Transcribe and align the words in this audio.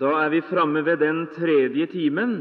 Da 0.00 0.14
er 0.22 0.30
vi 0.32 0.40
framme 0.40 0.80
ved 0.80 1.02
den 1.02 1.26
tredje 1.34 1.84
timen, 1.92 2.32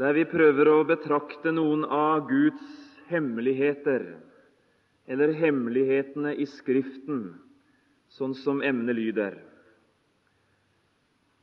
der 0.00 0.14
vi 0.16 0.24
prøver 0.24 0.70
å 0.72 0.86
betrakte 0.88 1.52
noen 1.52 1.84
av 1.84 2.22
Guds 2.30 2.70
hemmeligheter, 3.10 4.06
eller 5.04 5.34
hemmelighetene 5.36 6.32
i 6.40 6.48
Skriften, 6.48 7.34
sånn 8.16 8.32
som 8.38 8.64
emnet 8.64 8.96
lyder. 8.96 9.36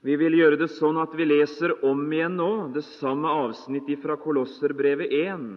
Vi 0.01 0.17
vil 0.17 0.39
gjøre 0.39 0.58
det 0.64 0.71
sånn 0.74 0.98
at 1.04 1.14
vi 1.14 1.30
leser 1.30 1.76
om 1.86 2.02
igjen 2.10 2.42
nå 2.42 2.52
det 2.74 2.86
samme 2.98 3.30
avsnittet 3.46 4.02
fra 4.02 4.18
Kolosserbrevet 4.18 5.14
1 5.21 5.50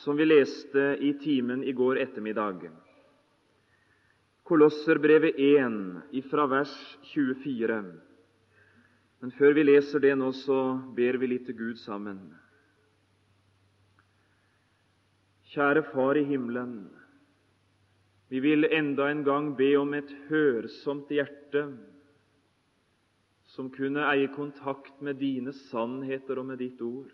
som 0.00 0.16
vi 0.16 0.32
leste 0.32 0.94
i 0.96 1.12
timen 1.20 1.60
i 1.60 1.76
går 1.76 2.00
ettermiddag. 2.06 2.70
Kolosserbrevet 4.48 5.36
1 5.36 6.30
fra 6.30 6.48
vers 6.48 6.76
24. 7.12 7.82
Men 9.20 9.32
før 9.36 9.52
vi 9.56 9.66
leser 9.66 10.00
det 10.00 10.14
nå, 10.16 10.30
så 10.32 10.78
ber 10.96 11.18
vi 11.20 11.28
litt 11.34 11.44
til 11.48 11.58
Gud 11.58 11.80
sammen. 11.82 12.22
Kjære 15.50 15.82
Far 15.90 16.16
i 16.16 16.24
himmelen. 16.24 16.86
Vi 18.30 18.40
vil 18.40 18.68
enda 18.70 19.10
en 19.10 19.24
gang 19.26 19.50
be 19.58 19.72
om 19.76 19.92
et 19.98 20.10
hørsomt 20.28 21.10
hjerte 21.10 21.64
som 23.50 23.66
kunne 23.74 24.06
eie 24.12 24.28
kontakt 24.30 25.00
med 25.02 25.18
dine 25.18 25.52
sannheter 25.66 26.38
og 26.38 26.46
med 26.52 26.60
ditt 26.62 26.78
ord. 26.86 27.10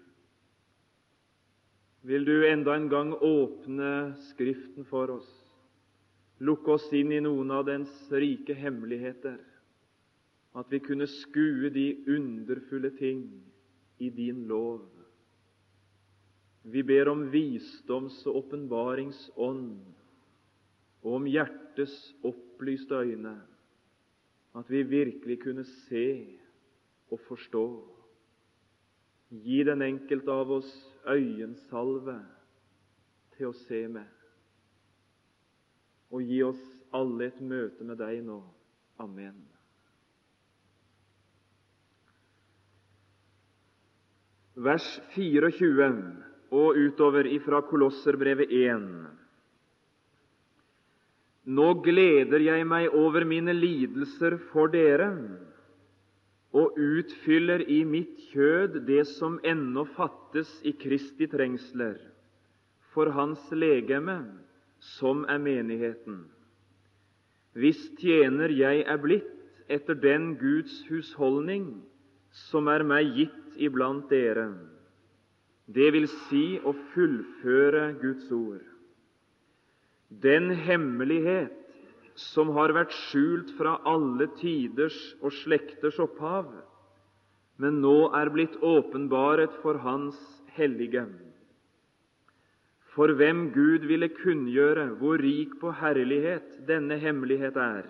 Vil 2.07 2.29
du 2.29 2.45
enda 2.45 2.77
en 2.77 2.91
gang 2.93 3.15
åpne 3.17 4.15
Skriften 4.29 4.85
for 4.87 5.17
oss, 5.17 5.31
lukke 6.39 6.77
oss 6.77 6.87
inn 6.95 7.11
i 7.17 7.23
noen 7.25 7.51
av 7.51 7.65
dens 7.67 7.91
rike 8.13 8.55
hemmeligheter, 8.55 9.41
at 10.57 10.71
vi 10.73 10.81
kunne 10.81 11.07
skue 11.07 11.71
de 11.71 11.87
underfulle 12.09 12.91
ting 12.97 13.27
i 13.99 14.09
din 14.11 14.47
lov. 14.49 14.89
Vi 16.63 16.83
ber 16.83 17.09
om 17.09 17.29
visdoms- 17.31 18.25
og 18.27 18.37
åpenbaringsånd 18.37 19.77
og 21.03 21.13
om 21.21 21.27
hjertets 21.31 22.15
opplyste 22.25 22.95
øyne, 22.95 23.37
at 24.57 24.71
vi 24.71 24.83
virkelig 24.83 25.43
kunne 25.43 25.65
se 25.65 26.09
og 27.11 27.21
forstå. 27.29 27.67
Gi 29.31 29.63
den 29.65 29.83
enkelte 29.83 30.33
av 30.33 30.51
oss 30.51 30.73
øyensalve 31.07 32.17
til 33.37 33.51
å 33.51 33.59
se 33.67 33.83
med, 33.93 34.07
og 36.11 36.23
gi 36.23 36.41
oss 36.47 36.63
alle 36.95 37.29
et 37.29 37.43
møte 37.43 37.85
med 37.85 38.01
deg 38.01 38.25
nå. 38.25 38.41
Amen. 39.03 39.56
Vers 44.57 44.85
24 45.13 45.87
og 46.57 46.79
utover 46.81 47.27
ifra 47.29 47.59
Kolosserbrevet 47.69 48.49
1. 48.57 48.87
Nå 51.53 51.67
gleder 51.85 52.41
jeg 52.41 52.65
meg 52.65 52.97
over 52.97 53.27
mine 53.29 53.53
lidelser 53.53 54.39
for 54.49 54.73
dere 54.73 55.11
og 56.57 56.81
utfyller 56.81 57.67
i 57.69 57.83
mitt 57.85 58.17
kjød 58.31 58.81
det 58.89 59.05
som 59.13 59.37
ennå 59.45 59.85
fattes 59.93 60.49
i 60.65 60.73
Kristi 60.73 61.29
trengsler, 61.29 62.01
for 62.97 63.13
Hans 63.13 63.45
legeme, 63.53 64.23
som 64.97 65.27
er 65.29 65.37
menigheten. 65.37 66.23
Hvis 67.53 67.91
tjener 68.01 68.49
jeg 68.57 68.87
er 68.89 69.05
blitt 69.05 69.35
etter 69.69 70.01
den 70.01 70.33
Guds 70.41 70.81
husholdning 70.89 71.75
som 72.49 72.73
er 72.73 72.89
meg 72.89 73.13
gitt 73.21 73.46
iblant 73.59 74.09
dere, 74.11 74.49
det 75.67 75.89
vil 75.95 76.07
si 76.29 76.59
å 76.63 76.73
fullføre 76.95 77.89
Guds 78.01 78.31
ord. 78.35 78.63
Den 80.09 80.53
hemmelighet 80.55 81.55
som 82.17 82.53
har 82.57 82.73
vært 82.77 82.95
skjult 83.09 83.51
fra 83.59 83.77
alle 83.89 84.29
tiders 84.39 84.97
og 85.21 85.35
slekters 85.43 85.99
opphav, 86.01 86.49
men 87.61 87.81
nå 87.83 88.13
er 88.15 88.31
blitt 88.33 88.55
åpenbaret 88.65 89.59
for 89.63 89.81
Hans 89.83 90.19
hellige. 90.57 91.07
For 92.95 93.13
hvem 93.13 93.51
Gud 93.53 93.85
ville 93.89 94.09
kunngjøre 94.13 94.87
hvor 95.01 95.21
rik 95.21 95.59
på 95.61 95.73
herlighet 95.81 96.63
denne 96.69 96.97
hemmelighet 97.01 97.59
er 97.61 97.89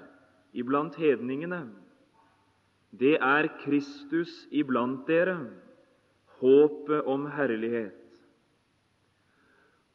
iblant 0.56 0.96
hedningene, 0.98 1.66
det 2.98 3.16
er 3.20 3.48
Kristus 3.62 4.32
iblant 4.54 5.06
dere, 5.08 5.36
håpet 6.40 7.08
om 7.08 7.26
herlighet. 7.32 7.94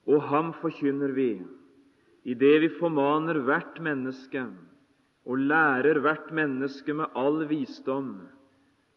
Og 0.10 0.22
ham 0.32 0.52
forkynner 0.62 1.14
vi, 1.16 1.32
i 2.26 2.34
det 2.38 2.56
vi 2.64 2.70
formaner 2.80 3.40
hvert 3.46 3.80
menneske 3.82 4.44
og 5.26 5.38
lærer 5.38 6.00
hvert 6.02 6.32
menneske 6.34 6.94
med 6.98 7.14
all 7.18 7.44
visdom, 7.50 8.16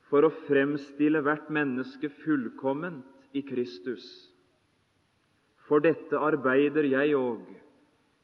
for 0.09 0.25
å 0.25 0.33
fremstille 0.47 1.21
hvert 1.25 1.51
menneske 1.53 2.11
fullkomment 2.23 3.05
i 3.37 3.43
Kristus. 3.45 4.05
For 5.69 5.85
dette 5.85 6.21
arbeider 6.21 6.85
jeg 6.89 7.17
òg, 7.17 7.45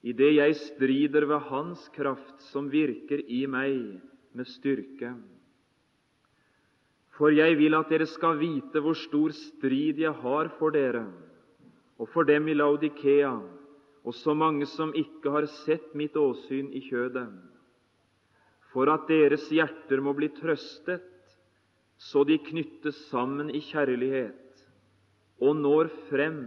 i 0.04 0.12
det 0.16 0.30
jeg 0.36 0.56
strider 0.56 1.26
ved 1.28 1.48
Hans 1.50 1.82
kraft, 1.92 2.40
som 2.52 2.70
virker 2.72 3.20
i 3.28 3.44
meg 3.48 4.00
med 4.36 4.48
styrke. 4.48 5.12
For 7.20 7.28
jeg 7.36 7.58
vil 7.60 7.76
at 7.76 7.90
dere 7.92 8.06
skal 8.08 8.38
vite 8.40 8.80
hvor 8.80 8.96
stor 8.96 9.34
strid 9.36 9.98
jeg 10.00 10.12
har 10.22 10.48
for 10.56 10.72
dere, 10.72 11.04
og 12.00 12.08
for 12.08 12.24
dem 12.24 12.48
i 12.48 12.54
Laudikea, 12.56 13.34
og 14.00 14.14
så 14.16 14.32
mange 14.32 14.64
som 14.64 14.94
ikke 14.96 15.28
har 15.34 15.44
sett 15.60 15.92
mitt 15.92 16.16
åsyn 16.16 16.70
i 16.72 16.80
kjødet, 16.86 17.28
for 18.72 18.88
at 18.88 19.04
deres 19.10 19.44
hjerter 19.52 20.00
må 20.00 20.14
bli 20.16 20.30
trøstet, 20.32 21.04
så 22.00 22.24
de 22.24 22.38
knyttes 22.40 22.96
sammen 23.10 23.52
i 23.52 23.60
kjærlighet 23.68 24.40
og 25.44 25.56
når 25.56 25.88
frem 26.08 26.40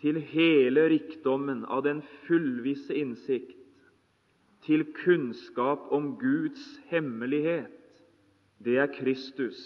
til 0.00 0.20
hele 0.32 0.86
rikdommen 0.92 1.64
av 1.68 1.82
den 1.84 2.02
fullvisse 2.26 2.96
innsikt, 2.96 3.56
til 4.64 4.84
kunnskap 5.04 5.92
om 5.94 6.14
Guds 6.20 6.64
hemmelighet, 6.90 7.85
det 8.64 8.78
er 8.80 8.92
Kristus, 8.94 9.58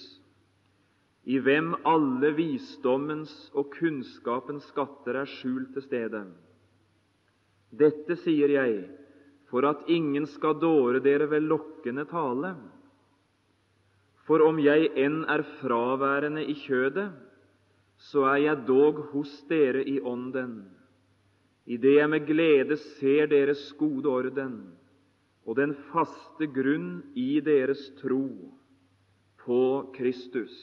i 1.24 1.38
hvem 1.38 1.74
alle 1.86 2.32
visdommens 2.34 3.32
og 3.54 3.70
kunnskapens 3.76 4.66
skatter 4.72 5.20
er 5.20 5.28
skjult 5.28 5.74
til 5.76 5.84
stede. 5.84 6.22
Dette 7.70 8.16
sier 8.24 8.50
jeg 8.50 8.80
for 9.50 9.66
at 9.68 9.86
ingen 9.90 10.26
skal 10.30 10.58
dåre 10.62 11.02
dere 11.04 11.28
ved 11.30 11.46
lokkende 11.46 12.06
tale. 12.10 12.54
For 14.26 14.42
om 14.46 14.58
jeg 14.62 14.90
enn 14.98 15.24
er 15.30 15.42
fraværende 15.60 16.44
i 16.46 16.54
kjødet, 16.64 17.10
så 18.10 18.24
er 18.32 18.38
jeg 18.46 18.66
dog 18.68 19.02
hos 19.12 19.30
dere 19.50 19.82
i 19.84 19.98
ånden, 20.00 20.62
idet 21.66 21.98
jeg 21.98 22.10
med 22.10 22.26
glede 22.26 22.78
ser 22.96 23.28
deres 23.30 23.60
gode 23.78 24.08
orden 24.08 24.54
og 25.44 25.56
den 25.58 25.74
faste 25.90 26.48
grunn 26.54 27.02
i 27.18 27.42
deres 27.44 27.82
tro 28.00 28.24
på 29.44 29.92
Kristus. 29.96 30.54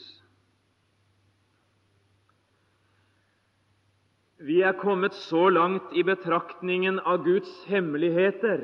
Vi 4.37 4.61
er 4.61 4.77
kommet 4.77 5.15
så 5.17 5.47
langt 5.49 5.95
i 5.97 6.03
betraktningen 6.05 6.99
av 6.99 7.23
Guds 7.25 7.49
hemmeligheter 7.65 8.61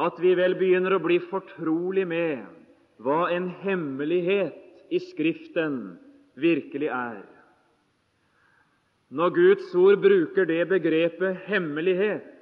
at 0.00 0.16
vi 0.18 0.32
vel 0.34 0.56
begynner 0.58 0.96
å 0.96 1.02
bli 1.04 1.20
fortrolig 1.28 2.06
med 2.08 2.46
hva 3.04 3.28
en 3.34 3.50
hemmelighet 3.62 4.56
i 4.90 5.00
Skriften 5.02 5.98
virkelig 6.40 6.88
er. 6.88 7.22
Når 9.14 9.34
Guds 9.36 9.74
ord 9.78 10.00
bruker 10.02 10.48
det 10.48 10.64
begrepet 10.68 11.44
'hemmelighet', 11.46 12.32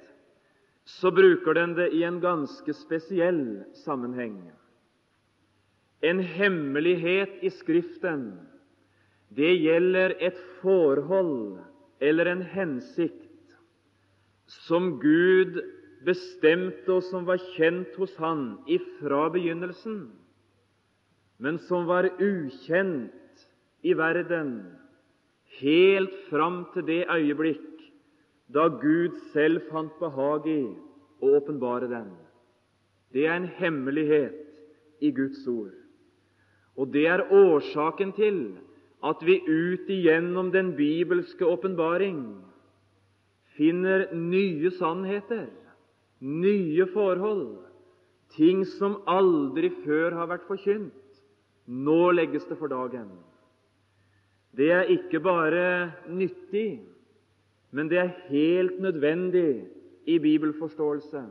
så 0.85 1.11
bruker 1.11 1.53
den 1.53 1.75
det 1.75 1.93
i 1.93 2.03
en 2.03 2.19
ganske 2.19 2.73
spesiell 2.73 3.63
sammenheng. 3.83 4.51
En 6.03 6.19
hemmelighet 6.19 7.43
i 7.43 7.49
Skriften, 7.53 8.33
det 9.31 9.53
gjelder 9.63 10.17
et 10.19 10.37
forhold 10.59 11.61
eller 12.03 12.27
en 12.27 12.41
hensikt 12.43 13.55
som 14.67 14.97
Gud 14.99 15.61
bestemte, 16.05 16.89
og 16.91 17.03
som 17.07 17.25
var 17.25 17.39
kjent 17.55 17.95
hos 17.97 18.13
Han 18.19 18.59
ifra 18.67 19.29
begynnelsen, 19.33 20.11
men 21.39 21.59
som 21.69 21.87
var 21.87 22.09
ukjent 22.19 23.47
i 23.83 23.95
verden 23.97 24.57
helt 25.59 26.15
fram 26.29 26.65
til 26.73 26.85
det 26.87 27.03
øyeblikk 27.11 27.87
da 28.53 28.67
Gud 28.67 29.15
selv 29.31 29.63
fant 29.71 29.95
behag 29.99 30.47
i 30.51 30.63
å 31.23 31.31
åpenbare 31.39 31.87
den. 31.89 32.11
Det 33.13 33.25
er 33.27 33.37
en 33.39 33.49
hemmelighet 33.57 34.43
i 35.01 35.11
Guds 35.15 35.41
ord. 35.47 35.82
Og 36.77 36.89
det 36.93 37.05
er 37.07 37.27
årsaken 37.31 38.13
til 38.17 38.39
at 39.03 39.21
vi 39.25 39.39
ut 39.45 39.89
igjennom 39.91 40.51
den 40.53 40.73
bibelske 40.77 41.45
åpenbaring 41.45 42.23
finner 43.57 44.07
nye 44.15 44.71
sannheter, 44.79 45.49
nye 46.19 46.87
forhold, 46.93 47.59
ting 48.33 48.63
som 48.79 49.01
aldri 49.09 49.69
før 49.83 50.15
har 50.17 50.31
vært 50.31 50.47
forkynt. 50.47 50.95
Nå 51.67 52.11
legges 52.15 52.47
det 52.49 52.57
for 52.59 52.71
dagen. 52.71 53.11
Det 54.53 54.71
er 54.73 54.89
ikke 54.93 55.21
bare 55.23 55.93
nyttig, 56.09 56.81
men 57.73 57.89
det 57.89 57.99
er 58.01 58.17
helt 58.29 58.81
nødvendig 58.81 59.63
i 60.05 60.17
bibelforståelse 60.21 61.23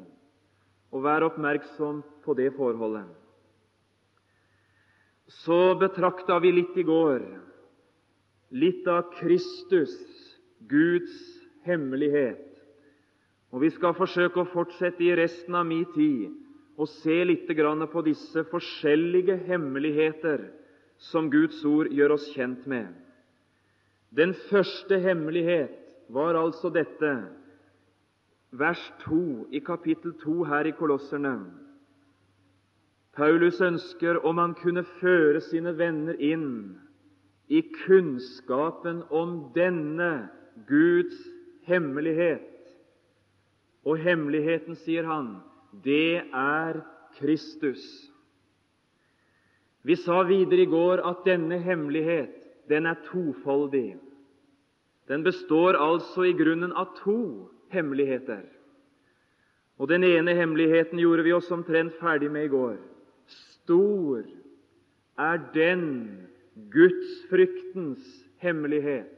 å 0.92 1.02
være 1.02 1.28
oppmerksom 1.30 2.00
på 2.24 2.34
det 2.38 2.50
forholdet. 2.56 3.06
Så 5.40 5.74
betrakta 5.80 6.38
vi 6.42 6.52
litt 6.52 6.76
i 6.76 6.84
går 6.86 7.24
litt 8.52 8.86
av 8.88 9.08
Kristus, 9.16 9.92
Guds 10.68 11.12
hemmelighet. 11.64 12.48
Og 13.52 13.64
vi 13.64 13.70
skal 13.72 13.96
forsøke 13.96 14.42
å 14.42 14.50
fortsette 14.52 15.04
i 15.04 15.14
resten 15.16 15.56
av 15.56 15.66
min 15.68 15.86
tid 15.96 16.30
og 16.80 16.88
se 16.88 17.18
litt 17.24 17.48
på 17.48 18.02
disse 18.04 18.44
forskjellige 18.48 19.36
hemmeligheter 19.46 20.50
som 20.98 21.28
Guds 21.30 21.64
ord 21.64 21.90
gjør 21.92 22.16
oss 22.16 22.28
kjent 22.32 22.66
med. 22.66 22.88
Den 24.10 24.32
første 24.50 24.98
hemmelighet 24.98 25.72
var 26.08 26.34
altså 26.36 26.70
dette, 26.70 27.12
vers 28.52 28.82
2 29.04 29.48
i 29.52 29.60
kapittel 29.60 30.12
2 30.20 30.44
her 30.44 30.68
i 30.68 30.76
Kolosserne. 30.76 31.61
Paulus 33.16 33.60
ønsker 33.60 34.22
om 34.24 34.38
han 34.40 34.54
kunne 34.56 34.84
føre 35.00 35.40
sine 35.44 35.74
venner 35.76 36.16
inn 36.16 36.78
i 37.52 37.60
kunnskapen 37.84 39.02
om 39.12 39.52
denne 39.56 40.28
Guds 40.68 41.18
hemmelighet. 41.68 42.48
Og 43.84 43.98
hemmeligheten, 44.00 44.78
sier 44.80 45.04
han, 45.04 45.34
det 45.84 46.22
er 46.32 46.80
Kristus. 47.18 47.82
Vi 49.82 49.96
sa 49.98 50.22
videre 50.24 50.62
i 50.64 50.70
går 50.70 51.02
at 51.04 51.26
denne 51.26 51.58
hemmelighet 51.60 52.38
den 52.70 52.86
er 52.86 53.00
tofoldig. 53.10 53.98
Den 55.10 55.24
består 55.26 55.76
altså 55.76 56.24
i 56.30 56.36
grunnen 56.38 56.72
av 56.72 56.94
to 57.02 57.50
hemmeligheter. 57.74 58.46
Og 59.82 59.88
Den 59.88 60.04
ene 60.04 60.34
hemmeligheten 60.38 61.00
gjorde 61.02 61.26
vi 61.26 61.32
oss 61.32 61.50
omtrent 61.50 61.98
ferdig 61.98 62.30
med 62.30 62.44
i 62.44 62.52
går. 62.52 62.76
Stor 63.62 64.22
er 65.18 65.36
den 65.54 65.82
gudsfryktens 66.72 68.02
hemmelighet. 68.42 69.10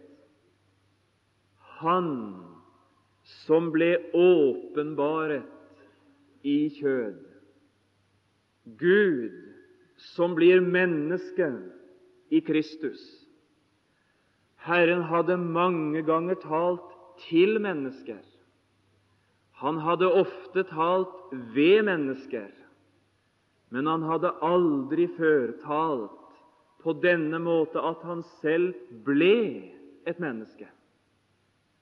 Han 1.80 2.10
som 3.44 3.70
ble 3.72 3.96
åpenbaret 4.12 5.48
i 6.44 6.68
kjød. 6.76 7.16
Gud 8.80 9.32
som 10.12 10.36
blir 10.36 10.60
menneske 10.60 11.48
i 12.28 12.40
Kristus. 12.44 13.00
Herren 14.64 15.04
hadde 15.08 15.36
mange 15.40 16.02
ganger 16.04 16.36
talt 16.40 16.92
til 17.28 17.60
mennesker. 17.60 18.20
Han 19.60 19.80
hadde 19.80 20.12
ofte 20.12 20.64
talt 20.68 21.32
ved 21.54 21.84
mennesker, 21.86 22.48
men 23.74 23.88
han 23.90 24.04
hadde 24.06 24.30
aldri 24.46 25.08
før 25.16 25.50
talt 25.64 26.20
på 26.84 26.92
denne 27.02 27.40
måte 27.42 27.80
at 27.82 28.02
han 28.06 28.22
selv 28.38 28.76
ble 29.06 29.34
et 30.06 30.20
menneske. 30.22 30.68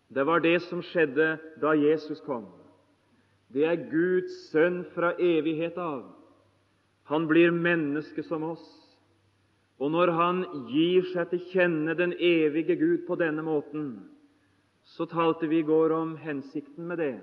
Det 0.08 0.24
var 0.24 0.40
det 0.44 0.58
som 0.70 0.80
skjedde 0.84 1.34
da 1.60 1.74
Jesus 1.76 2.20
kom. 2.24 2.46
Det 3.52 3.66
er 3.68 3.84
Guds 3.90 4.32
sønn 4.48 4.82
fra 4.94 5.12
evighet 5.20 5.76
av. 5.76 6.06
Han 7.12 7.26
blir 7.28 7.52
menneske 7.52 8.24
som 8.24 8.44
oss. 8.54 8.64
Og 9.82 9.92
når 9.92 10.12
han 10.16 10.42
gir 10.70 11.04
seg 11.12 11.28
til 11.32 11.44
kjenne 11.50 11.96
den 11.98 12.14
evige 12.16 12.78
Gud 12.80 13.04
på 13.08 13.18
denne 13.20 13.44
måten, 13.44 13.96
så 14.84 15.04
talte 15.10 15.48
vi 15.50 15.60
i 15.60 15.66
går 15.66 15.92
om 15.96 16.14
hensikten 16.16 16.88
med 16.88 17.02
det. 17.02 17.16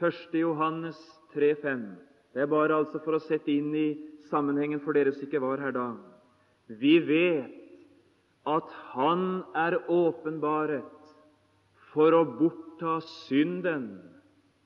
1. 0.00 0.32
Johannes 0.34 0.98
3,5. 1.36 1.84
Det 2.32 2.42
er 2.42 2.48
bare 2.48 2.78
altså 2.80 3.00
for 3.04 3.16
å 3.16 3.22
sette 3.22 3.52
inn 3.52 3.74
i 3.76 3.88
sammenhengen 4.30 4.80
for 4.84 4.96
dere 4.96 5.12
som 5.12 5.26
ikke 5.26 5.42
var 5.42 5.60
her 5.60 5.74
da. 5.76 5.90
Vi 6.80 6.96
vet 7.04 7.58
at 8.48 8.70
Han 8.94 9.42
er 9.54 9.76
åpenbaret 9.92 11.12
for 11.92 12.16
å 12.16 12.24
bortta 12.38 12.98
synden 13.26 14.00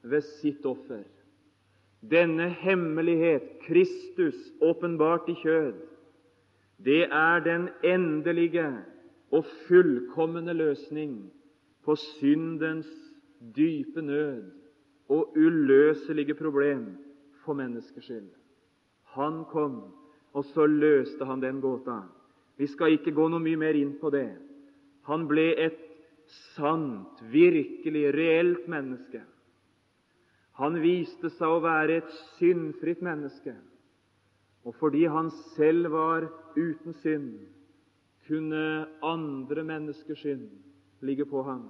ved 0.07 0.25
sitt 0.39 0.65
offer. 0.69 1.05
Denne 2.07 2.47
hemmelighet, 2.63 3.57
Kristus 3.67 4.37
åpenbart 4.63 5.27
i 5.33 5.35
kjød, 5.41 5.81
det 6.87 7.07
er 7.09 7.41
den 7.43 7.71
endelige 7.85 8.69
og 9.35 9.49
fullkomne 9.67 10.55
løsning 10.55 11.17
på 11.85 11.97
syndens 11.99 12.89
dype 13.57 14.05
nød 14.05 14.53
og 15.11 15.35
uløselige 15.37 16.37
problem 16.39 16.93
for 17.47 17.59
menneskers 17.59 18.05
skyld. 18.11 18.29
Han 19.17 19.45
kom, 19.53 19.81
og 20.37 20.45
så 20.53 20.67
løste 20.69 21.25
han 21.25 21.41
den 21.41 21.63
gåta. 21.65 22.03
Vi 22.59 22.69
skal 22.69 22.97
ikke 22.97 23.15
gå 23.17 23.29
noe 23.33 23.43
mye 23.43 23.61
mer 23.61 23.79
inn 23.79 23.95
på 24.01 24.11
det. 24.13 24.29
Han 25.09 25.25
ble 25.31 25.53
et 25.63 25.81
sant, 26.57 27.23
virkelig, 27.31 28.11
reelt 28.17 28.67
menneske. 28.69 29.23
Han 30.57 30.79
viste 30.81 31.31
seg 31.37 31.53
å 31.53 31.63
være 31.65 32.01
et 32.01 32.13
syndfritt 32.39 33.03
menneske, 33.05 33.53
og 34.67 34.75
fordi 34.81 35.05
han 35.07 35.29
selv 35.55 35.93
var 35.93 36.27
uten 36.57 36.97
synd, 37.03 37.35
kunne 38.27 38.63
andre 39.07 39.63
menneskers 39.63 40.25
synd 40.25 40.49
ligge 41.07 41.29
på 41.29 41.45
ham. 41.47 41.69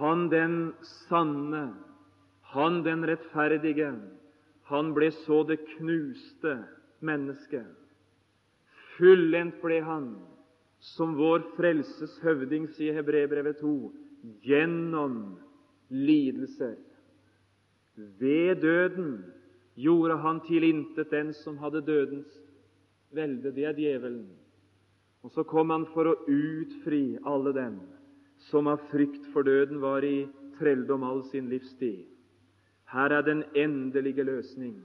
Han 0.00 0.26
den 0.32 0.56
sanne, 1.06 1.76
han 2.52 2.80
den 2.84 3.04
rettferdige, 3.06 3.92
han 4.70 4.92
ble 4.94 5.10
så 5.24 5.42
det 5.46 5.58
knuste 5.76 6.56
mennesket. 7.04 7.68
Fullendt 8.96 9.60
ble 9.62 9.80
han, 9.84 10.08
som 10.96 11.14
vår 11.18 11.44
frelses 11.56 12.16
høvding, 12.24 12.66
sier 12.74 12.96
Hebrebrevet 12.96 13.60
2, 13.60 13.74
gjennom 14.46 15.36
lidelser. 15.92 16.76
Ved 18.20 18.62
døden 18.64 19.20
gjorde 19.76 20.16
han 20.24 20.40
tilintet 20.48 21.12
den 21.12 21.32
som 21.36 21.60
hadde 21.62 21.84
dødens 21.86 22.32
velde, 23.14 23.52
det 23.52 23.64
er 23.64 23.78
djevelen. 23.78 24.26
Og 25.22 25.32
så 25.32 25.44
kom 25.48 25.70
han 25.70 25.86
for 25.94 26.10
å 26.10 26.18
utfri 26.30 27.16
alle 27.26 27.54
dem 27.56 27.78
som 28.50 28.68
av 28.70 28.82
frykt 28.90 29.24
for 29.32 29.46
døden 29.46 29.80
var 29.82 30.04
i 30.04 30.26
trelldom 30.58 31.04
all 31.06 31.22
sin 31.30 31.48
livstid. 31.50 32.04
Her 32.92 33.12
er 33.12 33.22
den 33.26 33.44
endelige 33.54 34.24
løsning 34.24 34.76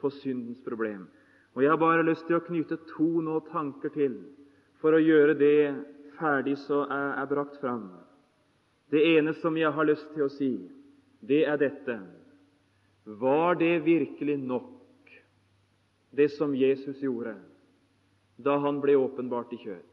på 0.00 0.10
syndens 0.10 0.58
problem. 0.64 1.06
Og 1.54 1.62
Jeg 1.62 1.70
har 1.70 1.78
bare 1.78 2.06
lyst 2.06 2.26
til 2.26 2.36
å 2.36 2.44
knytte 2.44 2.80
to 2.96 3.20
nå 3.22 3.38
tanker 3.52 3.92
til 3.94 4.18
for 4.82 4.96
å 4.96 5.02
gjøre 5.02 5.36
det 5.38 5.74
ferdig 6.18 6.56
så 6.66 6.82
er, 6.90 7.14
er 7.22 7.30
brakt 7.30 7.60
fram. 7.62 7.92
Det 8.90 9.00
ene 9.16 9.34
som 9.38 9.56
jeg 9.56 9.70
har 9.72 9.86
lyst 9.86 10.10
til 10.14 10.26
å 10.26 10.32
si, 10.32 10.52
det 11.22 11.44
er 11.48 11.58
dette 11.58 11.98
var 13.04 13.54
det 13.54 13.84
virkelig 13.84 14.36
nok, 14.38 15.10
det 16.10 16.28
som 16.28 16.54
Jesus 16.56 17.02
gjorde 17.02 17.34
da 18.36 18.56
han 18.58 18.80
ble 18.82 18.96
åpenbart 18.98 19.52
i 19.54 19.60
kjøtt? 19.62 19.90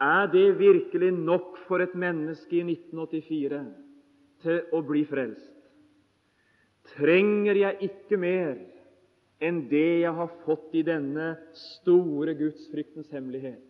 Er 0.00 0.30
det 0.32 0.46
virkelig 0.56 1.10
nok 1.12 1.58
for 1.66 1.82
et 1.84 1.94
menneske 1.98 2.56
i 2.56 2.62
1984 2.64 3.64
til 4.44 4.60
å 4.72 4.80
bli 4.86 5.02
frelst? 5.04 5.59
Trenger 6.96 7.58
jeg 7.58 7.90
ikke 7.90 8.18
mer 8.20 8.58
enn 9.40 9.62
det 9.70 10.02
jeg 10.02 10.12
har 10.16 10.30
fått 10.44 10.74
i 10.76 10.84
denne 10.84 11.32
store 11.56 12.34
gudsfryktens 12.38 13.10
hemmelighet? 13.14 13.62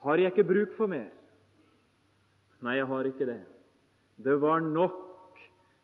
Har 0.00 0.20
jeg 0.20 0.32
ikke 0.32 0.48
bruk 0.48 0.76
for 0.78 0.88
mer? 0.88 1.10
Nei, 2.64 2.76
jeg 2.78 2.88
har 2.88 3.08
ikke 3.08 3.28
det. 3.28 3.40
Det 4.20 4.36
var 4.40 4.60
nok 4.64 5.38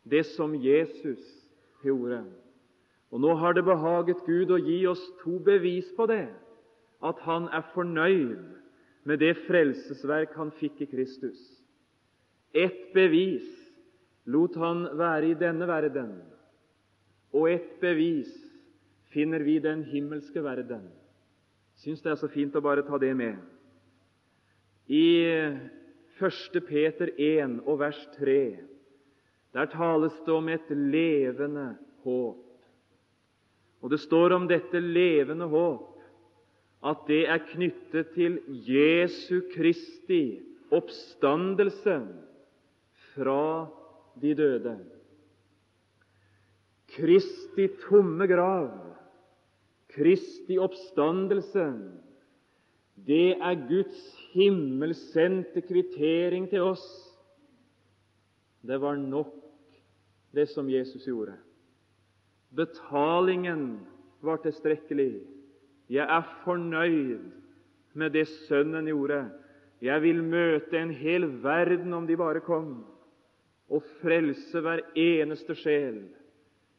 det 0.09 0.23
som 0.33 0.55
Jesus 0.55 1.21
gjorde. 1.83 2.23
Og 3.11 3.21
Nå 3.21 3.35
har 3.39 3.53
det 3.53 3.65
behaget 3.65 4.23
Gud 4.25 4.51
å 4.51 4.59
gi 4.61 4.81
oss 4.89 5.03
to 5.21 5.37
bevis 5.43 5.87
på 5.97 6.07
det, 6.09 6.27
at 7.03 7.19
Han 7.25 7.47
er 7.53 7.65
fornøyd 7.73 8.41
med 9.07 9.21
det 9.21 9.35
frelsesverk 9.45 10.35
Han 10.35 10.51
fikk 10.59 10.81
i 10.83 10.89
Kristus. 10.91 11.39
Ett 12.53 12.93
bevis 12.93 13.45
lot 14.25 14.55
Han 14.59 14.87
være 14.97 15.31
i 15.31 15.37
denne 15.39 15.67
verden, 15.69 16.17
og 17.37 17.49
et 17.51 17.75
bevis 17.81 18.31
finner 19.13 19.43
vi 19.45 19.59
den 19.61 19.83
himmelske 19.85 20.41
verden. 20.43 20.89
syns 21.77 22.01
det 22.01 22.11
er 22.11 22.17
så 22.17 22.27
fint 22.27 22.55
å 22.57 22.61
bare 22.61 22.81
ta 22.81 22.97
det 22.97 23.13
med. 23.15 23.37
I 24.89 25.29
1. 26.17 26.57
Peter 26.65 27.11
1 27.13 27.59
og 27.67 27.79
vers 27.79 27.99
3 28.17 28.39
der 29.53 29.69
tales 29.71 30.13
det 30.25 30.33
om 30.33 30.49
et 30.49 30.69
levende 30.69 31.77
håp. 32.03 32.43
Og 33.81 33.89
det 33.89 33.99
står 33.99 34.35
om 34.35 34.47
dette 34.49 34.79
levende 34.81 35.47
håp 35.49 35.93
at 36.85 37.05
det 37.07 37.23
er 37.29 37.45
knyttet 37.53 38.11
til 38.13 38.37
Jesu 38.65 39.41
Kristi 39.53 40.39
oppstandelse 40.73 41.97
fra 43.13 43.67
de 44.21 44.33
døde. 44.37 44.77
Kristi 46.95 47.67
tomme 47.83 48.27
grav, 48.27 48.71
Kristi 49.91 50.57
oppstandelse, 50.61 51.65
det 53.07 53.37
er 53.37 53.67
Guds 53.69 53.99
himmelsendte 54.33 55.61
kvittering 55.61 56.47
til 56.49 56.65
oss. 56.65 56.85
Det 58.65 58.79
var 58.81 58.97
nok, 58.97 59.35
det 60.33 60.47
som 60.51 60.69
Jesus 60.69 61.05
gjorde. 61.07 61.37
Betalingen 62.55 63.79
var 64.21 64.41
tilstrekkelig. 64.41 65.21
Jeg 65.89 66.03
er 66.03 66.25
fornøyd 66.43 67.29
med 67.93 68.13
det 68.15 68.27
Sønnen 68.47 68.89
gjorde. 68.89 69.27
Jeg 69.81 70.01
vil 70.01 70.23
møte 70.25 70.79
en 70.79 70.91
hel 70.91 71.27
verden, 71.43 71.93
om 71.93 72.07
de 72.07 72.17
bare 72.17 72.41
kom, 72.41 72.81
og 73.69 73.85
frelse 74.01 74.61
hver 74.63 74.81
eneste 74.97 75.55
sjel 75.55 76.01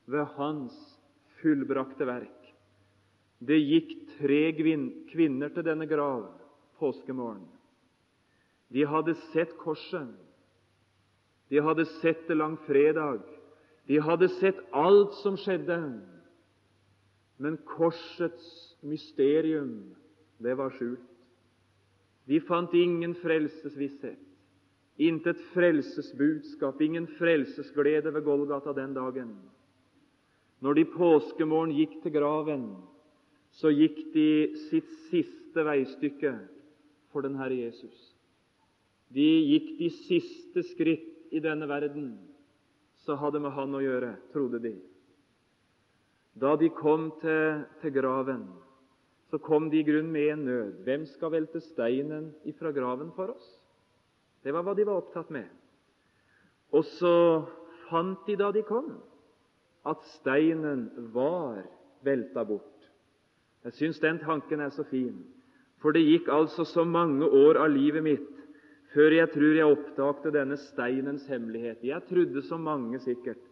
ved 0.08 0.24
Hans 0.38 0.74
fullbrakte 1.40 2.06
verk. 2.08 2.34
Det 3.38 3.58
gikk 3.60 3.92
tre 4.16 4.40
kvinner 4.56 5.52
til 5.54 5.66
denne 5.66 5.86
grav 5.86 6.24
påskemorgen. 6.80 7.46
De 8.72 8.84
hadde 8.88 9.14
sett 9.32 9.54
korset. 9.60 10.10
De 11.48 11.60
hadde 11.64 11.86
sett 12.00 12.26
det 12.28 12.36
langfredag. 12.36 13.22
De 13.88 14.00
hadde 14.04 14.28
sett 14.36 14.58
alt 14.76 15.14
som 15.22 15.38
skjedde. 15.40 15.78
Men 17.38 17.56
korsets 17.64 18.74
mysterium, 18.82 19.94
det 20.42 20.56
var 20.58 20.74
skjult. 20.76 21.04
De 22.28 22.40
fant 22.44 22.74
ingen 22.76 23.14
frelsesvisshet, 23.16 24.20
intet 25.00 25.38
frelsesbudskap, 25.54 26.82
ingen 26.84 27.06
frelsesglede 27.16 28.12
ved 28.12 28.26
Golgata 28.26 28.74
den 28.76 28.92
dagen. 28.92 29.30
Når 30.64 30.74
de 30.74 30.84
påskemorgen 30.90 31.74
gikk 31.76 31.98
til 32.02 32.14
graven, 32.16 32.68
så 33.54 33.70
gikk 33.70 33.98
de 34.14 34.28
sitt 34.68 34.90
siste 35.08 35.64
veistykke 35.64 36.34
for 37.12 37.24
den 37.26 37.38
Herre 37.38 37.56
Jesus. 37.56 37.98
De 39.14 39.24
gikk 39.24 39.76
de 39.78 39.90
siste 40.04 40.64
skritt 40.74 41.32
i 41.32 41.40
denne 41.44 41.68
verden, 41.70 42.16
så 43.06 43.16
hadde 43.16 43.40
med 43.40 43.54
Han 43.56 43.76
å 43.78 43.82
gjøre, 43.82 44.16
trodde 44.34 44.60
de. 44.62 44.74
Da 46.38 46.54
de 46.60 46.68
kom 46.74 47.10
til, 47.22 47.64
til 47.80 47.94
graven, 47.94 48.44
så 49.30 49.40
kom 49.42 49.68
de 49.70 49.80
i 49.80 49.86
grunn 49.86 50.10
med 50.12 50.32
en 50.32 50.44
nød. 50.46 50.82
Hvem 50.86 51.06
skal 51.10 51.32
velte 51.34 51.60
steinen 51.64 52.30
ifra 52.48 52.72
graven 52.72 53.10
for 53.16 53.34
oss? 53.34 53.48
Det 54.44 54.54
var 54.54 54.64
hva 54.64 54.74
de 54.76 54.86
var 54.88 55.02
opptatt 55.02 55.32
med. 55.34 55.48
Og 56.72 56.84
så 56.98 57.14
fant 57.88 58.26
de 58.28 58.36
da 58.38 58.50
de 58.54 58.62
kom, 58.68 58.92
at 59.86 60.02
steinen 60.18 60.88
var 61.14 61.62
velta 62.04 62.44
bort. 62.44 62.64
Jeg 63.64 63.76
syns 63.78 64.00
den 64.00 64.18
tanken 64.22 64.62
er 64.62 64.72
så 64.74 64.84
fin, 64.88 65.20
for 65.82 65.94
det 65.94 66.06
gikk 66.06 66.30
altså 66.32 66.64
så 66.66 66.84
mange 66.86 67.26
år 67.26 67.60
av 67.62 67.70
livet 67.70 68.04
mitt 68.06 68.34
før 68.94 69.12
jeg 69.12 69.30
tror 69.34 69.56
jeg 69.58 69.68
oppdagte 69.68 70.32
denne 70.32 70.56
steinens 70.70 71.26
hemmelighet. 71.28 71.82
Jeg 71.84 72.06
trodde 72.08 72.42
så 72.46 72.56
mange 72.56 73.00
sikkert 73.04 73.42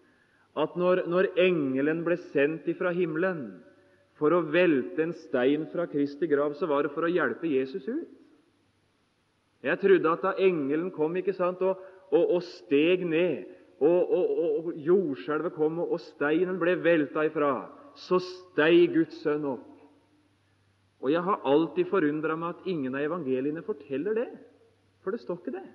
at 0.57 0.77
når, 0.81 1.05
når 1.13 1.29
engelen 1.37 2.01
ble 2.07 2.17
sendt 2.31 2.69
ifra 2.73 2.95
himmelen 2.97 3.59
for 4.17 4.33
å 4.33 4.47
velte 4.49 5.05
en 5.05 5.13
stein 5.27 5.67
fra 5.73 5.85
Kristi 5.91 6.29
grav, 6.31 6.55
så 6.57 6.69
var 6.71 6.87
det 6.87 6.95
for 6.95 7.05
å 7.05 7.13
hjelpe 7.13 7.51
Jesus 7.51 7.85
ut. 7.85 8.09
Jeg 9.67 9.81
trodde 9.83 10.13
at 10.13 10.25
da 10.25 10.33
engelen 10.41 10.89
kom 10.95 11.17
ikke 11.21 11.35
sant, 11.37 11.61
og, 11.61 11.81
og, 12.09 12.25
og 12.39 12.43
steg 12.47 13.05
ned 13.05 13.45
og, 13.81 14.13
og, 14.13 14.29
og 14.67 14.77
jordskjelvet 14.81 15.55
kom, 15.57 15.81
og 15.85 16.01
steinen 16.01 16.59
ble 16.61 16.77
velta 16.85 17.27
ifra, 17.29 17.53
så 17.97 18.21
steg 18.25 18.93
Guds 18.95 19.19
sønn 19.23 19.45
opp. 19.49 19.73
Og 21.05 21.13
Jeg 21.13 21.23
har 21.23 21.45
alltid 21.45 21.91
forundra 21.91 22.37
meg 22.41 22.55
at 22.55 22.69
ingen 22.73 22.95
av 22.97 23.05
evangeliene 23.05 23.63
forteller 23.67 24.17
det, 24.17 24.31
for 25.05 25.13
det 25.13 25.21
står 25.23 25.43
ikke 25.43 25.59
det. 25.59 25.67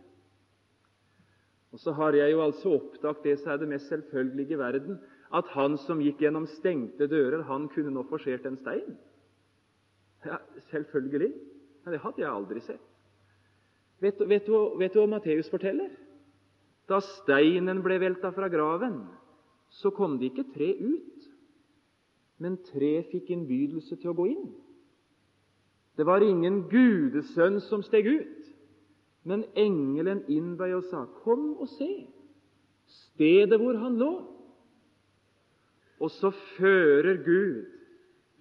Og 1.72 1.80
så 1.80 1.94
har 1.96 2.18
jeg 2.18 2.34
jo 2.34 2.42
altså 2.44 2.74
oppdaget 2.76 3.24
det 3.24 3.38
som 3.40 3.54
er 3.54 3.62
det 3.62 3.70
mest 3.72 3.88
selvfølgelige 3.88 4.58
i 4.58 4.60
verden, 4.60 4.98
at 5.32 5.48
han 5.54 5.78
som 5.80 6.02
gikk 6.04 6.20
gjennom 6.26 6.50
stengte 6.58 7.08
dører, 7.08 7.46
han 7.48 7.70
kunne 7.72 7.94
nå 7.96 8.04
forsert 8.10 8.46
en 8.50 8.58
stein. 8.60 8.98
Ja, 10.26 10.42
Selvfølgelig. 10.72 11.32
Ja, 11.86 11.92
det 11.92 12.02
hadde 12.04 12.22
jeg 12.22 12.30
aldri 12.30 12.62
sett. 12.62 12.82
Vet, 14.02 14.20
vet, 14.20 14.50
vet 14.80 14.94
du 14.94 15.00
hva 15.00 15.08
Matteus 15.10 15.50
forteller? 15.50 15.90
Da 16.92 17.00
steinen 17.00 17.80
ble 17.86 18.02
velta 18.04 18.34
fra 18.36 18.50
graven, 18.52 18.98
så 19.80 19.94
kom 19.96 20.18
det 20.20 20.32
ikke 20.32 20.50
tre 20.52 20.74
ut, 20.76 21.28
men 22.44 22.58
tre 22.68 22.98
fikk 23.12 23.30
innbydelse 23.32 23.96
til 24.02 24.12
å 24.12 24.18
gå 24.18 24.26
inn. 24.34 24.50
Det 25.96 26.04
var 26.08 26.24
ingen 26.26 26.66
gudesønn 26.72 27.62
som 27.64 27.84
steg 27.86 28.10
ut, 28.10 28.50
men 29.24 29.46
engelen 29.56 30.24
innbøy 30.28 30.74
og 30.80 30.84
sa, 30.90 31.06
'Kom 31.06 31.56
og 31.62 31.70
se 31.70 32.08
stedet 32.88 33.60
hvor 33.62 33.78
han 33.78 33.98
lå.' 33.98 34.28
Og 36.02 36.10
så 36.12 36.32
fører 36.58 37.24
Gud 37.24 37.66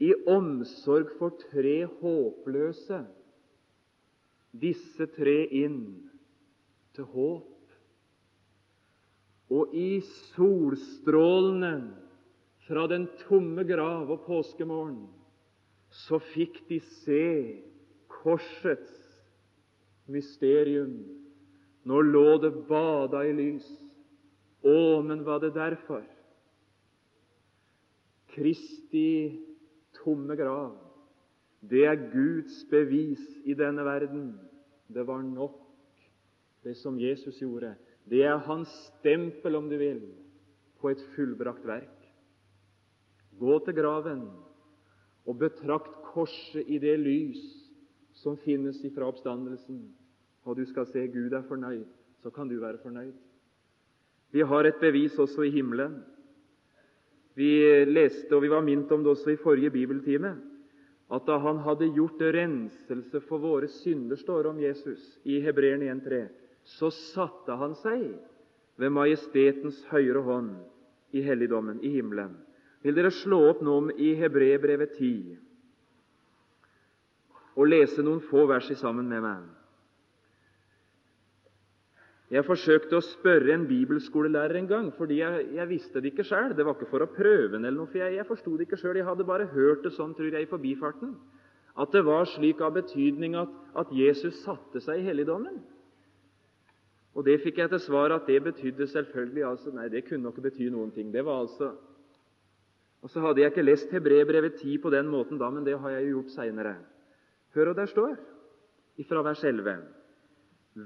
i 0.01 0.15
omsorg 0.27 1.11
for 1.19 1.37
tre 1.51 1.85
håpløse 1.85 3.05
disse 4.57 5.07
tre 5.07 5.45
inn 5.45 6.09
til 6.95 7.05
håp 7.05 7.50
og 9.51 9.75
i 9.75 10.01
solstrålene 10.35 11.75
fra 12.69 12.87
den 12.91 13.09
tomme 13.25 13.65
grav 13.67 14.11
og 14.15 14.23
påskemorgen 14.29 15.09
så 16.07 16.21
fikk 16.23 16.61
de 16.69 16.79
se 17.03 17.25
korsets 18.21 18.95
mysterium. 20.11 20.95
Nå 21.83 22.01
lå 22.07 22.39
det 22.43 22.53
bada 22.69 23.25
i 23.27 23.35
lys. 23.35 23.67
Å, 24.63 25.01
men 25.03 25.25
var 25.27 25.41
det 25.43 25.55
derfor? 25.57 26.05
Kristi 28.31 29.41
tomme 29.99 30.37
grav, 30.39 30.77
det 31.67 31.83
er 31.89 31.99
Guds 32.13 32.63
bevis 32.71 33.23
i 33.45 33.57
denne 33.59 33.83
verden. 33.85 34.35
Det 34.87 35.03
var 35.07 35.25
nok, 35.27 35.59
det 36.63 36.77
som 36.79 36.99
Jesus 37.01 37.41
gjorde. 37.41 37.75
Det 38.09 38.23
er 38.25 38.43
hans 38.47 38.71
stempel, 38.99 39.57
om 39.57 39.69
du 39.71 39.77
vil, 39.79 40.01
på 40.81 40.91
et 40.91 41.03
fullbrakt 41.15 41.67
verk. 41.67 41.97
Gå 43.41 43.59
til 43.65 43.77
graven 43.77 44.25
og 45.29 45.39
betrakt 45.41 45.93
korset 46.11 46.67
i 46.67 46.79
det 46.83 46.97
lys 47.01 47.41
som 48.21 48.37
finnes 48.41 48.81
ifra 48.85 49.09
oppstandelsen, 49.09 49.83
og 50.45 50.57
du 50.57 50.65
skal 50.69 50.89
se 50.89 51.07
Gud 51.13 51.33
er 51.37 51.47
fornøyd. 51.49 51.87
Så 52.21 52.31
kan 52.31 52.49
du 52.49 52.59
være 52.61 52.81
fornøyd. 52.83 53.15
Vi 54.31 54.43
har 54.47 54.67
et 54.67 54.81
bevis 54.81 55.19
også 55.19 55.43
i 55.43 55.51
himmelen. 55.55 56.01
Vi 57.35 57.85
leste, 57.89 58.35
og 58.37 58.43
vi 58.43 58.51
var 58.51 58.65
minnet 58.65 58.93
om 58.93 59.05
det 59.05 59.15
også 59.15 59.33
i 59.33 59.41
forrige 59.41 59.71
bibeltime, 59.71 60.35
at 61.11 61.27
da 61.27 61.39
han 61.43 61.63
hadde 61.65 61.89
gjort 61.95 62.21
renselse 62.21 63.21
for 63.27 63.43
våre 63.43 63.69
synder, 63.81 64.17
står 64.17 64.51
om 64.51 64.61
Jesus 64.61 65.19
i 65.25 65.41
Hebreerne 65.41 65.89
1.3, 65.91 66.21
så 66.77 66.91
satte 66.95 67.57
han 67.59 67.75
seg 67.83 68.05
ved 68.81 68.95
majestetens 68.95 69.81
høyre 69.91 70.23
hånd 70.25 70.55
i 71.17 71.23
helligdommen, 71.27 71.81
i 71.83 71.91
himmelen. 71.97 72.37
Vil 72.85 72.97
dere 72.97 73.13
slå 73.13 73.43
opp 73.51 73.63
nå 73.65 73.77
i 74.01 74.15
Hebrebrevet 74.21 74.97
10 74.97 75.39
og 77.61 77.67
lese 77.67 78.01
noen 78.07 78.23
få 78.25 78.47
vers 78.49 78.71
sammen 78.81 79.09
med 79.11 79.25
meg? 79.25 79.49
Jeg 82.31 82.47
forsøkte 82.47 82.95
å 82.95 83.03
spørre 83.03 83.51
en 83.57 83.65
bibelskolelærer 83.67 84.61
en 84.61 84.69
gang, 84.71 84.91
fordi 84.95 85.17
jeg, 85.19 85.49
jeg 85.57 85.67
visste 85.67 85.99
det 85.99 86.13
ikke 86.13 86.29
sjøl. 86.29 86.53
Det 86.55 86.63
var 86.63 86.77
ikke 86.77 86.87
for 86.93 87.03
å 87.03 87.11
prøve 87.11 87.57
den, 87.57 87.65
eller 87.65 87.81
noe, 87.81 87.91
for 87.91 87.99
jeg, 87.99 88.15
jeg 88.21 88.27
forsto 88.29 88.55
det 88.55 88.69
ikke 88.69 88.79
sjøl. 88.79 89.01
Jeg 89.01 89.09
hadde 89.09 89.27
bare 89.27 89.49
hørt 89.51 89.83
det 89.83 89.91
sånn, 89.97 90.15
tror 90.15 90.31
jeg, 90.31 90.47
i 90.47 90.51
forbifarten. 90.51 91.17
At 91.75 91.91
det 91.91 92.05
var 92.07 92.31
slik 92.31 92.63
av 92.63 92.77
betydning 92.79 93.35
at, 93.41 93.51
at 93.83 93.91
Jesus 93.95 94.39
satte 94.45 94.79
seg 94.85 95.03
i 95.03 95.09
helligdommen. 95.09 95.59
Og 97.21 97.27
Det 97.27 97.37
fikk 97.43 97.59
jeg 97.61 97.69
til 97.69 97.83
svar 97.85 98.15
at 98.15 98.25
det 98.25 98.39
betydde 98.41 98.87
selvfølgelig 98.89 99.45
altså, 99.45 99.71
Nei, 99.77 99.91
det 99.93 100.07
kunne 100.09 100.31
ikke 100.33 100.47
bety 100.47 100.71
noen 100.73 100.89
ting. 100.95 101.13
Det 101.13 101.21
var 101.25 101.43
altså 101.45 101.75
Og 103.05 103.13
så 103.13 103.21
hadde 103.21 103.43
jeg 103.43 103.53
ikke 103.53 103.65
lest 103.65 103.93
Hebrebrevet 103.93 104.57
10 104.61 104.79
på 104.81 104.93
den 104.93 105.09
måten 105.13 105.37
da, 105.41 105.51
men 105.53 105.65
det 105.65 105.77
har 105.81 105.93
jeg 105.93 106.07
jo 106.09 106.15
gjort 106.19 106.33
seinere. 106.33 106.75
Hør 107.53 107.71
hva 107.71 107.77
der 107.77 107.93
står 107.93 108.17
ifra 109.01 109.23
vers 109.25 109.45
11. 109.45 109.77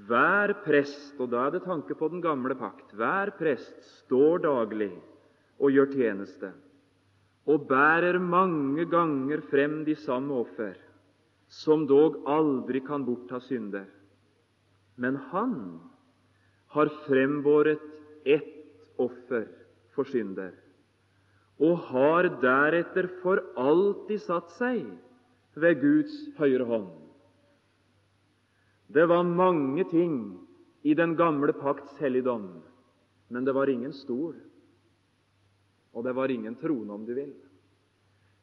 Hver 0.08 0.54
prest, 0.64 1.14
og 1.20 1.30
da 1.30 1.46
er 1.46 1.54
det 1.54 1.64
tanke 1.66 1.94
på 1.98 2.08
den 2.10 2.22
gamle 2.22 2.54
pakt, 2.58 2.94
hver 2.94 3.34
prest 3.38 3.82
står 4.04 4.44
daglig 4.46 4.92
og 5.58 5.74
gjør 5.74 5.90
tjeneste, 5.92 6.52
og 7.46 7.66
bærer 7.68 8.18
mange 8.18 8.86
ganger 8.90 9.42
frem 9.50 9.82
de 9.86 9.94
samme 10.06 10.34
offer, 10.34 10.78
som 11.50 11.86
dog 11.86 12.22
aldri 12.26 12.80
kan 12.86 13.04
bortta 13.06 13.42
synder. 13.44 13.90
Men 14.96 15.18
han 15.30 15.58
har 16.74 16.90
frembåret 17.06 17.80
ett 18.26 18.50
offer 18.98 19.46
for 19.94 20.08
synder, 20.10 20.52
og 21.62 21.78
har 21.90 22.28
deretter 22.42 23.08
for 23.22 23.42
alltid 23.58 24.22
satt 24.24 24.50
seg 24.58 24.82
ved 25.54 25.80
Guds 25.82 26.14
høyre 26.38 26.66
hånd. 26.66 26.90
Det 28.90 29.06
var 29.10 29.22
mange 29.26 29.86
ting 29.90 30.16
i 30.82 30.94
den 30.98 31.14
gamle 31.18 31.54
pakts 31.56 31.94
helligdom, 32.02 32.48
men 33.30 33.46
det 33.46 33.54
var 33.56 33.70
ingen 33.70 33.94
stol, 33.96 34.34
og 35.94 36.04
det 36.04 36.14
var 36.14 36.30
ingen 36.30 36.58
trone, 36.58 36.90
om 36.92 37.06
du 37.06 37.14
vil. 37.14 37.32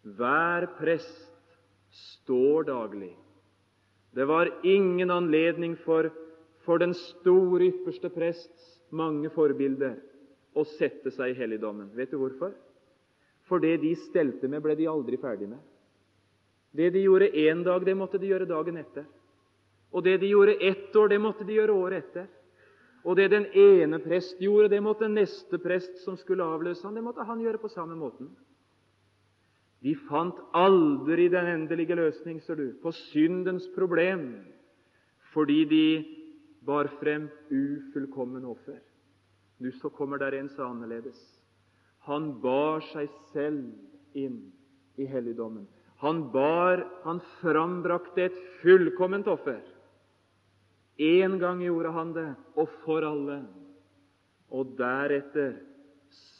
Hver 0.01 0.65
prest 0.79 1.27
står 1.91 2.63
daglig. 2.71 3.11
Det 4.15 4.25
var 4.27 4.49
ingen 4.63 5.11
anledning 5.11 5.75
for, 5.83 6.09
for 6.65 6.81
den 6.81 6.93
store 6.97 7.71
ypperste 7.71 8.11
prests 8.13 8.67
mange 8.91 9.31
forbilder 9.33 9.97
å 10.53 10.65
sette 10.77 11.13
seg 11.15 11.33
i 11.33 11.39
helligdommen. 11.39 11.89
Vet 11.95 12.11
du 12.11 12.19
hvorfor? 12.21 12.53
For 13.49 13.63
det 13.63 13.77
de 13.81 13.95
stelte 14.07 14.49
med, 14.51 14.61
ble 14.63 14.75
de 14.79 14.89
aldri 14.89 15.19
ferdig 15.19 15.49
med. 15.49 15.61
Det 16.71 16.91
de 16.93 17.01
gjorde 17.03 17.31
én 17.35 17.63
dag, 17.63 17.83
det 17.85 17.95
måtte 17.97 18.19
de 18.19 18.29
gjøre 18.29 18.47
dagen 18.47 18.77
etter. 18.79 19.07
Og 19.91 20.05
det 20.05 20.21
de 20.21 20.29
gjorde 20.31 20.59
ett 20.63 20.95
år, 20.95 21.09
det 21.11 21.19
måtte 21.19 21.47
de 21.47 21.57
gjøre 21.57 21.75
året 21.75 22.05
etter. 22.05 22.29
Og 23.03 23.17
det 23.17 23.31
den 23.33 23.47
ene 23.57 23.97
prest 23.99 24.39
gjorde, 24.39 24.69
det 24.71 24.79
måtte 24.83 25.09
neste 25.09 25.57
prest 25.59 26.03
som 26.05 26.15
skulle 26.19 26.45
avløse 26.45 26.85
han, 26.85 26.95
det 26.95 27.03
måtte 27.03 27.25
han 27.27 27.41
gjøre 27.41 27.59
på 27.59 27.71
samme 27.73 27.97
måten. 27.97 28.29
De 29.81 29.95
fant 30.05 30.37
aldri 30.53 31.25
den 31.33 31.47
endelige 31.49 31.97
løsning, 31.97 32.39
ser 32.45 32.59
du, 32.59 32.67
på 32.83 32.93
syndens 33.09 33.65
problem, 33.73 34.43
fordi 35.33 35.63
de 35.65 35.85
bar 36.65 36.89
frem 36.99 37.27
ufullkommen 37.49 38.45
offer. 38.45 38.79
Nå 39.61 39.71
så 39.77 39.89
kommer 39.93 40.17
der 40.21 40.37
en 40.37 40.49
så 40.49 40.65
annerledes. 40.69 41.19
Han 42.07 42.33
bar 42.41 42.81
seg 42.91 43.09
selv 43.33 44.17
inn 44.17 44.39
i 44.97 45.05
helligdommen. 45.05 45.67
Han 46.01 46.23
bar, 46.33 46.81
han 47.03 47.21
frambrakte 47.41 48.25
et 48.25 48.37
fullkomment 48.61 49.27
offer. 49.29 49.61
Én 50.97 51.37
gang 51.41 51.61
gjorde 51.61 51.91
han 51.93 52.13
det, 52.13 52.29
og 52.57 52.69
for 52.81 53.05
alle. 53.05 53.43
Og 54.49 54.73
deretter 54.77 55.59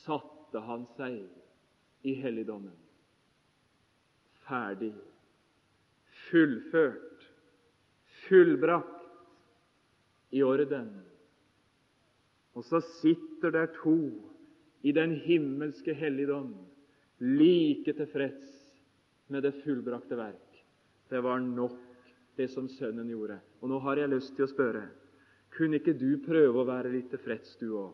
satte 0.01 0.61
han 0.65 0.87
seg 0.97 1.21
i 2.09 2.15
helligdommen. 2.17 2.73
Ferdig, 4.47 4.95
fullført, 6.29 7.27
fullbrakt, 8.25 9.00
i 10.31 10.43
orden. 10.43 10.89
Og 12.55 12.63
så 12.67 12.81
sitter 13.01 13.51
der 13.51 13.71
to 13.81 13.97
i 14.83 14.91
den 14.91 15.15
himmelske 15.23 15.93
helligdom, 15.93 16.55
like 17.19 17.93
tilfreds 17.93 18.47
med 19.27 19.43
det 19.43 19.53
fullbrakte 19.63 20.17
verk. 20.17 20.63
Det 21.09 21.23
var 21.23 21.39
nok, 21.39 21.77
det 22.37 22.49
som 22.49 22.67
Sønnen 22.69 23.09
gjorde. 23.11 23.37
Og 23.61 23.69
nå 23.69 23.79
har 23.83 23.99
jeg 23.99 24.09
lyst 24.09 24.35
til 24.35 24.47
å 24.47 24.51
spørre 24.51 24.87
kunne 25.51 25.81
ikke 25.81 25.97
du 25.99 26.15
prøve 26.23 26.61
å 26.61 26.67
være 26.67 26.93
litt 26.93 27.09
tilfreds, 27.11 27.57
du 27.59 27.73
òg, 27.75 27.91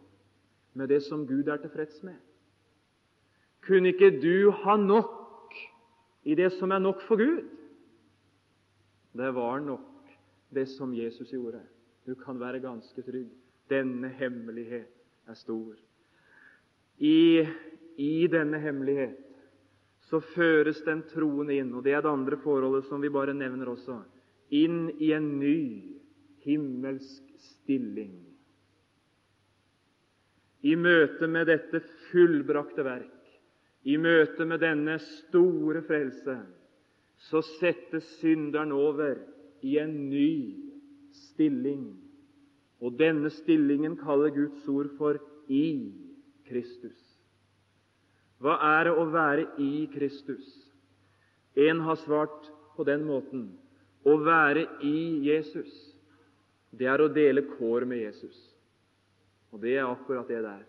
med 0.78 0.92
det 0.94 1.02
som 1.08 1.26
Gud 1.26 1.50
er 1.50 1.58
tilfreds 1.62 2.04
med? 2.06 2.18
Kunne 3.66 3.92
ikke 3.92 4.12
du 4.22 4.52
ha 4.64 4.78
nok 4.78 5.56
i 6.28 6.36
det 6.38 6.52
som 6.60 6.72
er 6.72 6.84
nok 6.84 7.02
for 7.08 7.18
Gud? 7.18 7.48
Det 9.18 9.32
var 9.34 9.64
nok, 9.66 10.14
det 10.54 10.68
som 10.70 10.94
Jesus 10.94 11.34
gjorde. 11.34 11.64
Du 12.08 12.16
kan 12.16 12.40
være 12.40 12.64
ganske 12.64 13.04
trygg. 13.04 13.30
Denne 13.68 14.08
hemmelighet 14.16 14.94
er 15.28 15.36
stor. 15.36 15.76
I, 17.04 17.44
i 18.00 18.28
denne 18.32 18.62
hemmelighet 18.64 19.18
så 20.08 20.22
føres 20.24 20.80
den 20.86 21.02
troende 21.12 21.58
inn, 21.60 21.74
og 21.76 21.84
det 21.84 21.98
er 21.98 22.06
det 22.06 22.14
andre 22.14 22.40
forholdet 22.40 22.88
som 22.88 23.04
vi 23.04 23.12
bare 23.12 23.36
nevner 23.36 23.68
også, 23.74 24.00
inn 24.56 24.88
i 25.04 25.12
en 25.12 25.34
ny 25.42 25.58
himmelsk 26.46 27.28
stilling. 27.44 28.16
I 30.64 30.78
møte 30.80 31.28
med 31.28 31.52
dette 31.52 31.82
fullbrakte 32.08 32.86
verk, 32.88 33.12
i 33.84 33.98
møte 34.00 34.48
med 34.48 34.64
denne 34.64 34.96
store 35.04 35.84
frelse, 35.88 36.38
så 37.28 37.44
settes 37.58 38.08
synderen 38.22 38.72
over 38.72 39.20
i 39.68 39.76
en 39.82 39.94
ny 40.08 40.67
stilling. 41.32 41.90
Og 42.82 42.98
denne 43.00 43.32
stillingen 43.34 43.98
kaller 44.00 44.34
Guds 44.36 44.68
ord 44.70 44.90
for 45.00 45.20
i 45.50 45.92
Kristus. 46.48 46.98
Hva 48.38 48.58
er 48.78 48.88
det 48.88 48.94
å 48.94 49.06
være 49.10 49.48
i 49.64 49.88
Kristus? 49.94 50.46
En 51.58 51.82
har 51.88 51.98
svart 52.04 52.52
på 52.78 52.86
den 52.86 53.08
måten 53.08 53.48
å 54.08 54.16
være 54.24 54.64
i 54.86 54.98
Jesus, 55.26 55.72
det 56.72 56.88
er 56.88 57.02
å 57.02 57.10
dele 57.12 57.44
kår 57.58 57.88
med 57.90 58.04
Jesus. 58.06 58.38
Og 59.52 59.62
det 59.64 59.78
er 59.78 59.88
akkurat 59.88 60.28
det 60.30 60.42
det 60.44 60.54
er. 60.54 60.66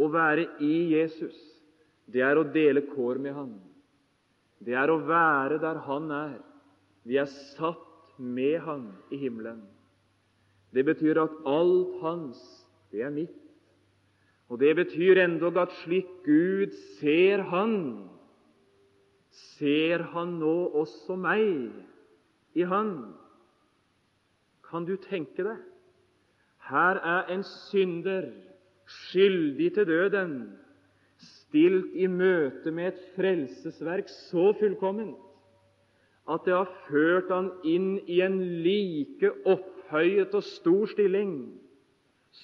Å 0.00 0.08
være 0.10 0.46
i 0.64 0.76
Jesus, 0.94 1.36
det 2.10 2.24
er 2.24 2.38
å 2.40 2.46
dele 2.46 2.82
kår 2.90 3.20
med 3.22 3.36
Han. 3.36 3.52
Det 4.60 4.74
er 4.76 4.90
å 4.92 5.00
være 5.04 5.60
der 5.62 5.82
Han 5.86 6.10
er. 6.14 6.38
Vi 7.06 7.18
er 7.20 7.28
satt 7.30 7.89
med 8.20 8.60
Han 8.60 8.92
i 9.10 9.16
himmelen. 9.16 9.62
Det 10.74 10.84
betyr 10.84 11.18
at 11.22 11.34
alt 11.46 12.00
Hans, 12.02 12.40
det 12.92 13.02
er 13.02 13.10
mitt. 13.10 13.36
Og 14.50 14.60
Det 14.60 14.76
betyr 14.76 15.22
endog 15.22 15.56
at 15.58 15.72
slik 15.84 16.06
Gud 16.24 16.74
ser 16.98 17.42
Han, 17.42 18.08
ser 19.30 20.02
Han 20.12 20.38
nå 20.42 20.70
også 20.74 21.16
meg 21.16 21.70
i 22.54 22.66
Han. 22.66 23.14
Kan 24.70 24.86
du 24.86 24.96
tenke 24.96 25.46
deg? 25.46 25.58
Her 26.70 26.98
er 27.02 27.30
en 27.34 27.42
synder 27.70 28.28
skyldig 28.86 29.72
til 29.74 29.86
døden, 29.86 30.34
stilt 31.18 31.94
i 31.94 32.06
møte 32.06 32.70
med 32.70 32.92
et 32.92 33.00
frelsesverk 33.16 34.10
så 34.10 34.52
fullkomment 34.58 35.18
at 36.30 36.44
det 36.46 36.54
har 36.54 36.70
ført 36.86 37.30
han 37.32 37.50
inn 37.66 37.96
i 38.06 38.20
en 38.22 38.38
like 38.64 39.32
opphøyet 39.48 40.34
og 40.36 40.46
stor 40.46 40.86
stilling 40.92 41.32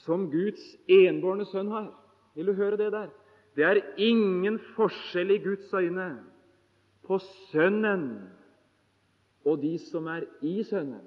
som 0.03 0.27
Guds 0.33 0.63
enbårne 0.91 1.47
sønn 1.47 1.71
har. 1.71 1.93
Vil 2.35 2.51
du 2.51 2.57
høre 2.59 2.79
det 2.81 2.91
der? 2.93 3.13
Det 3.57 3.65
er 3.65 3.85
ingen 3.97 4.59
forskjell 4.75 5.31
i 5.37 5.43
Guds 5.45 5.73
øyne 5.75 6.09
på 7.07 7.19
Sønnen 7.53 8.09
og 9.47 9.63
de 9.63 9.77
som 9.79 10.09
er 10.11 10.27
i 10.43 10.63
Sønnen. 10.67 11.05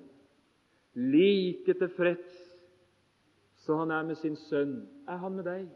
Like 0.96 1.74
tilfreds 1.74 2.38
så 3.60 3.76
han 3.78 3.92
er 3.92 4.04
med 4.04 4.16
sin 4.16 4.36
sønn, 4.36 4.88
er 5.08 5.20
han 5.22 5.36
med 5.36 5.46
deg. 5.46 5.68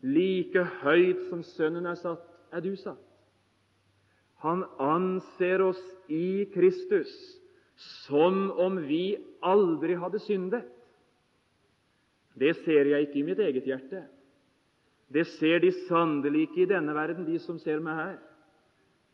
Like 0.00 0.62
høyt 0.80 1.26
som 1.28 1.42
Sønnen 1.44 1.86
er 1.86 1.98
satt, 2.00 2.22
er 2.52 2.62
du 2.64 2.70
satt. 2.80 3.11
Han 4.42 4.64
anser 4.82 5.62
oss 5.62 5.82
i 6.10 6.44
Kristus 6.54 7.10
som 8.04 8.50
om 8.50 8.80
vi 8.86 9.16
aldri 9.42 9.94
hadde 9.98 10.20
syndet. 10.22 10.66
Det 12.34 12.54
ser 12.64 12.88
jeg 12.90 13.06
ikke 13.06 13.20
i 13.20 13.26
mitt 13.26 13.42
eget 13.42 13.68
hjerte. 13.68 14.04
Det 15.12 15.26
ser 15.36 15.60
de 15.60 15.72
sannelig 15.86 16.46
ikke 16.46 16.62
i 16.64 16.70
denne 16.70 16.94
verden, 16.96 17.26
de 17.28 17.38
som 17.42 17.58
ser 17.60 17.82
meg 17.84 17.98
her. 17.98 18.16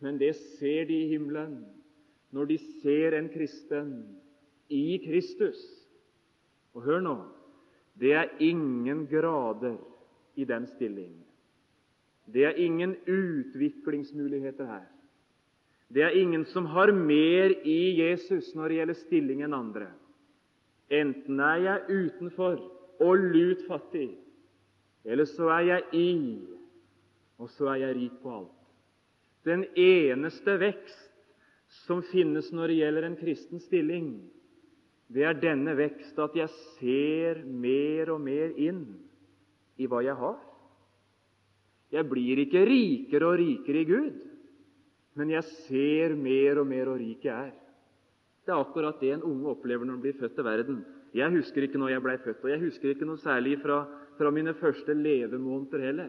Men 0.01 0.19
det 0.21 0.35
ser 0.59 0.87
de 0.89 0.95
i 0.95 1.11
himmelen 1.11 1.59
når 2.31 2.53
de 2.53 2.59
ser 2.83 3.17
en 3.19 3.29
kristen 3.33 3.93
i 4.69 5.01
Kristus. 5.03 5.59
Og 6.77 6.85
hør 6.87 7.03
nå 7.05 7.17
det 7.99 8.13
er 8.15 8.37
ingen 8.39 9.09
grader 9.11 9.75
i 10.39 10.45
den 10.47 10.69
stillingen. 10.71 11.25
Det 12.31 12.45
er 12.47 12.61
ingen 12.63 12.95
utviklingsmuligheter 13.09 14.69
her. 14.69 14.85
Det 15.89 16.05
er 16.05 16.17
ingen 16.21 16.45
som 16.53 16.67
har 16.69 16.93
mer 16.93 17.55
i 17.65 17.97
Jesus 17.97 18.53
når 18.57 18.69
det 18.69 18.79
gjelder 18.81 18.99
stilling 19.01 19.43
enn 19.47 19.57
andre. 19.57 19.89
Enten 20.93 21.41
er 21.41 21.63
jeg 21.65 22.05
utenfor 22.05 22.61
og 23.05 23.27
lut 23.33 23.65
fattig, 23.69 24.11
eller 25.05 25.29
så 25.29 25.49
er 25.55 25.67
jeg 25.69 25.85
i, 25.97 26.13
og 27.39 27.51
så 27.55 27.71
er 27.73 27.85
jeg 27.87 27.97
rik 27.97 28.17
på 28.23 28.33
alt. 28.41 28.55
Den 29.49 29.65
eneste 29.79 30.59
vekst 30.61 31.07
som 31.87 32.03
finnes 32.11 32.51
når 32.53 32.73
det 32.73 32.81
gjelder 32.83 33.07
en 33.09 33.19
kristen 33.21 33.63
stilling, 33.63 34.11
det 35.09 35.25
er 35.25 35.41
denne 35.41 35.73
vekst 35.79 36.19
at 36.21 36.35
jeg 36.37 36.53
ser 36.77 37.45
mer 37.49 38.11
og 38.13 38.21
mer 38.21 38.53
inn 38.61 38.85
i 39.81 39.89
hva 39.89 40.03
jeg 40.05 40.17
har. 40.21 40.37
Jeg 41.95 42.05
blir 42.11 42.43
ikke 42.45 42.67
rikere 42.69 43.31
og 43.31 43.39
rikere 43.41 43.81
i 43.81 43.89
Gud, 43.89 44.28
men 45.19 45.33
jeg 45.35 45.47
ser 45.67 46.15
mer 46.15 46.61
og 46.63 46.69
mer 46.71 46.87
hvor 46.87 47.01
rik 47.01 47.27
jeg 47.27 47.51
er. 47.51 47.57
Det 48.47 48.55
er 48.55 48.63
akkurat 48.63 49.01
det 49.03 49.11
en 49.17 49.27
unge 49.27 49.51
opplever 49.51 49.85
når 49.85 49.99
han 49.99 50.05
blir 50.05 50.17
født 50.17 50.37
til 50.39 50.47
verden. 50.47 50.79
Jeg 51.17 51.35
husker 51.35 51.67
ikke 51.67 51.81
når 51.81 51.91
jeg 51.95 52.05
blei 52.05 52.17
født, 52.23 52.45
og 52.45 52.53
jeg 52.53 52.63
husker 52.63 52.93
ikke 52.93 53.09
noe 53.09 53.21
særlig 53.21 53.59
fra, 53.61 53.83
fra 54.17 54.31
mine 54.33 54.55
første 54.57 54.95
levemåneder 54.95 55.85
heller. 55.85 56.09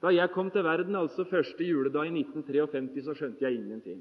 Da 0.00 0.12
jeg 0.14 0.32
kom 0.32 0.48
til 0.50 0.64
verden, 0.64 0.96
altså 0.96 1.26
første 1.28 1.64
juledag 1.64 2.08
i 2.08 2.14
1953, 2.22 3.04
så 3.04 3.16
skjønte 3.18 3.44
jeg 3.44 3.58
ingenting. 3.58 4.00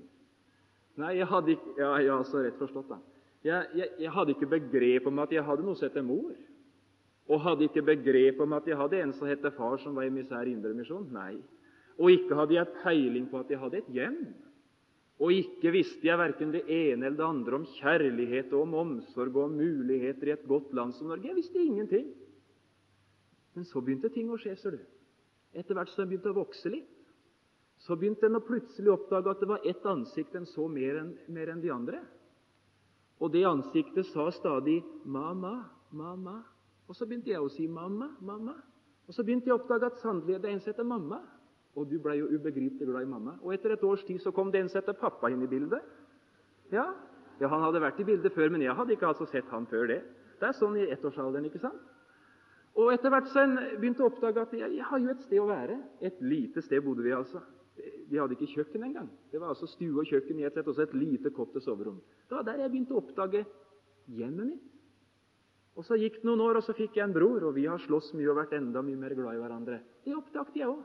Nei, 0.99 1.17
jeg 1.17 1.27
hadde 1.27 1.55
ikke 1.55 1.75
Ja, 1.79 1.91
ja 2.03 2.19
så 2.27 2.43
rett 2.43 2.59
forstått, 2.59 2.91
da. 2.91 2.99
Jeg, 3.43 3.67
jeg, 3.75 3.91
jeg 4.03 4.11
hadde 4.11 4.35
ikke 4.35 4.51
begrep 4.51 5.07
om 5.07 5.19
at 5.23 5.31
jeg 5.31 5.43
hadde 5.47 5.63
noe 5.63 5.79
som 5.79 5.87
heter 5.87 6.03
mor. 6.03 6.31
Og 7.29 7.43
hadde 7.43 7.67
ikke 7.67 7.85
begrep 7.85 8.39
om 8.43 8.55
at 8.57 8.67
jeg 8.67 8.79
hadde 8.79 8.99
en 9.03 9.13
som 9.15 9.27
het 9.27 9.43
far, 9.55 9.77
som 9.79 9.95
var 9.95 10.07
emissær 10.07 10.47
i 10.47 10.55
Indremisjonen. 10.55 11.11
Nei. 11.13 11.37
Og 11.99 12.13
ikke 12.13 12.37
hadde 12.39 12.55
jeg 12.55 12.75
peiling 12.83 13.27
på 13.29 13.41
at 13.41 13.49
jeg 13.51 13.59
hadde 13.59 13.81
et 13.81 13.91
hjem. 13.91 14.19
Og 15.19 15.35
ikke 15.35 15.73
visste 15.75 16.07
jeg 16.07 16.19
verken 16.19 16.53
det 16.53 16.63
ene 16.71 17.09
eller 17.09 17.17
det 17.19 17.27
andre 17.27 17.57
om 17.59 17.65
kjærlighet 17.75 18.53
og 18.55 18.61
om 18.63 18.77
omsorg 18.85 19.35
og 19.35 19.49
om 19.49 19.57
muligheter 19.59 20.31
i 20.31 20.35
et 20.37 20.45
godt 20.47 20.71
land 20.73 20.95
som 20.95 21.11
Norge. 21.11 21.27
Jeg 21.27 21.35
visste 21.35 21.59
ingenting. 21.59 22.07
Men 23.57 23.67
så 23.67 23.81
begynte 23.83 24.11
ting 24.13 24.29
å 24.31 24.37
skje, 24.39 24.55
ser 24.55 24.77
du. 24.77 24.85
Etter 25.51 25.75
hvert 25.75 25.91
som 25.91 26.05
jeg 26.05 26.13
begynte 26.13 26.31
å 26.31 26.37
vokse 26.37 26.71
litt, 26.71 26.95
så 27.83 27.97
begynte 27.99 28.27
en 28.27 28.39
å 28.39 28.45
plutselig 28.45 28.91
oppdage 28.93 29.31
at 29.33 29.41
det 29.43 29.49
var 29.49 29.67
ett 29.67 29.85
ansikt 29.87 30.35
en 30.35 30.47
så 30.47 30.67
mer 30.71 31.01
enn 31.01 31.13
enn 31.27 31.63
de 31.63 31.71
andre. 31.73 31.99
Og 33.19 33.31
det 33.33 33.43
ansiktet 33.47 34.07
sa 34.07 34.29
stadig 34.31 34.83
'mamma, 35.03 35.69
mamma'. 35.91 36.43
Og 36.87 36.95
så 36.95 37.05
begynte 37.05 37.29
jeg 37.29 37.41
å 37.41 37.49
si 37.49 37.67
'mamma, 37.67 38.15
mamma'. 38.21 38.61
Og 39.07 39.13
så 39.13 39.23
begynte 39.23 39.47
jeg 39.47 39.53
å 39.53 39.59
oppdage 39.59 39.85
at 39.85 39.99
sannelig 39.99 40.41
det 40.41 40.49
er 40.49 40.53
en 40.53 40.59
som 40.59 40.73
heter 40.73 40.83
mamma. 40.83 41.19
Og 41.77 41.85
du 41.89 41.99
ble 42.01 42.15
jo 42.17 42.31
ubegripelig 42.33 42.87
glad 42.89 43.05
i 43.05 43.09
mamma. 43.09 43.35
Og 43.43 43.53
etter 43.53 43.75
et 43.75 43.83
års 43.85 44.03
tid 44.07 44.21
så 44.23 44.33
kom 44.35 44.51
det 44.51 44.63
en 44.63 44.95
pappa 44.95 45.29
inn 45.29 45.43
i 45.43 45.47
bildet. 45.47 45.81
Ja, 46.71 46.87
ja, 47.39 47.47
Han 47.47 47.61
hadde 47.61 47.81
vært 47.81 47.99
i 47.99 48.03
bildet 48.03 48.33
før, 48.33 48.49
men 48.49 48.61
jeg 48.61 48.75
hadde 48.75 48.93
ikke 48.93 49.07
altså 49.07 49.25
sett 49.25 49.47
han 49.49 49.67
før 49.67 49.87
det. 49.87 50.01
Det 50.39 50.47
er 50.47 50.57
sånn 50.57 50.75
i 50.79 50.89
ettårsalderen, 50.91 51.45
ikke 51.45 51.61
sant? 51.61 51.79
Og 52.79 52.91
etter 52.93 53.11
hvert 53.11 53.29
så 53.31 53.43
en 53.43 53.55
begynte 53.79 54.03
å 54.03 54.09
oppdage 54.11 54.43
at 54.43 54.53
jeg, 54.55 54.75
jeg 54.77 54.85
har 54.87 54.99
jo 54.99 55.09
et 55.11 55.23
sted 55.25 55.41
å 55.41 55.47
være. 55.49 55.79
Et 56.05 56.19
lite 56.21 56.61
sted 56.63 56.83
bodde 56.85 57.03
vi 57.03 57.15
altså. 57.15 57.41
Vi 58.09 58.19
hadde 58.19 58.35
ikke 58.35 58.51
kjøkken 58.53 58.83
engang. 58.89 59.07
Det 59.31 59.39
var 59.39 59.53
altså 59.53 59.67
stue 59.71 60.01
og 60.01 60.07
kjøkken 60.07 60.39
i 60.39 60.45
et 60.47 60.55
sett, 60.55 60.67
og 60.67 60.75
så 60.75 60.83
et 60.83 60.95
lite 60.95 61.31
kott 61.35 61.51
til 61.55 61.63
soverom. 61.63 61.99
Det 62.27 62.35
var 62.37 62.47
der 62.47 62.63
jeg 62.63 62.73
begynte 62.73 62.95
å 62.95 63.01
oppdage 63.01 63.45
hjemmet 64.19 64.53
mitt. 64.53 64.65
Og 65.79 65.85
Så 65.87 65.95
gikk 65.95 66.17
det 66.19 66.27
noen 66.27 66.41
år, 66.43 66.59
og 66.59 66.65
så 66.65 66.75
fikk 66.75 66.97
jeg 66.97 67.05
en 67.05 67.15
bror, 67.15 67.43
og 67.47 67.53
vi 67.55 67.63
har 67.69 67.79
slåss 67.79 68.11
mye 68.17 68.31
og 68.33 68.39
vært 68.41 68.57
enda 68.57 68.81
mye 68.83 68.99
mer 68.99 69.15
glad 69.15 69.37
i 69.37 69.43
hverandre. 69.43 69.77
Det 70.03 70.15
oppdaget 70.17 70.57
jeg 70.59 70.67
òg. 70.67 70.81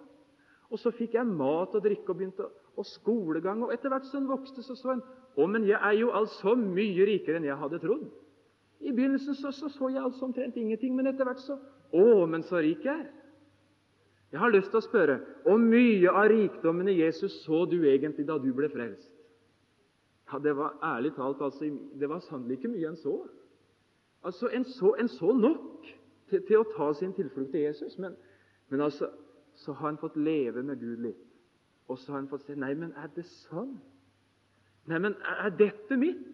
Og 0.75 0.81
så 0.83 0.91
fikk 0.91 1.15
jeg 1.15 1.31
mat 1.31 1.75
og 1.77 1.85
drikke 1.85 2.11
og 2.11 2.19
begynte 2.19 2.49
og 2.75 2.87
skolegang. 2.89 3.63
Og 3.63 3.73
etter 3.75 3.93
hvert 3.93 4.09
som 4.11 4.25
en 4.25 4.33
vokste, 4.33 4.63
så 4.67 4.75
så 4.75 4.97
en 4.97 5.03
å, 5.35 5.47
men 5.47 5.67
jeg 5.67 5.79
er 5.79 5.97
jo 5.99 6.13
altså 6.15 6.55
mye 6.59 7.07
rikere 7.07 7.39
enn 7.39 7.47
jeg 7.47 7.59
hadde 7.59 7.81
trodd. 7.83 8.09
I 8.85 8.93
begynnelsen 8.93 9.35
så 9.39 9.53
så, 9.55 9.71
så 9.71 9.89
jeg 9.91 10.03
altså 10.03 10.27
omtrent 10.27 10.57
ingenting, 10.57 10.95
men 10.97 11.11
etter 11.11 11.27
hvert 11.27 11.43
så 11.43 11.59
Å, 11.95 12.27
men 12.27 12.43
så 12.43 12.59
rik 12.59 12.83
jeg 12.85 13.05
er! 13.05 13.11
Jeg 14.35 14.41
har 14.43 14.51
lyst 14.51 14.73
til 14.73 14.81
å 14.81 14.83
spørre 14.83 15.21
hvor 15.45 15.61
mye 15.63 16.11
av 16.11 16.27
rikdommen 16.33 16.89
i 16.91 16.97
Jesus 16.99 17.37
så 17.45 17.61
du 17.71 17.77
egentlig 17.87 18.27
da 18.27 18.35
du 18.43 18.49
ble 18.55 18.67
frelst? 18.73 19.13
Ja, 20.33 20.41
Det 20.43 20.57
var 20.59 20.75
ærlig 20.83 21.13
talt 21.15 21.43
altså, 21.43 21.71
det 21.71 22.09
var 22.11 22.25
sannelig 22.25 22.59
ikke 22.59 22.73
mye 22.73 22.89
en 22.89 22.99
så. 22.99 23.15
Altså, 24.25 24.49
En 24.49 24.65
så, 24.65 24.95
en 24.99 25.09
så 25.09 25.33
nok 25.33 25.87
til, 26.31 26.43
til, 26.49 26.59
å 26.59 26.67
ta 26.75 26.93
sin 26.99 27.15
tilflukt 27.15 27.53
til 27.53 27.61
Jesus. 27.69 27.99
Men, 27.99 28.17
men 28.69 28.81
altså, 28.81 29.13
så 29.63 29.73
har 29.73 29.91
han 29.91 30.01
fått 30.01 30.17
leve 30.17 30.63
med 30.67 30.81
Gud 30.81 31.03
litt. 31.05 31.25
Og 31.89 31.99
så 32.01 32.13
har 32.13 32.23
han 32.23 32.31
fått 32.31 32.47
se 32.47 32.57
Nei, 32.59 32.73
men 32.79 32.95
er 32.99 33.11
det 33.15 33.27
sånn? 33.29 33.75
Nei, 34.91 35.01
men 35.01 35.17
er 35.21 35.53
dette 35.57 35.99
mitt? 36.01 36.25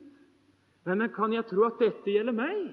Nei, 0.86 0.96
men 0.96 1.10
kan 1.14 1.34
jeg 1.34 1.46
tro 1.50 1.66
at 1.68 1.80
dette 1.82 2.10
gjelder 2.10 2.34
meg? 2.34 2.70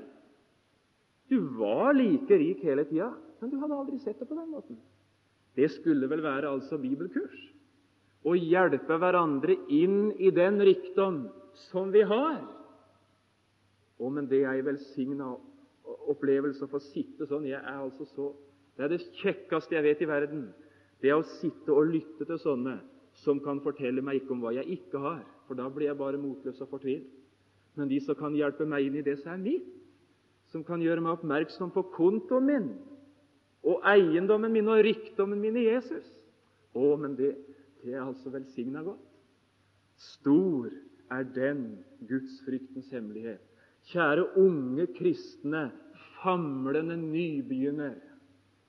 Du 1.28 1.42
var 1.60 1.92
like 1.98 2.38
rik 2.40 2.64
hele 2.64 2.86
tida, 2.88 3.12
men 3.42 3.52
du 3.52 3.58
hadde 3.62 3.78
aldri 3.78 4.00
sett 4.00 4.20
det 4.22 4.30
på 4.30 4.38
den 4.38 4.50
måten. 4.54 4.80
Det 5.58 5.68
skulle 5.74 6.08
vel 6.10 6.24
være 6.24 6.54
altså 6.54 6.80
bibelkurs. 6.80 7.38
Å 8.28 8.34
hjelpe 8.38 8.98
hverandre 9.00 9.56
inn 9.74 10.14
i 10.22 10.32
den 10.36 10.62
rikdom 10.64 11.26
som 11.68 11.92
vi 11.94 12.04
har. 12.08 12.40
Å, 13.98 14.10
men 14.14 14.28
det 14.30 14.44
er 14.44 14.56
ei 14.56 14.66
velsigna 14.66 15.34
opplevelse 16.12 16.66
å 16.66 16.72
få 16.72 16.82
sitte 16.92 17.28
sånn. 17.30 17.48
Jeg 17.50 17.60
er 17.60 17.82
altså 17.82 18.06
så, 18.14 18.32
Det 18.78 18.86
er 18.86 18.94
det 18.94 19.06
kjekkeste 19.20 19.76
jeg 19.76 19.86
vet 19.88 20.04
i 20.06 20.10
verden. 20.10 20.48
Det 21.02 21.10
er 21.10 21.18
å 21.18 21.26
sitte 21.40 21.74
og 21.74 21.90
lytte 21.90 22.26
til 22.26 22.40
sånne 22.42 22.78
som 23.18 23.40
kan 23.42 23.62
fortelle 23.66 24.04
meg 24.06 24.22
ikke 24.22 24.36
om 24.36 24.44
hva 24.46 24.54
jeg 24.54 24.78
ikke 24.78 25.02
har, 25.02 25.24
for 25.48 25.58
da 25.58 25.66
blir 25.74 25.90
jeg 25.90 25.98
bare 25.98 26.22
motløs 26.22 26.62
og 26.62 26.70
fortvilt. 26.76 27.10
Men 27.78 27.90
de 27.90 28.00
som 28.06 28.18
kan 28.18 28.36
hjelpe 28.38 28.66
meg 28.70 28.88
inn 28.88 29.00
i 29.00 29.06
det 29.06 29.18
som 29.22 29.34
er 29.34 29.42
mitt, 29.42 29.74
som 30.54 30.64
kan 30.66 30.82
gjøre 30.82 31.02
meg 31.04 31.18
oppmerksom 31.18 31.74
på 31.74 31.84
kontoen 31.96 32.48
min, 32.48 32.70
og 33.68 33.84
eiendommen 33.90 34.54
min 34.54 34.70
og 34.72 34.84
rikdommen 34.86 35.42
min 35.42 35.58
i 35.60 35.68
Jesus. 35.68 36.06
Å, 36.78 36.94
men 37.02 37.18
det, 37.18 37.34
det 37.84 37.96
er 37.96 38.06
altså 38.06 38.32
velsigna 38.32 38.84
godt. 38.86 39.02
Stor 39.98 40.70
er 41.12 41.26
den 41.36 41.64
gudsfryktens 42.08 42.92
hemmelighet. 42.94 43.42
Kjære 43.90 44.28
unge 44.40 44.88
kristne, 44.98 45.70
famlende 46.20 46.98
nybegynner. 47.00 47.98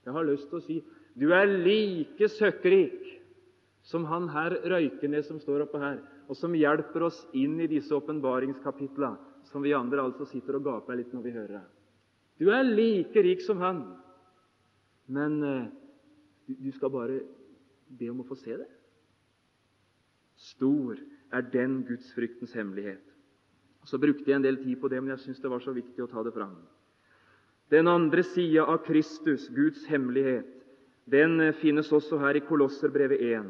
Jeg 0.09 0.17
har 0.17 0.25
lyst 0.25 0.49
til 0.49 0.59
å 0.59 0.65
si 0.65 0.79
du 1.19 1.27
er 1.35 1.51
like 1.51 2.29
søkkrik 2.33 3.01
som 3.89 4.07
han 4.09 4.29
her 4.33 4.55
Røykenes 4.69 5.27
som 5.29 5.41
står 5.43 5.65
oppe 5.67 5.81
her, 5.83 5.99
og 6.29 6.37
som 6.37 6.55
hjelper 6.57 7.07
oss 7.09 7.19
inn 7.37 7.57
i 7.61 7.69
disse 7.71 7.93
åpenbaringskapitlene, 7.97 9.17
som 9.49 9.65
vi 9.65 9.73
andre 9.77 10.05
altså 10.05 10.27
sitter 10.29 10.59
og 10.59 10.67
gaper 10.67 10.99
litt 11.01 11.13
når 11.15 11.25
vi 11.25 11.33
hører 11.35 11.55
det. 11.57 11.67
Du 12.39 12.51
er 12.55 12.69
like 12.69 13.23
rik 13.25 13.43
som 13.43 13.61
han. 13.65 13.83
Men 15.09 15.39
eh, 15.43 15.69
du 16.47 16.69
skal 16.77 16.93
bare 16.93 17.23
be 17.89 18.11
om 18.13 18.21
å 18.23 18.29
få 18.29 18.37
se 18.39 18.59
det. 18.61 18.69
Stor 20.53 21.01
er 21.35 21.49
den 21.53 21.81
gudsfryktens 21.89 22.53
hemmelighet. 22.55 23.05
Så 23.89 23.99
brukte 23.99 24.29
jeg 24.29 24.37
en 24.37 24.45
del 24.45 24.61
tid 24.61 24.77
på 24.81 24.91
det, 24.93 25.01
men 25.01 25.15
jeg 25.17 25.25
syns 25.25 25.41
det 25.43 25.51
var 25.51 25.65
så 25.65 25.73
viktig 25.75 26.05
å 26.05 26.11
ta 26.13 26.23
det 26.27 26.35
fram. 26.37 26.55
Den 27.71 27.89
andre 27.89 28.23
sida 28.25 28.65
av 28.65 28.83
Kristus, 28.87 29.49
Guds 29.53 29.87
hemmelighet, 29.87 30.49
den 31.09 31.53
finnes 31.61 31.93
også 31.93 32.19
her 32.21 32.37
i 32.37 32.45
Kolosserbrevet 32.45 33.21
1. 33.21 33.47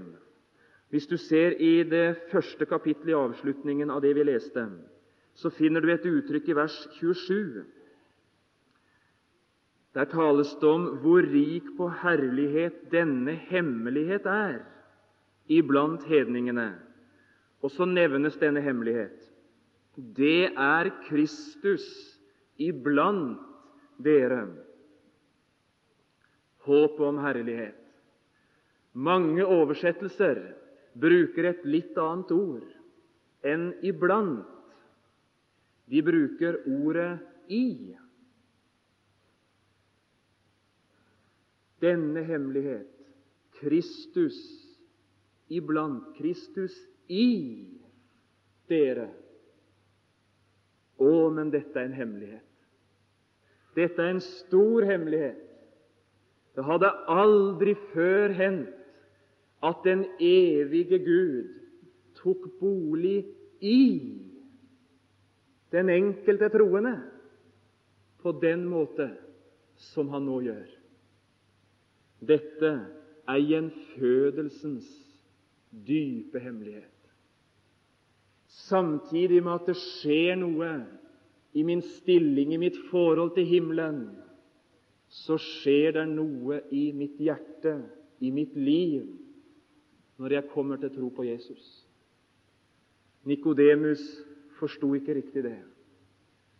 Hvis 0.91 1.07
du 1.07 1.17
ser 1.21 1.59
i 1.61 1.83
det 1.85 2.17
første 2.33 2.67
kapittelet 2.67 3.13
i 3.13 3.19
avslutningen 3.19 3.91
av 3.91 4.03
det 4.03 4.15
vi 4.17 4.25
leste, 4.27 4.65
så 5.39 5.51
finner 5.55 5.85
du 5.85 5.93
et 5.93 6.07
uttrykk 6.07 6.49
i 6.49 6.57
vers 6.59 6.79
27 6.99 7.67
der 9.99 10.05
tales 10.05 10.51
det 10.61 10.69
om 10.69 10.85
hvor 11.03 11.25
rik 11.27 11.73
på 11.77 11.89
herlighet 12.03 12.85
denne 12.93 13.33
hemmelighet 13.49 14.27
er 14.31 14.61
iblant 15.51 16.05
hedningene. 16.07 16.75
Og 17.65 17.73
så 17.75 17.89
nevnes 17.89 18.37
denne 18.39 18.63
hemmelighet. 18.63 19.17
Det 19.97 20.53
er 20.53 20.93
Kristus 21.09 21.87
iblant 22.63 23.43
dere. 24.03 24.41
Håp 26.69 27.01
om 27.01 27.21
herlighet. 27.23 27.79
Mange 28.93 29.45
oversettelser 29.45 30.41
bruker 30.99 31.53
et 31.53 31.65
litt 31.69 31.99
annet 32.01 32.33
ord 32.35 32.67
enn 33.47 33.71
iblant. 33.87 34.47
De 35.89 36.03
bruker 36.05 36.61
ordet 36.67 37.15
'i'. 37.49 37.97
denne 41.81 42.23
hemmelighet 42.27 42.87
Kristus 43.61 44.39
iblant, 45.49 46.13
Kristus 46.19 46.75
i 47.09 47.65
dere. 48.69 49.09
Å, 50.99 51.13
men 51.33 51.51
dette 51.55 51.79
er 51.79 51.89
en 51.89 51.97
hemmelighet. 51.97 52.48
Dette 53.79 54.03
er 54.03 54.17
en 54.17 54.25
stor 54.25 54.87
hemmelighet. 54.89 55.45
Det 56.57 56.65
hadde 56.67 56.89
aldri 57.15 57.77
før 57.93 58.35
hendt 58.35 58.75
at 59.63 59.85
den 59.87 60.05
evige 60.23 60.99
Gud 61.03 61.53
tok 62.19 62.49
bolig 62.61 63.21
i 63.63 63.83
den 65.75 65.91
enkelte 65.93 66.49
troende 66.51 66.97
på 68.23 68.33
den 68.43 68.65
måte 68.67 69.11
som 69.93 70.11
han 70.11 70.27
nå 70.27 70.41
gjør. 70.49 70.67
Dette 72.27 72.71
er 73.29 73.45
gjenfødelsens 73.45 74.89
dype 75.87 76.41
hemmelighet. 76.43 76.95
samtidig 78.69 79.43
med 79.45 79.53
at 79.53 79.67
det 79.69 79.77
skjer 79.79 80.35
noe 80.41 80.69
i 81.53 81.63
min 81.63 81.83
stilling, 81.83 82.53
i 82.55 82.61
mitt 82.61 82.77
forhold 82.91 83.35
til 83.35 83.47
himmelen, 83.47 84.03
så 85.09 85.39
skjer 85.41 85.95
det 85.97 86.05
noe 86.11 86.61
i 86.75 86.91
mitt 86.93 87.17
hjerte, 87.23 87.79
i 88.21 88.31
mitt 88.35 88.57
liv, 88.57 89.07
når 90.19 90.35
jeg 90.35 90.51
kommer 90.53 90.81
til 90.81 90.93
tro 90.93 91.09
på 91.15 91.25
Jesus. 91.25 91.65
Nikodemus 93.29 94.03
forsto 94.59 94.91
ikke 94.99 95.17
riktig 95.21 95.45
det, 95.47 95.59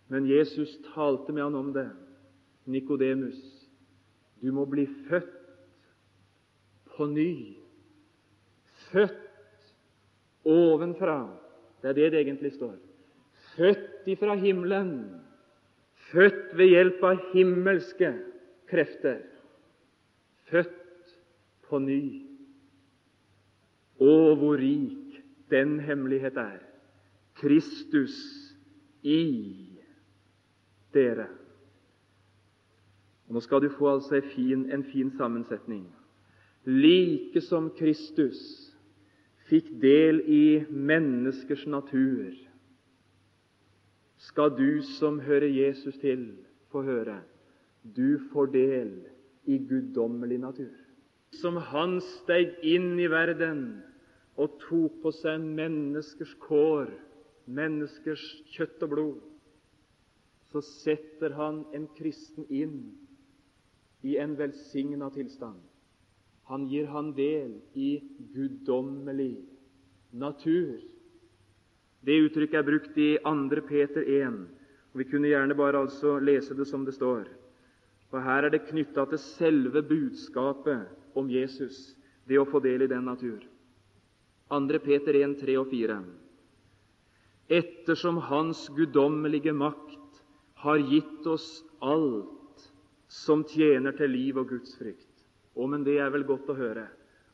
men 0.09 0.29
Jesus 0.31 0.79
talte 0.95 1.35
med 1.35 1.45
han 1.45 1.59
om 1.59 1.73
det. 1.75 1.89
Nikodemus, 2.69 3.39
du 4.41 4.53
må 4.53 4.65
bli 4.69 4.87
født 5.09 5.35
på 6.97 7.07
ny. 7.07 7.57
Født 8.89 9.25
ovenfra. 10.49 11.19
Det 11.83 11.91
er 11.91 11.97
det 11.99 12.13
det 12.13 12.21
egentlig 12.21 12.53
står. 12.57 12.77
Født 13.59 14.07
ifra 14.07 14.37
himmelen. 14.39 14.93
Født 16.13 16.55
ved 16.57 16.71
hjelp 16.73 17.03
av 17.05 17.19
himmelske 17.33 18.13
krefter. 18.71 19.21
Født 20.49 21.15
på 21.69 21.81
ny. 21.83 22.03
Å, 23.99 24.15
hvor 24.39 24.57
rik 24.61 25.19
den 25.51 25.81
hemmelighet 25.83 26.39
er. 26.39 26.63
Kristus 27.39 28.15
i 29.03 29.21
dere. 30.95 31.27
Og 33.29 33.37
Nå 33.37 33.43
skal 33.45 33.61
du 33.61 33.69
få 33.75 33.91
altså 33.93 34.17
en 34.19 34.31
fin, 34.33 34.65
en 34.73 34.85
fin 34.89 35.11
sammensetning. 35.19 35.85
Like 36.65 37.43
som 37.45 37.69
Kristus 37.77 38.39
fikk 39.49 39.69
del 39.83 40.23
i 40.25 40.65
menneskers 40.69 41.67
natur, 41.69 42.33
skal 44.19 44.51
du 44.59 44.83
som 44.99 45.21
hører 45.23 45.49
Jesus 45.49 45.99
til, 46.03 46.33
få 46.73 46.83
høre. 46.83 47.21
Du 47.83 48.19
får 48.33 48.51
del 48.53 48.93
i 49.49 49.59
guddommelig 49.59 50.39
natur. 50.43 50.75
Som 51.41 51.57
han 51.57 52.01
steg 52.03 52.57
inn 52.67 52.97
i 53.01 53.09
verden 53.11 53.83
og 54.39 54.59
tok 54.65 55.01
på 55.03 55.13
seg 55.15 55.43
menneskers 55.45 56.35
kår, 56.43 56.91
menneskers 57.49 58.25
kjøtt 58.55 58.85
og 58.87 58.93
blod, 58.93 59.19
så 60.49 60.63
setter 60.65 61.35
han 61.37 61.63
en 61.77 61.87
kristen 61.97 62.47
inn 62.49 62.79
i 64.07 64.17
en 64.21 64.37
velsigna 64.39 65.11
tilstand. 65.13 65.59
Han 66.49 66.65
gir 66.71 66.89
han 66.89 67.13
del 67.17 67.59
i 67.77 67.99
guddommelig 68.33 69.35
natur. 70.17 70.79
Det 72.05 72.17
uttrykket 72.25 72.61
er 72.61 72.67
brukt 72.67 72.99
i 72.99 73.11
2. 73.25 73.63
Peter 73.69 74.03
1. 74.03 74.39
og 74.93 75.01
Vi 75.01 75.05
kunne 75.11 75.29
gjerne 75.29 75.57
bare 75.59 75.83
altså 75.83 76.19
lese 76.19 76.55
det 76.55 76.67
som 76.67 76.85
det 76.85 76.95
står. 76.95 77.27
For 78.11 78.25
Her 78.25 78.47
er 78.47 78.55
det 78.55 78.67
knytta 78.69 79.05
til 79.11 79.21
selve 79.21 79.83
budskapet 79.83 80.89
om 81.19 81.29
Jesus, 81.31 81.97
det 82.29 82.39
å 82.39 82.47
få 82.49 82.61
del 82.65 82.87
i 82.87 82.91
den 82.91 83.05
natur. 83.05 83.43
2. 84.49 84.81
Peter 84.85 85.19
1, 85.19 85.37
3 85.43 85.59
og 85.61 85.69
4. 85.73 85.99
Ettersom 87.49 88.21
Hans 88.29 88.67
guddommelige 88.77 89.53
makt 89.53 90.23
har 90.63 90.79
gitt 90.79 91.27
oss 91.27 91.63
alt 91.81 92.65
som 93.09 93.45
tjener 93.49 93.97
til 93.97 94.13
liv 94.13 94.37
og 94.37 94.51
Guds 94.53 94.75
frykt. 94.79 95.07
Å, 95.57 95.67
men 95.67 95.85
det 95.85 95.99
er 95.99 96.13
vel 96.13 96.27
godt 96.29 96.51
å 96.53 96.57
høre 96.59 96.87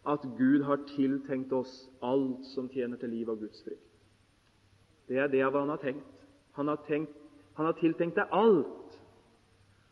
at 0.04 0.22
Gud 0.38 0.62
har 0.68 0.84
tiltenkt 0.90 1.52
oss 1.56 1.88
alt 2.04 2.44
som 2.52 2.68
tjener 2.72 3.00
til 3.00 3.12
liv 3.14 3.30
og 3.32 3.42
Guds 3.42 3.62
frykt. 3.64 3.93
Det 5.08 5.20
er 5.20 5.28
det 5.32 5.42
av 5.44 5.52
hva 5.54 5.64
han 5.64 5.74
har 5.74 5.82
tenkt. 5.82 6.10
Han 6.54 6.70
har, 6.70 6.80
tenkt, 6.86 7.14
han 7.58 7.68
har 7.68 7.76
tiltenkt 7.80 8.18
deg 8.18 8.32
alt. 8.32 8.98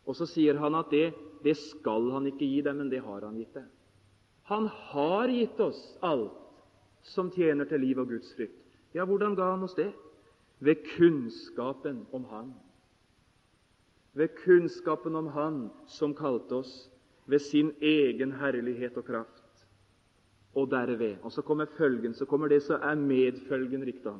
Og 0.06 0.16
så 0.18 0.26
sier 0.30 0.58
han 0.62 0.76
at 0.78 0.90
det, 0.94 1.10
det 1.42 1.56
skal 1.58 2.10
han 2.14 2.26
ikke 2.30 2.46
gi 2.46 2.62
deg, 2.64 2.76
men 2.78 2.90
det 2.90 3.02
har 3.04 3.26
han 3.26 3.38
gitt 3.38 3.54
deg. 3.58 3.68
Han 4.50 4.66
har 4.92 5.30
gitt 5.30 5.60
oss 5.62 5.80
alt 6.02 6.38
som 7.06 7.30
tjener 7.34 7.66
til 7.70 7.82
liv 7.82 7.98
og 7.98 8.10
Guds 8.14 8.30
frykt. 8.36 8.58
Ja, 8.94 9.06
hvordan 9.08 9.34
ga 9.38 9.52
han 9.54 9.64
oss 9.66 9.74
det? 9.78 9.90
Ved 10.62 10.84
kunnskapen 10.94 12.04
om 12.14 12.26
Han 12.30 12.52
ved 14.12 14.28
kunnskapen 14.44 15.16
om 15.16 15.26
Han 15.26 15.70
som 15.86 16.14
kalte 16.14 16.54
oss, 16.54 16.90
ved 17.26 17.38
sin 17.38 17.72
egen 17.80 18.32
herlighet 18.32 18.96
og 18.96 19.04
kraft. 19.04 19.66
Og 20.54 20.70
derved 20.70 21.16
Og 21.22 21.32
så 21.32 21.42
kommer 21.42 21.64
følgen, 21.64 22.14
så 22.14 22.24
kommer 22.24 22.48
det 22.48 22.62
som 22.62 22.80
er 22.82 22.94
medfølgen, 22.94 23.86
riktig 23.86 24.12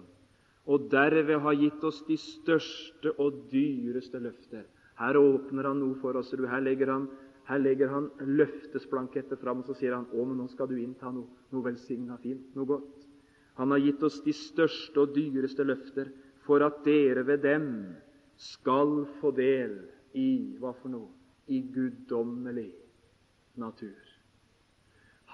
Og 0.71 0.87
derved 0.93 1.41
har 1.43 1.59
gitt 1.59 1.85
oss 1.85 2.03
de 2.07 2.17
største 2.21 3.13
og 3.19 3.47
dyreste 3.51 4.21
løfter. 4.23 4.67
Her 5.01 5.19
åpner 5.19 5.67
han 5.67 5.81
noe 5.83 5.97
for 5.99 6.19
oss. 6.21 6.31
Her 6.31 6.63
legger 6.63 6.93
han, 6.93 7.09
her 7.49 7.59
legger 7.59 7.91
han 7.91 8.11
løftesplanketter 8.23 9.41
fram, 9.41 9.63
og 9.63 9.71
så 9.71 9.75
sier 9.81 9.97
han 9.97 10.07
å, 10.13 10.27
men 10.27 10.39
nå 10.39 10.47
skal 10.53 10.71
du 10.71 10.77
innta 10.79 11.11
noe, 11.11 11.27
noe 11.51 11.67
velsigna 11.67 12.19
fint, 12.23 12.53
noe 12.55 12.69
godt. 12.69 13.09
Han 13.59 13.75
har 13.75 13.83
gitt 13.83 14.05
oss 14.07 14.21
de 14.25 14.33
største 14.37 15.03
og 15.03 15.17
dyreste 15.17 15.67
løfter 15.67 16.13
for 16.47 16.63
at 16.65 16.81
dere 16.87 17.27
ved 17.27 17.43
dem 17.45 17.67
skal 18.39 19.03
få 19.21 19.35
del 19.37 19.75
i 20.19 20.55
hva 20.61 20.73
for 20.79 20.93
noe? 20.93 21.11
I 21.51 21.59
guddommelig 21.75 22.71
natur. 23.59 23.99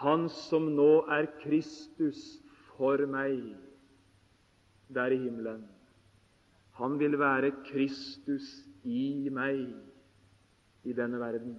Han 0.01 0.29
som 0.33 0.71
nå 0.75 1.05
er 1.13 1.29
Kristus 1.43 2.41
for 2.73 3.03
meg 3.11 3.43
der 4.95 5.13
i 5.13 5.19
himmelen, 5.21 5.65
han 6.79 6.99
vil 6.99 7.19
være 7.19 7.51
Kristus 7.67 8.47
i 8.85 9.29
meg 9.35 9.67
i 10.85 10.95
denne 10.95 11.19
verden. 11.21 11.57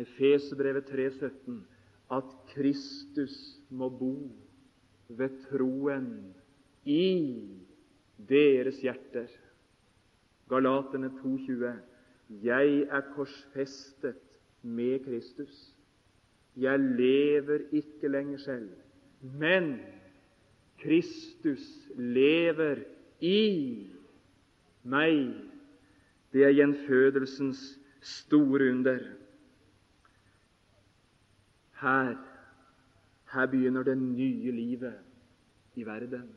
Efesebrevet 0.00 0.88
3,17 0.88 1.58
at 2.16 2.30
Kristus 2.54 3.34
må 3.70 3.88
bo 3.88 4.14
ved 5.08 5.36
troen 5.48 6.08
i 6.84 7.04
deres 8.28 8.80
hjerter. 8.80 9.28
Galaterne 10.48 11.12
2,20.: 11.20 11.72
Jeg 12.42 12.78
er 12.88 13.00
korsfestet 13.14 14.20
med 14.62 15.04
Kristus. 15.04 15.74
Jeg 16.56 16.78
lever 16.80 17.58
ikke 17.72 18.08
lenger 18.08 18.38
selv, 18.38 18.70
men 19.22 19.78
Kristus 20.82 21.62
lever 21.96 22.82
i 23.22 23.86
meg. 24.82 25.34
Det 26.32 26.44
er 26.44 26.56
gjenfødelsens 26.56 27.60
store 28.02 28.70
under. 28.72 28.98
Her, 31.82 32.16
her 33.32 33.46
begynner 33.46 33.82
det 33.86 33.98
nye 33.98 34.52
livet 34.52 34.94
i 35.74 35.86
verden. 35.86 36.30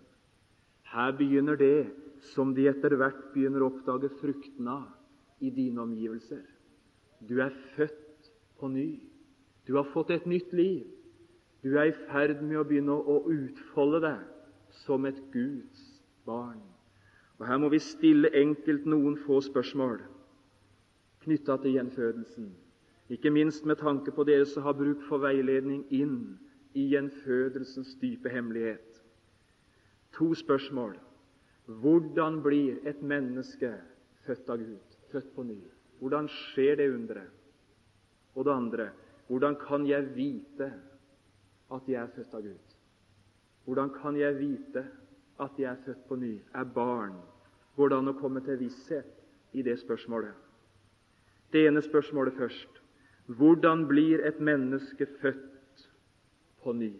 Her 0.93 1.11
begynner 1.17 1.55
det 1.55 1.87
som 2.33 2.53
de 2.55 2.67
etter 2.69 2.95
hvert 2.97 3.31
begynner 3.33 3.65
å 3.65 3.71
oppdage 3.73 4.11
frukten 4.21 4.69
av 4.69 4.85
i 5.41 5.49
dine 5.53 5.81
omgivelser. 5.81 6.43
Du 7.25 7.39
er 7.41 7.53
født 7.75 8.29
på 8.59 8.69
ny. 8.69 8.99
Du 9.67 9.75
har 9.77 9.89
fått 9.93 10.13
et 10.13 10.25
nytt 10.29 10.53
liv. 10.53 10.85
Du 11.65 11.73
er 11.77 11.89
i 11.89 11.97
ferd 12.11 12.43
med 12.45 12.59
å 12.61 12.67
begynne 12.67 12.93
å 12.93 13.23
utfolde 13.31 14.03
deg 14.05 14.34
som 14.83 15.05
et 15.05 15.21
Guds 15.33 15.85
barn. 16.25 16.61
Og 17.37 17.47
Her 17.47 17.57
må 17.57 17.69
vi 17.69 17.79
stille 17.79 18.31
enkelt 18.35 18.85
noen 18.85 19.17
få 19.25 19.41
spørsmål 19.43 20.01
knytta 21.25 21.57
til 21.57 21.73
gjenfødelsen. 21.73 22.51
Ikke 23.09 23.31
minst 23.33 23.65
med 23.65 23.79
tanke 23.81 24.11
på 24.13 24.23
dere 24.23 24.45
som 24.45 24.63
har 24.65 24.77
bruk 24.77 25.01
for 25.09 25.21
veiledning 25.21 25.83
inn 25.93 26.37
i 26.77 26.87
gjenfødelsens 26.91 27.95
dype 28.01 28.29
hemmelighet. 28.29 29.01
To 30.17 30.33
spørsmål. 30.33 30.95
Hvordan 31.65 32.41
blir 32.45 32.77
et 32.85 33.01
menneske 33.01 33.71
født 34.25 34.49
av 34.49 34.61
Gud, 34.61 34.97
født 35.11 35.31
på 35.35 35.43
ny? 35.43 35.57
Hvordan 35.99 36.29
skjer 36.29 36.77
det 36.77 36.91
underet? 36.93 37.33
Og 38.35 38.45
det 38.45 38.53
andre 38.53 38.89
hvordan 39.27 39.55
kan 39.57 39.87
jeg 39.89 40.11
vite 40.15 40.67
at 41.73 41.87
jeg 41.89 42.01
er 42.01 42.11
født 42.15 42.33
av 42.37 42.43
Gud? 42.45 42.74
Hvordan 43.65 43.89
kan 44.01 44.17
jeg 44.17 44.39
vite 44.39 44.85
at 45.41 45.57
jeg 45.57 45.71
er 45.71 45.81
født 45.85 46.07
på 46.07 46.15
ny, 46.15 46.39
er 46.53 46.63
barn? 46.63 47.15
Går 47.75 47.89
det 47.89 47.97
an 47.97 48.11
å 48.13 48.19
komme 48.19 48.41
til 48.45 48.59
visshet 48.61 49.09
i 49.53 49.63
det 49.65 49.79
spørsmålet? 49.81 50.33
Det 51.51 51.65
ene 51.67 51.81
spørsmålet 51.81 52.37
først. 52.37 52.81
Hvordan 53.25 53.87
blir 53.89 54.21
et 54.25 54.39
menneske 54.39 55.07
født 55.21 55.89
på 56.63 56.73
ny? 56.73 56.93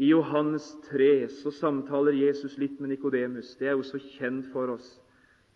I 0.00 0.08
Johannes 0.08 0.70
3 0.88 1.28
så 1.42 1.50
samtaler 1.50 2.16
Jesus 2.16 2.56
litt 2.58 2.78
med 2.80 2.94
Nikodemus. 2.94 3.56
Det 3.58 3.68
er 3.68 3.76
jo 3.76 3.84
så 3.84 3.98
kjent 4.00 4.46
for 4.52 4.70
oss, 4.72 4.88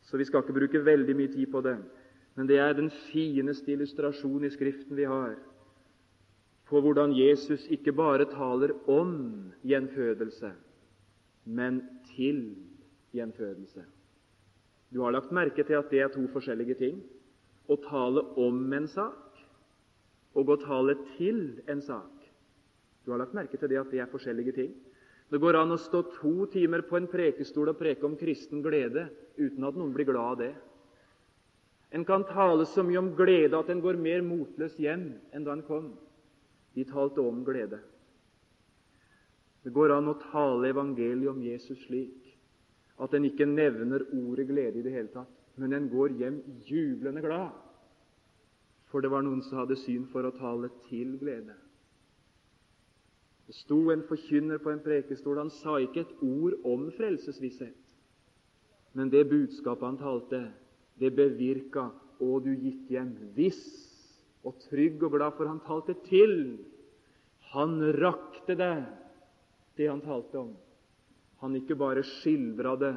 så 0.02 0.18
vi 0.20 0.26
skal 0.28 0.42
ikke 0.42 0.58
bruke 0.58 0.84
veldig 0.84 1.16
mye 1.16 1.32
tid 1.32 1.48
på 1.52 1.62
det. 1.64 1.78
Men 2.34 2.50
det 2.50 2.58
er 2.58 2.74
den 2.76 2.90
fineste 3.12 3.72
illustrasjonen 3.72 4.50
i 4.50 4.52
Skriften 4.52 4.98
vi 4.98 5.06
har 5.08 5.38
på 6.68 6.80
hvordan 6.80 7.12
Jesus 7.16 7.66
ikke 7.72 7.92
bare 7.92 8.24
taler 8.30 8.72
om 8.88 9.16
gjenfødelse, 9.64 10.52
men 11.44 11.82
til 12.14 12.54
gjenfødelse. 13.12 13.84
Du 14.94 15.02
har 15.02 15.12
lagt 15.12 15.32
merke 15.32 15.64
til 15.64 15.76
at 15.78 15.90
det 15.90 16.00
er 16.00 16.08
to 16.08 16.24
forskjellige 16.32 16.78
ting. 16.78 17.02
Å 17.68 17.76
tale 17.80 18.22
om 18.40 18.72
en 18.76 18.86
sak 18.88 19.40
og 20.34 20.50
å 20.50 20.56
tale 20.60 20.94
til 21.16 21.60
en 21.70 21.80
sak. 21.82 22.10
Du 23.04 23.12
har 23.12 23.20
lagt 23.20 23.34
merke 23.36 23.58
til 23.58 23.70
det 23.72 23.80
at 23.80 23.90
det 23.92 24.02
er 24.02 24.10
forskjellige 24.12 24.54
ting. 24.56 24.74
Det 25.30 25.40
går 25.40 25.56
an 25.58 25.74
å 25.74 25.80
stå 25.80 26.02
to 26.20 26.46
timer 26.52 26.84
på 26.86 26.98
en 26.98 27.08
prekestol 27.10 27.72
og 27.72 27.78
preke 27.80 28.06
om 28.06 28.16
kristen 28.20 28.62
glede 28.62 29.08
uten 29.36 29.64
at 29.66 29.76
noen 29.76 29.92
blir 29.96 30.08
glad 30.08 30.34
av 30.34 30.40
det. 30.42 30.52
En 31.94 32.04
kan 32.04 32.26
tale 32.28 32.66
så 32.70 32.84
mye 32.84 33.00
om 33.00 33.12
glede 33.16 33.58
at 33.58 33.70
en 33.70 33.82
går 33.82 33.98
mer 34.00 34.22
motløs 34.26 34.76
hjem 34.78 35.08
enn 35.32 35.46
da 35.46 35.54
en 35.54 35.64
kom. 35.66 35.92
De 36.74 36.84
talte 36.84 37.22
om 37.22 37.44
glede. 37.46 37.80
Det 39.64 39.72
går 39.72 39.94
an 39.94 40.10
å 40.10 40.18
tale 40.26 40.68
evangeliet 40.68 41.30
om 41.30 41.42
Jesus 41.42 41.80
slik 41.86 42.24
at 43.00 43.14
en 43.16 43.26
ikke 43.26 43.46
nevner 43.48 44.04
ordet 44.12 44.46
glede 44.50 44.78
i 44.78 44.84
det 44.84 44.92
hele 44.94 45.10
tatt, 45.10 45.30
men 45.58 45.72
en 45.72 45.88
går 45.90 46.14
hjem 46.18 46.40
jublende 46.66 47.22
glad, 47.24 47.54
for 48.90 49.02
det 49.02 49.10
var 49.10 49.24
noen 49.26 49.42
som 49.42 49.58
hadde 49.62 49.78
syn 49.82 50.04
for 50.12 50.26
å 50.26 50.34
tale 50.36 50.70
til 50.88 51.16
glede. 51.18 51.56
Det 53.46 53.56
sto 53.58 53.80
en 53.92 54.04
forkynner 54.08 54.60
på 54.62 54.70
en 54.72 54.82
prekestol. 54.84 55.40
Han 55.42 55.50
sa 55.52 55.76
ikke 55.82 56.04
et 56.04 56.14
ord 56.24 56.54
om 56.64 56.86
frelsesvisshet, 56.96 57.96
men 58.94 59.10
det 59.10 59.26
budskapet 59.28 59.88
han 59.88 59.98
talte, 60.00 60.44
det 61.00 61.10
bevirka, 61.16 61.88
og 62.22 62.44
du 62.46 62.52
gikk 62.54 62.92
hjem 62.94 63.10
viss 63.34 63.64
og 64.44 64.58
trygg 64.68 65.02
og 65.02 65.16
glad, 65.16 65.32
for 65.36 65.48
han 65.48 65.62
talte 65.64 65.96
til. 66.06 66.58
Han 67.54 67.78
rakte 67.96 68.56
det, 68.58 68.76
det 69.78 69.88
han 69.88 70.02
talte 70.04 70.40
om. 70.40 70.52
Han 71.42 71.56
ikke 71.56 71.76
bare 71.76 72.04
skildra 72.06 72.74
det 72.80 72.94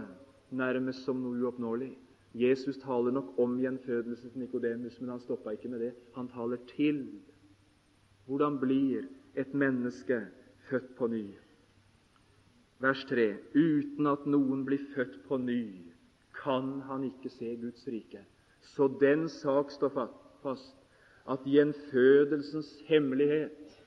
nærmest 0.56 1.06
som 1.06 1.20
noe 1.22 1.40
uoppnåelig. 1.42 1.94
Jesus 2.38 2.78
taler 2.84 3.16
nok 3.16 3.34
om 3.42 3.58
gjenfødelse 3.60 4.30
til 4.30 4.44
Nikodemus, 4.44 5.00
men 5.02 5.16
han 5.16 5.24
stoppa 5.24 5.56
ikke 5.56 5.72
med 5.72 5.82
det. 5.86 5.94
Han 6.16 6.30
taler 6.32 6.62
til. 6.76 7.02
Hvordan 8.28 8.60
blir 8.60 9.08
et 9.36 9.54
menneske 9.54 10.22
født 10.70 10.96
på 10.98 11.08
ny? 11.08 11.26
Vers 12.80 13.06
3.: 13.10 13.38
Uten 13.56 14.08
at 14.08 14.26
noen 14.30 14.66
blir 14.66 14.84
født 14.94 15.24
på 15.28 15.38
ny, 15.42 15.62
kan 16.44 16.82
han 16.86 17.08
ikke 17.08 17.30
se 17.30 17.56
Guds 17.56 17.88
rike. 17.88 18.22
Så 18.62 18.88
den 19.00 19.30
sak 19.30 19.72
står 19.72 19.96
fast 20.44 20.76
at 21.28 21.44
gjenfødelsens 21.46 22.70
hemmelighet, 22.88 23.84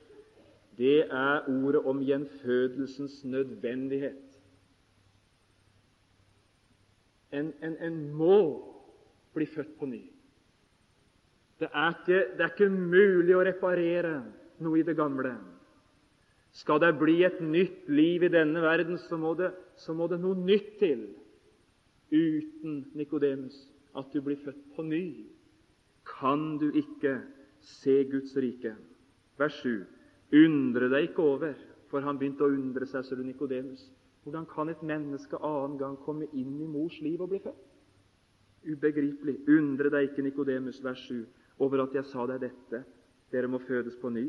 det 0.77 0.99
er 0.99 1.49
ordet 1.49 1.81
om 1.85 1.99
gjenfødelsens 2.05 3.23
nødvendighet. 3.25 4.39
En, 7.31 7.53
en, 7.63 7.77
en 7.81 8.13
må 8.13 8.37
bli 9.33 9.45
født 9.45 9.77
på 9.79 9.85
ny. 9.85 10.01
Det 11.59 11.69
er, 11.73 11.89
ikke, 11.89 12.25
det 12.37 12.41
er 12.41 12.53
ikke 12.53 12.69
mulig 12.69 13.35
å 13.37 13.43
reparere 13.45 14.15
noe 14.61 14.79
i 14.81 14.85
det 14.85 14.95
gamle. 14.97 15.35
Skal 16.57 16.81
det 16.83 16.95
bli 16.99 17.21
et 17.23 17.39
nytt 17.41 17.89
liv 17.89 18.25
i 18.25 18.31
denne 18.33 18.63
verden, 18.63 18.97
så 18.97 19.17
må 19.17 19.35
det, 19.39 19.51
så 19.79 19.93
må 19.95 20.09
det 20.11 20.19
noe 20.19 20.35
nytt 20.35 20.73
til. 20.81 21.05
Uten 22.11 22.81
Nikodemus, 22.97 23.55
at 23.95 24.09
du 24.11 24.19
blir 24.25 24.41
født 24.43 24.65
på 24.75 24.83
ny, 24.83 25.05
kan 26.07 26.57
du 26.57 26.69
ikke 26.71 27.19
se 27.61 28.03
Guds 28.11 28.35
rike. 28.37 28.75
Vers 29.37 29.57
7. 29.61 29.81
Undre 30.45 30.89
deg 30.91 31.09
ikke 31.09 31.25
over, 31.25 31.57
for 31.91 32.05
han 32.05 32.19
begynte 32.19 32.45
å 32.45 32.53
undre 32.53 32.87
seg, 32.87 33.09
du 33.17 33.23
Nikodemus. 33.25 33.83
Hvordan 34.23 34.45
kan 34.49 34.69
et 34.69 34.83
menneske 34.85 35.39
annen 35.41 35.77
gang 35.79 35.97
komme 36.05 36.29
inn 36.37 36.59
i 36.61 36.69
mors 36.69 36.97
liv 37.01 37.21
og 37.21 37.31
bli 37.33 37.41
født? 37.41 37.67
Ubegripelig. 38.69 39.39
Undre 39.49 39.89
deg 39.89 40.11
ikke, 40.11 40.25
Nikodemus, 40.25 40.79
vers 40.85 41.01
7, 41.07 41.25
over 41.61 41.83
at 41.87 41.97
jeg 41.97 42.07
sa 42.11 42.27
deg 42.29 42.43
dette. 42.45 42.83
Dere 43.33 43.49
må 43.49 43.59
fødes 43.65 43.97
på 43.97 44.11
ny. 44.13 44.27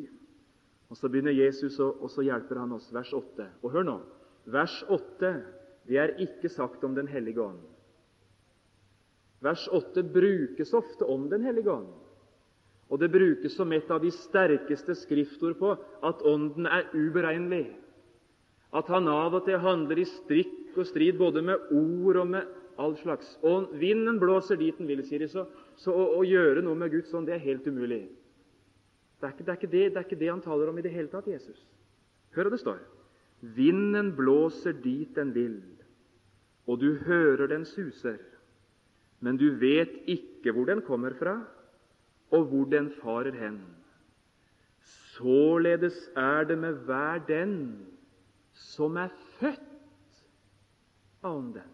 Og 0.89 0.97
Så 0.97 1.09
begynner 1.09 1.33
Jesus, 1.33 1.79
og 1.81 2.09
så 2.11 2.25
hjelper 2.25 2.61
han 2.61 2.73
oss. 2.73 2.91
Vers 2.93 3.13
8. 3.17 3.49
Og 3.63 3.73
hør 3.73 3.87
nå. 3.89 3.99
Vers 4.53 4.83
8 4.89 5.33
det 5.89 5.99
er 5.99 6.17
ikke 6.23 6.51
sagt 6.53 6.85
om 6.85 6.95
Den 6.95 7.09
hellige 7.09 7.43
ånd. 7.43 7.61
Vers 9.43 9.67
8 9.73 10.05
brukes 10.15 10.73
ofte 10.75 11.05
om 11.05 11.29
Den 11.31 11.43
hellige 11.43 11.71
ånd. 11.71 11.91
Og 12.93 13.01
det 13.01 13.11
brukes 13.11 13.55
som 13.57 13.73
et 13.73 13.91
av 13.91 14.03
de 14.03 14.11
sterkeste 14.13 14.95
skriftord 15.01 15.57
på 15.59 15.71
at 16.05 16.21
Ånden 16.29 16.69
er 16.69 16.91
uberegnelig 16.93 17.71
at 18.73 18.89
han 18.89 19.09
av 19.09 19.35
og 19.37 19.45
til 19.47 19.61
handler 19.61 20.01
i 20.01 20.09
strikk 20.09 20.77
og 20.81 20.89
strid 20.89 21.19
både 21.21 21.43
med 21.45 21.73
ord 21.77 22.19
og 22.23 22.31
med 22.33 22.49
all 22.81 22.95
slags. 23.03 23.35
Og 23.45 23.75
vinden 23.81 24.19
blåser 24.21 24.57
dit 24.61 24.79
den 24.79 24.89
vil, 24.89 25.03
sier 25.05 25.21
de, 25.21 25.29
så, 25.29 25.45
så 25.77 25.93
å, 25.93 26.07
å, 26.17 26.23
gjøre 26.25 26.65
noe 26.65 26.79
med 26.79 26.93
Guds 26.95 27.13
ånd, 27.15 27.29
det 27.29 27.37
er 27.37 27.45
helt 27.45 27.69
umulig. 27.69 28.07
Det 29.21 29.29
er, 29.29 29.35
ikke, 29.37 29.45
det, 29.45 29.53
er 29.53 29.61
det, 29.61 29.69
det 29.93 30.01
er, 30.01 30.07
ikke, 30.07 30.21
det, 30.23 30.31
han 30.33 30.43
taler 30.43 30.73
om 30.73 30.81
i 30.81 30.85
det 30.85 30.95
hele 30.95 31.13
tatt, 31.13 31.29
Jesus. 31.31 31.61
Hør 32.35 32.49
hva 32.49 32.55
det 32.55 32.63
står. 32.63 32.81
Vinden 33.55 34.13
blåser 34.17 34.75
dit 34.81 35.13
den 35.19 35.35
vil, 35.37 35.61
og 36.71 36.81
du 36.81 36.95
hører 37.05 37.51
den 37.51 37.67
suser, 37.69 38.17
men 39.23 39.39
du 39.39 39.53
vet 39.59 39.95
ikke 40.11 40.53
hvor 40.53 40.67
den 40.67 40.83
kommer 40.83 41.15
fra, 41.19 41.37
og 42.31 42.45
hvor 42.51 42.65
den 42.65 42.91
farer 43.03 43.37
hen. 43.39 43.61
Således 45.15 45.95
er 46.17 46.45
det 46.45 46.59
med 46.59 46.73
hver 46.87 47.19
den 47.29 47.53
som 48.53 48.97
er 48.97 49.13
født 49.39 49.69
av 51.23 51.37
Ånden. 51.37 51.69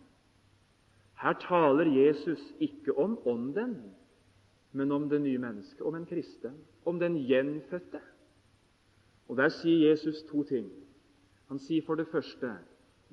Her 1.19 1.35
taler 1.41 1.89
Jesus 1.89 2.43
ikke 2.61 2.93
om 2.99 3.17
Ånden, 3.27 3.79
men 4.73 4.93
om 4.93 5.09
det 5.09 5.21
nye 5.23 5.39
mennesket, 5.39 5.81
om 5.81 5.95
en 5.95 6.07
kristen, 6.07 6.59
om 6.85 6.99
den 7.01 7.17
gjenfødte. 7.27 8.01
Og 9.29 9.37
Der 9.37 9.49
sier 9.49 9.91
Jesus 9.91 10.23
to 10.31 10.43
ting. 10.43 10.69
Han 11.49 11.59
sier 11.59 11.83
for 11.87 11.95
det 11.95 12.09
første 12.13 12.59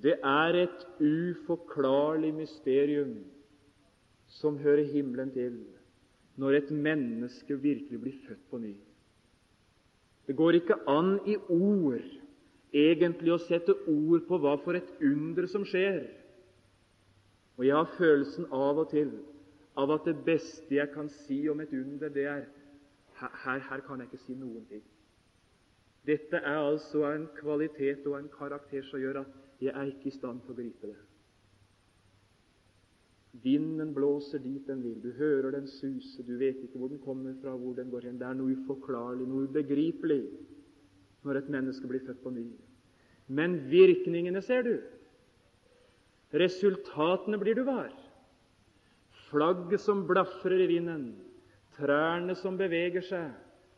det 0.04 0.18
er 0.24 0.56
et 0.60 0.82
uforklarlig 1.00 2.34
mysterium 2.36 3.16
som 4.36 4.60
hører 4.60 4.90
himmelen 4.92 5.32
til, 5.32 5.58
når 6.36 6.60
et 6.60 6.72
menneske 6.72 7.56
virkelig 7.62 8.02
blir 8.02 8.20
født 8.28 8.44
på 8.52 8.60
ny. 8.60 8.74
Det 10.28 10.36
går 10.36 10.58
ikke 10.60 10.82
an 10.90 11.20
i 11.30 11.38
ord 11.54 12.04
egentlig 12.76 13.32
å 13.32 13.40
sette 13.46 13.76
ord 13.88 14.26
på 14.28 14.40
hva 14.42 14.58
for 14.64 14.76
et 14.76 14.90
under 15.06 15.48
som 15.48 15.64
skjer. 15.68 16.02
Og 17.56 17.64
jeg 17.68 17.78
har 17.78 17.96
følelsen 17.96 18.50
av 18.52 18.82
og 18.84 18.90
til 18.92 19.14
av 19.80 19.92
at 19.96 20.08
det 20.08 20.18
beste 20.28 20.76
jeg 20.76 20.92
kan 20.94 21.08
si 21.26 21.42
om 21.52 21.62
et 21.64 21.72
under, 21.76 22.10
det 22.10 22.28
er 22.32 22.46
her, 23.20 23.60
her 23.60 23.84
kan 23.88 24.00
jeg 24.00 24.12
ikke 24.12 24.24
si 24.26 24.36
noen 24.40 24.64
ting. 24.70 24.84
Dette 26.06 26.38
er 26.38 26.60
altså 26.60 27.06
en 27.10 27.28
kvalitet 27.40 28.06
og 28.08 28.20
en 28.20 28.32
karakter 28.32 28.84
som 28.88 29.02
gjør 29.02 29.24
at 29.24 29.64
jeg 29.64 29.74
er 29.74 29.90
ikke 29.90 30.12
i 30.12 30.16
stand 30.16 30.44
til 30.44 30.54
å 30.54 30.58
gripe 30.60 30.92
det. 30.92 30.98
Vinden 33.44 33.94
blåser 33.94 34.40
dit 34.40 34.68
den 34.68 34.84
vil, 34.84 35.00
du 35.02 35.12
hører 35.18 35.52
den 35.58 35.68
suse, 35.68 36.24
du 36.24 36.38
vet 36.40 36.62
ikke 36.64 36.80
hvor 36.80 36.92
den 36.92 37.02
kommer 37.04 37.34
fra, 37.42 37.56
hvor 37.58 37.74
den 37.76 37.90
går 37.92 38.08
hen. 38.08 38.20
Det 38.20 38.28
er 38.28 38.38
noe 38.38 38.56
uforklarlig, 38.56 39.28
noe 39.28 39.50
ubegripelig 39.50 40.22
når 41.26 41.42
et 41.42 41.50
menneske 41.52 41.90
blir 41.90 42.04
født 42.06 42.22
på 42.24 42.32
ny. 42.36 42.46
Men 43.28 43.58
virkningene 43.72 44.42
ser 44.46 44.64
du. 44.68 44.76
Resultatene 46.36 47.40
blir 47.42 47.58
du 47.58 47.64
var. 47.68 47.90
Flagget 49.30 49.82
som 49.82 50.06
blafrer 50.08 50.62
i 50.62 50.70
vinden, 50.70 51.08
trærne 51.76 52.36
som 52.38 52.60
beveger 52.60 53.04
seg, 53.04 53.34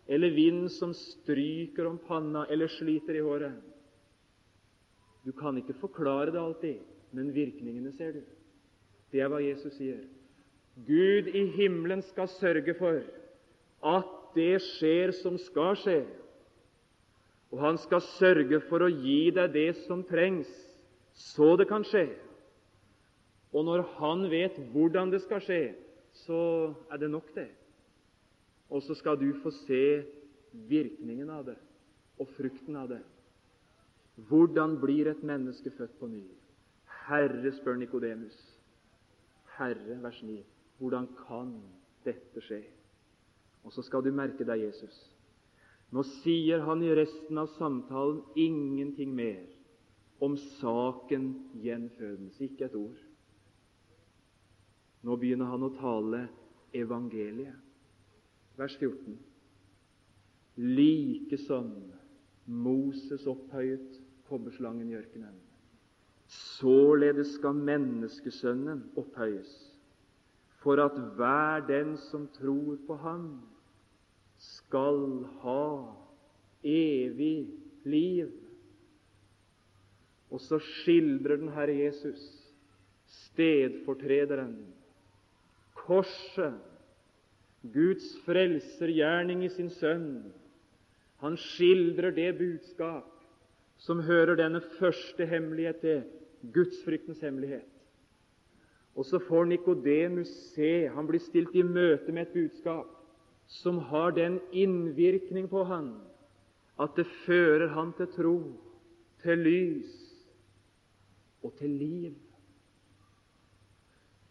eller 0.07 0.35
vind 0.35 0.67
som 0.71 0.93
stryker 0.95 1.87
om 1.87 1.97
panna 2.03 2.45
eller 2.51 2.69
sliter 2.71 3.15
i 3.15 3.23
håret. 3.23 3.55
Du 5.23 5.33
kan 5.35 5.57
ikke 5.59 5.75
forklare 5.75 6.31
det 6.31 6.39
alltid, 6.39 6.83
men 7.11 7.33
virkningene 7.35 7.91
ser 7.95 8.19
du. 8.19 8.21
Det 9.11 9.23
er 9.23 9.31
hva 9.31 9.39
Jesus 9.43 9.75
sier. 9.77 10.03
Gud 10.87 11.29
i 11.33 11.45
himmelen 11.55 12.03
skal 12.05 12.29
sørge 12.37 12.75
for 12.77 13.01
at 13.87 14.13
det 14.35 14.59
skjer 14.61 15.13
som 15.15 15.37
skal 15.41 15.77
skje. 15.79 16.01
Og 17.51 17.61
han 17.63 17.79
skal 17.79 18.03
sørge 18.19 18.59
for 18.67 18.83
å 18.83 18.91
gi 18.91 19.29
deg 19.33 19.53
det 19.53 19.69
som 19.85 20.03
trengs, 20.05 20.49
så 21.15 21.55
det 21.57 21.69
kan 21.69 21.85
skje. 21.87 22.09
Og 23.55 23.63
når 23.65 23.85
han 23.97 24.27
vet 24.29 24.57
hvordan 24.73 25.13
det 25.13 25.23
skal 25.23 25.41
skje, 25.41 25.61
så 26.25 26.39
er 26.91 26.99
det 27.01 27.09
nok, 27.13 27.29
det. 27.35 27.47
Og 28.69 28.83
så 28.83 28.97
skal 28.99 29.17
du 29.19 29.29
få 29.41 29.53
se 29.63 30.03
virkningen 30.67 31.29
av 31.31 31.45
det 31.47 31.55
og 32.19 32.27
frukten 32.35 32.75
av 32.75 32.89
det. 32.91 33.01
Hvordan 34.27 34.75
blir 34.81 35.07
et 35.07 35.23
menneske 35.23 35.71
født 35.77 35.95
på 35.99 36.09
ny? 36.09 36.23
Herre, 37.07 37.51
spør 37.55 37.77
Nikodemus. 37.79 38.35
Herre, 39.57 39.97
vers 40.03 40.21
9, 40.23 40.39
hvordan 40.77 41.07
kan 41.25 41.53
dette 42.05 42.41
skje? 42.45 42.61
Og 43.65 43.73
så 43.73 43.83
skal 43.83 44.05
du 44.05 44.11
merke 44.15 44.45
deg 44.47 44.67
Jesus. 44.67 44.95
Nå 45.91 46.03
sier 46.21 46.63
han 46.67 46.83
i 46.83 46.93
resten 46.95 47.39
av 47.39 47.49
samtalen 47.55 48.21
ingenting 48.39 49.13
mer 49.15 49.45
om 50.23 50.35
saken 50.59 51.29
gjenfødelse. 51.63 52.43
Ikke 52.43 52.67
et 52.67 52.75
ord. 52.75 52.99
Nå 55.07 55.15
begynner 55.19 55.51
han 55.51 55.63
å 55.63 55.73
tale 55.77 56.25
evangeliet. 56.75 57.55
Vers 58.57 58.75
14. 58.81 59.17
Likesom 60.57 61.69
Moses 62.47 63.27
opphøyet 63.29 63.99
kobberslangen 64.27 64.89
i 64.89 64.97
ørkenen, 64.97 65.35
således 66.27 67.35
skal 67.37 67.55
menneskesønnen 67.55 68.83
opphøyes, 68.99 69.51
for 70.63 70.81
at 70.83 70.97
hver 71.15 71.63
den 71.67 71.95
som 72.09 72.27
tror 72.35 72.77
på 72.87 72.95
ham, 72.95 73.29
skal 74.37 75.25
ha 75.41 75.67
evig 76.63 77.47
liv. 77.85 78.31
Og 80.31 80.41
så 80.43 80.59
skildrer 80.59 81.39
den 81.39 81.49
Herre 81.55 81.73
Jesus 81.73 82.21
stedfortrederen, 83.07 84.57
korset, 85.73 86.59
Guds 87.73 88.09
frelsergjerning 88.25 89.45
i 89.45 89.49
sin 89.49 89.69
sønn. 89.73 90.27
Han 91.23 91.37
skildrer 91.39 92.11
det 92.13 92.33
budskap 92.37 93.16
som 93.77 94.01
hører 94.01 94.35
denne 94.39 94.61
første 94.79 95.25
hemmelighet 95.25 95.81
til, 95.81 96.03
gudsfryktens 96.53 97.21
hemmelighet. 97.21 97.67
Og 98.97 99.05
så 99.05 99.19
får 99.19 99.45
Nikodemus 99.45 100.29
se, 100.55 100.87
han 100.89 101.07
blir 101.07 101.21
stilt 101.21 101.53
i 101.55 101.65
møte 101.65 102.11
med 102.11 102.27
et 102.27 102.33
budskap 102.33 102.93
som 103.47 103.77
har 103.89 104.11
den 104.11 104.39
innvirkning 104.51 105.47
på 105.49 105.63
han 105.69 105.93
at 106.77 106.93
det 106.97 107.07
fører 107.25 107.71
han 107.73 107.93
til 107.97 108.09
tro, 108.13 108.37
til 109.23 109.37
lys 109.41 109.93
og 111.41 111.53
til 111.57 111.69
liv. 111.69 112.15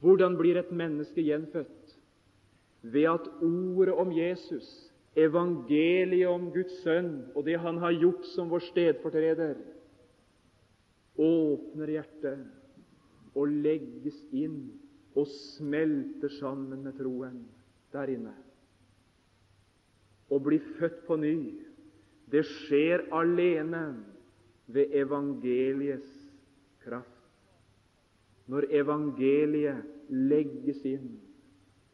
Hvordan 0.01 0.37
blir 0.39 0.59
et 0.61 0.71
menneske 0.71 1.25
gjenfødt? 1.27 1.97
Ved 2.83 3.09
at 3.11 3.27
ordet 3.43 3.95
om 3.95 4.13
Jesus, 4.15 4.93
evangeliet 5.17 6.29
om 6.29 6.51
Guds 6.53 6.77
sønn 6.85 7.13
og 7.35 7.47
det 7.47 7.57
han 7.63 7.81
har 7.81 7.97
gjort 7.97 8.27
som 8.35 8.51
vår 8.53 8.65
stedfortreder, 8.69 9.57
åpner 11.17 11.93
hjertet 11.95 13.37
og 13.37 13.53
legges 13.65 14.19
inn 14.37 14.59
og 15.17 15.29
smelter 15.33 16.33
sammen 16.37 16.83
med 16.85 16.99
troen 16.99 17.39
der 17.95 18.13
inne. 18.13 18.35
Å 20.29 20.37
bli 20.43 20.59
født 20.77 21.05
på 21.07 21.17
ny 21.21 21.37
det 22.33 22.43
skjer 22.49 23.07
alene 23.15 23.85
ved 24.67 24.95
evangeliets 24.99 26.11
kraft. 26.83 27.13
Når 28.51 28.67
evangeliet 28.75 30.11
legges 30.11 30.83
inn 30.87 31.17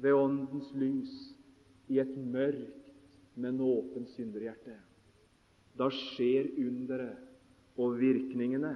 ved 0.02 0.16
Åndens 0.16 0.72
lys 0.76 1.12
i 1.92 2.00
et 2.00 2.16
mørkt, 2.16 2.81
men 3.34 3.60
åpent 3.60 4.10
synderhjerte, 4.12 4.76
da 5.78 5.88
skjer 5.92 6.50
underet, 6.60 7.28
og 7.80 7.96
virkningene 7.96 8.74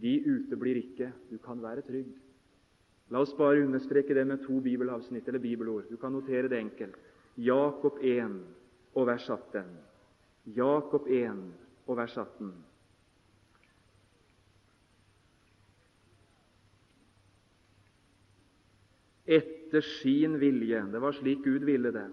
de 0.00 0.14
uteblir 0.24 0.80
ikke. 0.80 1.10
Du 1.28 1.36
kan 1.44 1.60
være 1.60 1.84
trygg. 1.84 2.12
La 3.12 3.20
oss 3.20 3.34
bare 3.36 3.64
understreke 3.64 4.16
det 4.16 4.24
med 4.26 4.40
to 4.46 4.60
bibelavsnitt 4.64 5.28
eller 5.28 5.42
bibelord. 5.42 5.90
Du 5.90 5.98
kan 6.00 6.12
notere 6.12 6.48
det 6.48 6.60
enkelt. 6.60 6.96
Jakob 7.36 7.98
1 8.00 8.38
og 8.94 9.06
vers 9.10 9.28
18. 9.28 9.68
Jakob 10.56 11.08
1 11.10 11.42
og 11.86 11.98
vers 11.98 12.16
18. 12.16 12.52
Etter 19.24 19.80
sin 19.80 20.36
vilje 20.40 20.82
Det 20.92 21.00
var 21.00 21.16
slik 21.16 21.44
Gud 21.44 21.64
ville 21.64 21.92
det. 21.92 22.08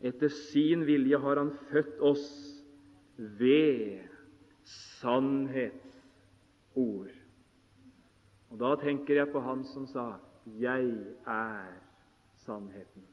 Etter 0.00 0.28
sin 0.28 0.86
vilje 0.86 1.18
har 1.18 1.36
Han 1.36 1.50
født 1.70 2.00
oss 2.00 2.54
ved 3.16 3.98
sannhetsord. 4.64 5.82
Og 8.48 8.58
Da 8.58 8.74
tenker 8.80 9.14
jeg 9.14 9.32
på 9.32 9.40
Han 9.40 9.64
som 9.64 9.86
sa 9.86 10.18
'Jeg 10.46 11.14
er 11.26 11.72
sannheten'. 12.36 13.06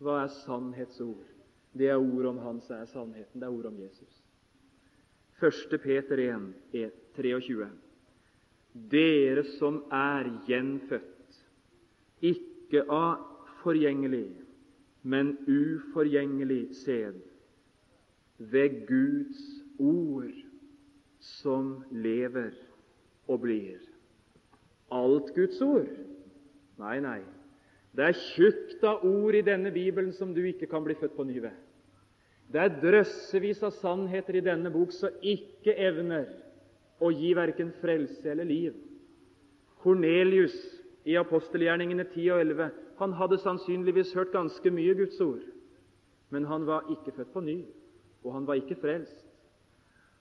Hva 0.00 0.22
er 0.22 0.28
sannhetsord? 0.28 1.26
Det 1.72 1.88
er 1.88 1.96
ord 1.96 2.26
om 2.26 2.38
Han 2.38 2.60
som 2.60 2.76
er 2.76 2.84
sannheten. 2.84 3.40
Det 3.40 3.46
er 3.46 3.52
ord 3.58 3.64
om 3.64 3.78
Jesus. 3.78 4.24
1. 5.42 5.80
Peter 5.82 6.18
1, 6.72 6.92
23. 7.16 7.70
Dere 8.90 9.44
som 9.58 9.84
er 9.90 10.28
gjenfødt, 10.46 11.46
ikke 12.22 12.84
av 12.92 13.16
forgjengelig, 13.62 14.39
men 15.02 15.36
uforgjengelig 15.48 16.74
sæd, 16.84 17.20
ved 18.38 18.86
Guds 18.88 19.40
ord 19.78 20.32
som 21.20 21.84
lever 21.90 22.50
og 23.28 23.40
blir. 23.40 23.80
Alt 24.90 25.34
Guds 25.34 25.60
ord? 25.60 25.88
Nei, 26.80 27.00
nei. 27.00 27.20
Det 27.96 28.06
er 28.06 28.20
tjukt 28.34 28.84
av 28.86 29.04
ord 29.04 29.34
i 29.34 29.44
denne 29.44 29.72
Bibelen 29.74 30.12
som 30.16 30.34
du 30.34 30.40
ikke 30.46 30.68
kan 30.70 30.84
bli 30.84 30.94
født 30.98 31.16
på 31.16 31.26
ny 31.26 31.40
ved. 31.42 31.56
Det 32.50 32.60
er 32.62 32.78
drøssevis 32.82 33.62
av 33.66 33.74
sannheter 33.78 34.38
i 34.38 34.44
denne 34.46 34.72
bok 34.74 34.94
som 34.94 35.14
ikke 35.22 35.74
evner 35.74 36.26
å 37.00 37.10
gi 37.14 37.32
verken 37.36 37.70
frelse 37.80 38.26
eller 38.30 38.48
liv. 38.48 38.74
Kornelius 39.82 40.56
i 41.08 41.16
apostelgjerningene 41.18 42.04
10 42.10 42.30
og 42.34 42.42
11 42.42 42.70
han 43.00 43.16
hadde 43.16 43.38
sannsynligvis 43.40 44.12
hørt 44.14 44.32
ganske 44.34 44.70
mye 44.70 44.94
Guds 44.94 45.20
ord, 45.24 45.42
men 46.30 46.44
han 46.44 46.66
var 46.68 46.88
ikke 46.92 47.14
født 47.16 47.32
på 47.32 47.40
ny, 47.40 47.58
og 48.24 48.34
han 48.34 48.46
var 48.46 48.60
ikke 48.60 48.76
frelst. 48.80 49.26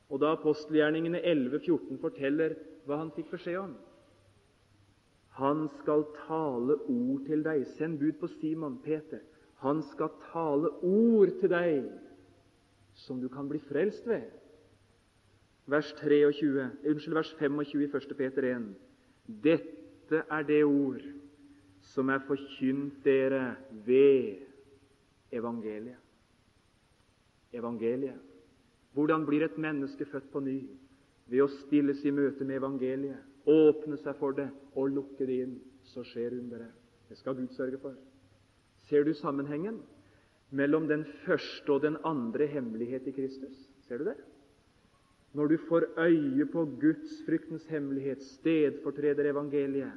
Og 0.09 0.21
da 0.23 0.31
apostelgjerningene 0.33 1.21
11, 1.21 1.59
14 1.59 1.99
forteller 2.01 2.55
hva 2.87 3.01
han 3.03 3.11
fikk 3.13 3.33
beskjed 3.35 3.59
om, 3.61 3.75
han 5.39 5.67
skal 5.79 6.03
tale 6.25 6.75
ord 6.91 7.21
til 7.27 7.43
deg. 7.45 7.61
Send 7.77 7.99
bud 7.99 8.17
på 8.19 8.27
Simon 8.39 8.79
Peter. 8.83 9.21
Han 9.63 9.83
skal 9.91 10.09
tale 10.31 10.71
ord 10.83 11.31
til 11.39 11.51
deg 11.53 11.85
som 13.05 13.21
du 13.21 13.29
kan 13.31 13.47
bli 13.47 13.61
frelst 13.63 14.07
ved. 14.07 14.25
Vers, 15.69 15.93
23, 16.01 16.65
unnskyld, 16.89 17.15
vers 17.15 17.31
25 17.39 17.85
i 17.85 17.87
1. 17.87 18.17
Peter 18.17 18.49
1. 18.49 18.67
Dette 19.45 20.23
er 20.25 20.43
det 20.43 20.63
ord 20.65 21.05
som 21.81 22.09
er 22.09 22.23
forkynt 22.27 23.03
dere 23.05 23.55
ved 23.85 24.45
evangeliet. 25.31 25.97
Evangeliet. 27.53 28.19
Hvordan 28.93 29.25
blir 29.25 29.45
et 29.45 29.57
menneske 29.57 30.05
født 30.05 30.31
på 30.31 30.41
ny? 30.43 30.59
Ved 31.29 31.43
å 31.45 31.49
stilles 31.53 32.01
i 32.05 32.13
møte 32.13 32.45
med 32.45 32.57
evangeliet 32.57 33.25
åpne 33.49 33.97
seg 34.01 34.17
for 34.19 34.35
det 34.37 34.49
og 34.77 34.91
lukke 34.93 35.25
det 35.25 35.37
inn, 35.45 35.55
så 35.85 36.03
skjer 36.05 36.35
underet. 36.37 36.73
Det 37.09 37.17
skal 37.17 37.37
Gud 37.37 37.53
sørge 37.55 37.79
for. 37.81 37.95
Ser 38.89 39.05
du 39.05 39.13
sammenhengen 39.17 39.79
mellom 40.49 40.87
den 40.89 41.05
første 41.25 41.73
og 41.73 41.81
den 41.85 41.97
andre 42.05 42.45
hemmelighet 42.49 43.07
i 43.09 43.15
Kristus? 43.15 43.55
Ser 43.87 44.01
du 44.01 44.09
det? 44.09 44.17
Når 45.33 45.47
du 45.47 45.57
får 45.69 45.85
øye 46.01 46.45
på 46.49 46.65
gudsfryktens 46.81 47.65
hemmelighet, 47.69 48.21
stedfortreder 48.25 49.29
evangeliet, 49.29 49.93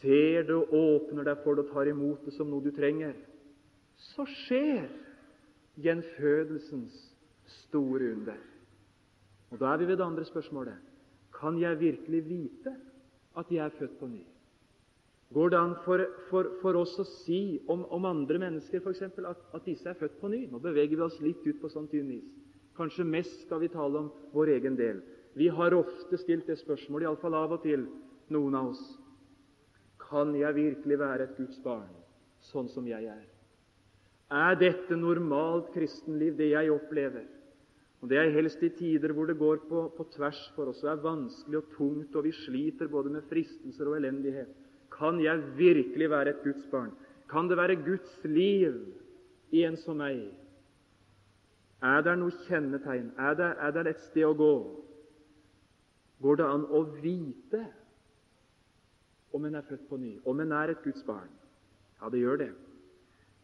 ser 0.00 0.46
det 0.48 0.56
og 0.56 0.72
åpner 0.76 1.26
deg 1.28 1.42
for 1.44 1.56
det 1.56 1.66
og 1.66 1.74
tar 1.74 1.90
imot 1.90 2.24
det 2.26 2.34
som 2.36 2.50
noe 2.50 2.64
du 2.64 2.72
trenger, 2.74 3.14
så 4.14 4.26
skjer 4.26 4.88
gjenfødelsens 5.82 6.96
store 7.66 8.12
under. 8.16 8.40
Og 9.52 9.60
Da 9.60 9.72
er 9.72 9.76
vi 9.76 9.86
ved 9.86 9.96
det 9.96 10.04
andre 10.04 10.24
spørsmålet. 10.24 10.76
Kan 11.40 11.58
jeg 11.60 11.80
virkelig 11.80 12.28
vite 12.28 12.76
at 13.36 13.50
jeg 13.50 13.64
er 13.64 13.78
født 13.78 13.98
på 13.98 14.06
ny? 14.06 14.22
Går 15.32 15.48
det 15.48 15.58
an 15.58 15.74
for, 15.84 16.04
for, 16.28 16.48
for 16.60 16.76
oss 16.76 16.92
å 17.00 17.04
si 17.08 17.60
om, 17.68 17.84
om 17.88 18.04
andre 18.04 18.38
mennesker 18.38 18.84
eksempel, 18.90 19.26
at, 19.30 19.40
at, 19.54 19.64
disse 19.64 19.88
er 19.88 19.96
født 19.96 20.18
på 20.20 20.28
ny? 20.28 20.44
Nå 20.50 20.60
beveger 20.60 20.96
vi 20.96 21.06
oss 21.06 21.20
litt 21.24 21.40
ut 21.46 21.60
på 21.60 21.70
sånn 21.72 21.88
tynn 21.88 22.10
is. 22.12 22.26
Kanskje 22.76 23.04
mest 23.08 23.46
skal 23.46 23.62
vi 23.62 23.70
tale 23.72 23.98
om 23.98 24.10
vår 24.32 24.52
egen 24.58 24.76
del. 24.76 25.00
Vi 25.36 25.48
har 25.48 25.72
ofte 25.76 26.18
stilt 26.20 26.48
det 26.48 26.58
spørsmålet, 26.60 27.06
iallfall 27.06 27.36
av 27.36 27.56
og 27.56 27.64
til, 27.64 27.86
noen 28.32 28.56
av 28.56 28.72
oss. 28.74 28.82
Kan 30.12 30.34
jeg 30.36 30.54
virkelig 30.54 30.98
være 31.00 31.24
et 31.24 31.36
Guds 31.38 31.58
barn, 31.64 31.92
sånn 32.52 32.68
som 32.68 32.84
jeg 32.88 33.06
er? 33.08 33.22
Er 34.32 34.56
dette 34.60 34.96
normalt 34.96 35.70
kristenliv, 35.72 36.36
det 36.36 36.50
jeg 36.52 36.72
opplever? 36.72 37.24
Og 38.02 38.10
Det 38.10 38.18
er 38.18 38.32
helst 38.34 38.62
i 38.66 38.68
tider 38.74 39.12
hvor 39.14 39.28
det 39.30 39.38
går 39.38 39.62
på, 39.68 39.86
på 39.96 40.04
tvers 40.16 40.40
for 40.56 40.72
oss 40.72 40.82
og 40.82 40.90
er 40.90 41.04
vanskelig 41.04 41.60
og 41.60 41.68
tungt, 41.76 42.16
og 42.16 42.24
vi 42.26 42.32
sliter 42.34 42.90
både 42.90 43.12
med 43.14 43.28
fristelser 43.30 43.88
og 43.88 43.96
elendighet. 44.00 44.50
Kan 44.92 45.20
jeg 45.22 45.38
virkelig 45.56 46.10
være 46.10 46.34
et 46.34 46.42
Guds 46.42 46.66
barn? 46.72 46.90
Kan 47.30 47.48
det 47.48 47.56
være 47.56 47.78
Guds 47.84 48.18
liv 48.24 48.74
i 49.54 49.62
en 49.64 49.78
som 49.80 50.02
meg? 50.02 50.26
Er 51.82 52.02
det 52.02 52.18
noe 52.18 52.34
kjennetegn? 52.48 53.12
Er 53.18 53.38
det, 53.38 53.52
er 53.58 53.70
det 53.70 53.86
et 53.94 54.02
sted 54.10 54.26
å 54.26 54.34
gå? 54.36 54.54
Går 56.22 56.42
det 56.42 56.50
an 56.50 56.66
å 56.68 56.82
vite 56.98 57.62
om 59.32 59.44
en 59.44 59.54
er 59.54 59.66
født 59.68 59.88
på 59.88 59.96
ny, 59.96 60.18
om 60.26 60.40
en 60.40 60.52
er 60.52 60.72
et 60.72 60.82
Guds 60.84 61.02
barn. 61.06 61.30
Ja, 62.00 62.08
det 62.08 62.20
gjør 62.20 62.36
det. 62.36 62.50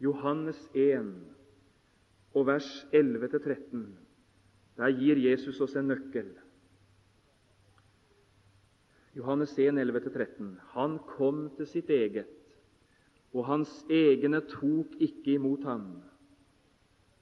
Johannes 0.00 0.58
1 0.74 1.14
og 2.34 2.46
vers 2.46 2.86
11-13. 2.92 3.86
Der 4.78 4.94
gir 4.94 5.18
Jesus 5.18 5.60
oss 5.60 5.74
en 5.76 5.88
nøkkel. 5.90 6.30
Johannes 9.16 9.58
1, 9.58 9.78
11-13. 9.78 10.52
Han 10.74 10.98
kom 11.16 11.48
til 11.56 11.66
sitt 11.66 11.90
eget, 11.90 12.28
og 13.34 13.46
hans 13.48 13.72
egne 13.90 14.40
tok 14.46 14.94
ikke 15.02 15.34
imot 15.38 15.66
ham. 15.66 15.88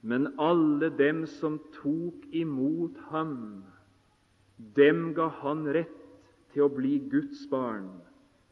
Men 0.01 0.29
alle 0.39 0.91
dem 0.97 1.25
som 1.39 1.57
tok 1.79 2.27
imot 2.31 2.99
ham, 3.09 3.63
dem 4.77 5.13
ga 5.17 5.27
han 5.41 5.65
rett 5.73 5.97
til 6.53 6.67
å 6.67 6.73
bli 6.73 6.99
Guds 7.09 7.47
barn, 7.49 7.89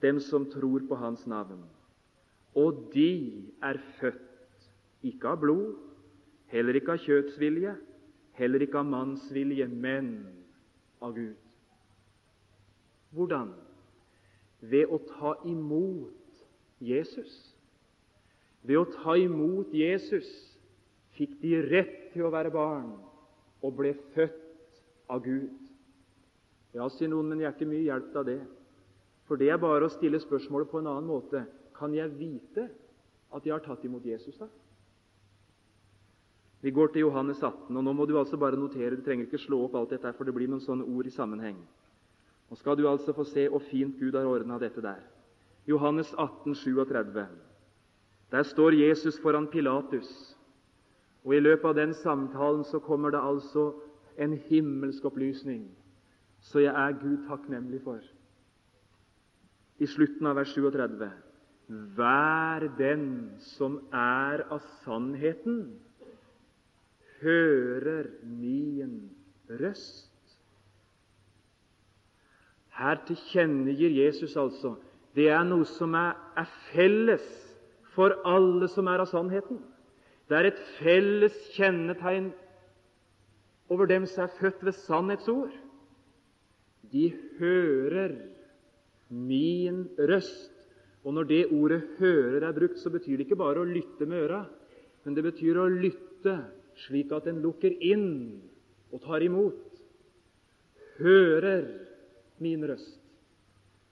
dem 0.06 0.22
som 0.22 0.46
tror 0.54 0.86
på 0.88 0.98
hans 1.02 1.26
navn. 1.28 1.64
Og 2.56 2.86
de 2.94 3.10
er 3.66 3.82
født 4.00 4.70
ikke 5.06 5.34
av 5.34 5.42
blod, 5.42 5.74
heller 6.54 6.78
ikke 6.78 6.96
av 6.96 7.04
kjøtsvilje, 7.04 7.76
heller 8.40 8.64
ikke 8.64 8.80
av 8.80 8.88
mannsvilje, 8.90 9.68
men 9.68 10.14
av 11.04 11.16
Gud. 11.18 11.36
Hvordan? 13.16 13.52
Ved 14.66 14.92
å 14.92 15.00
ta 15.08 15.36
imot 15.48 16.42
Jesus. 16.84 17.34
Ved 18.66 18.80
å 18.82 18.88
ta 18.98 19.16
imot 19.20 19.74
Jesus 19.76 20.28
fikk 21.16 21.38
de 21.44 21.60
rett 21.70 22.10
til 22.14 22.26
å 22.28 22.34
være 22.34 22.52
barn 22.54 22.96
og 23.64 23.78
ble 23.78 23.94
født 24.16 24.82
av 25.12 25.22
Gud. 25.24 25.54
Ja, 26.76 26.90
sier 26.92 27.12
noen, 27.12 27.30
men 27.32 27.44
jeg 27.44 27.50
er 27.50 27.56
ikke 27.56 27.70
mye 27.70 27.86
hjelp 27.86 28.18
av 28.20 28.28
det. 28.28 28.40
For 29.26 29.40
det 29.42 29.50
er 29.50 29.62
bare 29.62 29.88
å 29.88 29.94
stille 29.94 30.20
spørsmålet 30.22 30.70
på 30.70 30.82
en 30.82 30.90
annen 30.92 31.10
måte. 31.10 31.46
Kan 31.76 31.96
jeg 31.96 32.14
vite 32.18 32.68
at 33.36 33.46
jeg 33.46 33.56
har 33.56 33.64
tatt 33.66 33.84
imot 33.86 34.06
Jesus, 34.06 34.38
da? 34.38 34.48
Vi 36.62 36.72
går 36.74 36.94
til 36.94 37.06
Johannes 37.06 37.42
18, 37.44 37.76
og 37.78 37.84
nå 37.84 37.94
må 37.94 38.06
du 38.10 38.16
altså 38.18 38.38
bare 38.42 38.58
notere. 38.58 38.96
Du 38.96 39.04
trenger 39.06 39.28
ikke 39.28 39.42
slå 39.42 39.60
opp 39.66 39.76
alt 39.78 39.92
dette, 39.94 40.14
for 40.18 40.26
det 40.26 40.34
blir 40.34 40.50
noen 40.50 40.64
sånne 40.64 40.86
ord 40.88 41.06
i 41.06 41.14
sammenheng. 41.14 41.58
Nå 42.50 42.58
skal 42.58 42.78
du 42.78 42.88
altså 42.90 43.14
få 43.14 43.26
se 43.28 43.46
hvor 43.50 43.62
fint 43.68 44.00
Gud 44.00 44.18
har 44.18 44.26
ordna 44.30 44.58
dette 44.62 44.82
der. 44.82 45.04
Johannes 45.70 46.14
18, 46.18 46.56
37. 46.56 47.26
Der 48.32 48.44
står 48.44 48.78
Jesus 48.78 49.20
foran 49.22 49.50
Pilatus, 49.50 50.10
og 51.26 51.36
i 51.36 51.42
løpet 51.42 51.70
av 51.70 51.78
den 51.78 51.94
samtalen 51.98 52.64
så 52.66 52.80
kommer 52.80 53.14
det 53.14 53.22
altså 53.22 53.72
en 54.18 54.38
himmelsk 54.50 55.06
opplysning 55.06 55.66
så 56.46 56.60
jeg 56.60 56.74
er 56.88 57.00
Gud 57.02 57.28
takknemlig 57.28 57.82
for. 57.84 58.00
I 59.80 59.88
slutten 59.92 60.28
av 60.30 60.38
vers 60.40 60.54
37.: 60.56 61.10
Vær 61.98 62.68
den 62.78 63.08
som 63.56 63.80
er 63.92 64.46
av 64.54 64.62
sannheten, 64.84 65.80
hører 67.22 68.12
min 68.24 69.10
røst. 69.50 70.12
Her 72.76 73.00
tilkjennegir 73.08 73.94
Jesus 73.96 74.36
altså 74.36 74.76
det 75.16 75.30
er 75.32 75.46
noe 75.48 75.64
som 75.78 75.94
er, 75.96 76.12
er 76.36 76.48
felles 76.74 77.24
for 77.96 78.18
alle 78.28 78.68
som 78.74 78.90
er 78.92 79.00
av 79.00 79.08
sannheten. 79.08 79.62
Det 80.28 80.36
er 80.36 80.50
et 80.50 80.64
felles 80.82 81.36
kjennetegn 81.56 82.34
over 83.72 83.88
dem 83.88 84.08
som 84.12 84.26
er 84.26 84.34
født 84.40 84.66
ved 84.66 84.76
sannhetsord 84.84 85.54
de 86.92 87.10
hører 87.40 88.18
min 89.10 89.88
røst. 89.98 90.52
Og 91.04 91.14
Når 91.14 91.24
det 91.24 91.46
ordet 91.52 91.84
'hører' 92.00 92.48
er 92.48 92.52
brukt, 92.52 92.80
så 92.80 92.90
betyr 92.90 93.18
det 93.18 93.28
ikke 93.28 93.36
bare 93.36 93.62
å 93.62 93.64
lytte 93.64 94.06
med 94.06 94.24
øra, 94.26 94.46
men 95.04 95.14
det 95.14 95.24
betyr 95.24 95.58
å 95.58 95.70
lytte 95.70 96.46
slik 96.76 97.12
at 97.12 97.28
en 97.28 97.42
lukker 97.42 97.72
inn 97.82 98.42
og 98.92 99.02
tar 99.02 99.22
imot. 99.22 99.82
Hører 100.98 101.68
min 102.40 102.64
røst. 102.68 103.00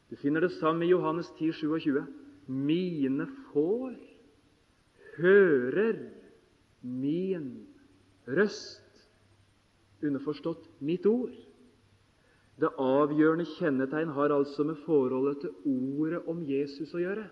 Du 0.09 0.15
finner 0.15 0.41
det 0.41 0.51
samme 0.51 0.85
i 0.85 0.89
Johannes 0.89 1.29
10, 1.37 1.51
27. 1.53 2.03
Mine 2.47 3.27
får 3.51 3.93
hører 5.17 6.09
min 6.81 7.67
røst. 8.27 8.81
Underforstått 10.03 10.67
mitt 10.81 11.05
ord. 11.05 11.33
Det 12.61 12.69
avgjørende 12.77 13.47
kjennetegn 13.55 14.11
har 14.13 14.33
altså 14.35 14.65
med 14.67 14.81
forholdet 14.85 15.41
til 15.41 15.53
ordet 15.65 16.21
om 16.29 16.43
Jesus 16.45 16.93
å 16.93 17.01
gjøre. 17.01 17.25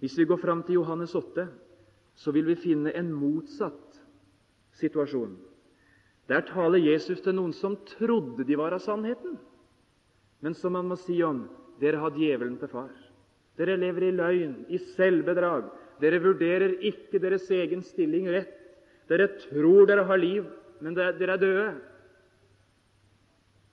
Hvis 0.00 0.16
vi 0.18 0.26
går 0.26 0.40
fram 0.42 0.64
til 0.64 0.80
Johannes 0.80 1.14
8, 1.14 1.46
så 2.16 2.32
vil 2.34 2.48
vi 2.48 2.58
finne 2.58 2.92
en 2.96 3.12
motsatt 3.14 4.00
situasjon. 4.80 5.36
Der 6.30 6.42
taler 6.48 6.82
Jesus 6.82 7.20
til 7.22 7.36
noen 7.36 7.52
som 7.56 7.76
trodde 7.96 8.46
de 8.46 8.58
var 8.58 8.74
av 8.74 8.82
sannheten, 8.84 9.36
men 10.40 10.56
som 10.56 10.74
man 10.74 10.88
må 10.88 10.98
si 10.98 11.18
om 11.26 11.44
dere 11.80 12.00
har 12.00 12.16
djevelen 12.16 12.58
til 12.60 12.70
far. 12.72 12.90
Dere 13.58 13.76
lever 13.76 14.08
i 14.08 14.14
løgn, 14.16 14.54
i 14.72 14.78
selvbedrag. 14.96 15.68
Dere 16.00 16.20
vurderer 16.22 16.78
ikke 16.86 17.20
deres 17.20 17.48
egen 17.52 17.82
stilling 17.84 18.28
rett. 18.32 18.54
Dere 19.10 19.28
tror 19.42 19.88
dere 19.90 20.06
har 20.08 20.20
liv, 20.20 20.46
men 20.80 20.96
dere 20.96 21.34
er 21.34 21.42
døde. 21.42 21.66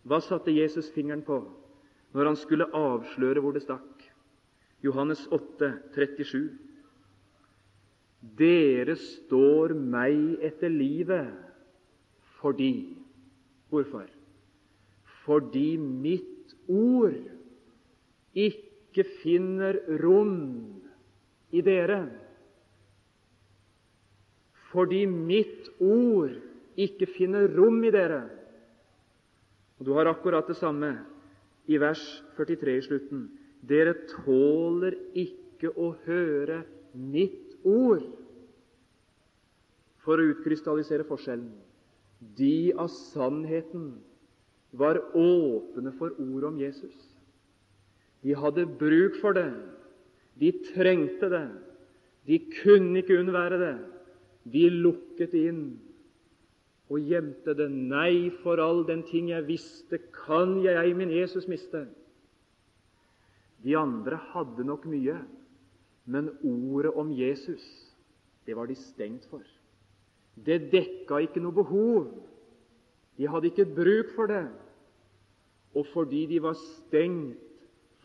Hva 0.07 0.21
satte 0.23 0.53
Jesus 0.55 0.89
fingeren 0.95 1.25
på 1.27 1.41
når 2.15 2.31
han 2.31 2.39
skulle 2.39 2.69
avsløre 2.75 3.43
hvor 3.43 3.55
det 3.55 3.65
stakk? 3.65 4.05
Johannes 4.85 5.25
8, 5.33 5.71
37. 5.95 6.47
Dere 8.37 8.95
står 9.01 9.73
meg 9.77 10.39
etter 10.45 10.71
livet 10.71 11.33
fordi 12.39 12.71
Hvorfor? 13.67 14.05
Fordi 15.25 15.75
mitt 15.77 16.53
ord 16.71 17.17
ikke 18.31 19.03
finner 19.19 19.75
rom 19.99 20.37
i 21.51 21.63
dere. 21.65 22.05
Fordi 24.71 25.03
mitt 25.05 25.67
ord 25.83 26.31
ikke 26.79 27.09
finner 27.17 27.51
rom 27.57 27.83
i 27.83 27.91
dere. 27.91 28.21
Og 29.77 29.85
Du 29.85 29.93
har 29.93 30.09
akkurat 30.09 30.47
det 30.47 30.57
samme 30.57 30.95
i 31.67 31.77
vers 31.77 32.01
43 32.37 32.77
i 32.77 32.85
slutten. 32.85 33.27
Dere 33.61 33.93
tåler 34.09 34.95
ikke 35.17 35.71
å 35.75 35.91
høre 36.05 36.63
mitt 36.93 37.57
ord. 37.63 38.05
For 40.05 40.17
å 40.17 40.29
utkrystallisere 40.31 41.05
forskjellen. 41.07 41.51
De 42.37 42.73
av 42.73 42.89
sannheten 42.89 43.97
var 44.77 44.99
åpne 45.13 45.93
for 45.99 46.15
ordet 46.17 46.49
om 46.49 46.59
Jesus. 46.61 46.95
De 48.23 48.33
hadde 48.35 48.65
bruk 48.79 49.19
for 49.21 49.37
det. 49.37 49.51
De 50.39 50.51
trengte 50.73 51.29
det. 51.29 51.47
De 52.27 52.39
kunne 52.61 53.01
ikke 53.01 53.19
unnvære 53.21 53.59
det. 53.61 53.75
De 54.47 54.63
lukket 54.71 55.35
inn 55.37 55.61
og 56.89 57.03
gjemte 57.03 57.55
det. 57.57 57.67
Nei, 57.71 58.29
for 58.43 58.61
all 58.63 58.83
den 58.87 59.03
ting 59.07 59.31
jeg 59.31 59.47
visste, 59.47 59.99
kan 60.15 60.57
jeg 60.63 60.79
ei 60.79 60.93
min 60.95 61.11
Jesus 61.11 61.47
miste. 61.51 61.85
De 63.63 63.75
andre 63.77 64.19
hadde 64.31 64.65
nok 64.67 64.85
mye, 64.87 65.17
men 66.07 66.31
ordet 66.45 66.93
om 66.95 67.11
Jesus, 67.11 67.63
det 68.47 68.55
var 68.55 68.69
de 68.69 68.77
stengt 68.79 69.27
for. 69.31 69.43
Det 70.37 70.69
dekka 70.71 71.19
ikke 71.25 71.41
noe 71.43 71.55
behov. 71.55 72.07
De 73.17 73.27
hadde 73.27 73.49
ikke 73.49 73.65
bruk 73.65 74.13
for 74.15 74.29
det. 74.29 74.45
Og 75.75 75.87
fordi 75.91 76.25
de 76.29 76.39
var 76.41 76.55
stengt 76.55 77.41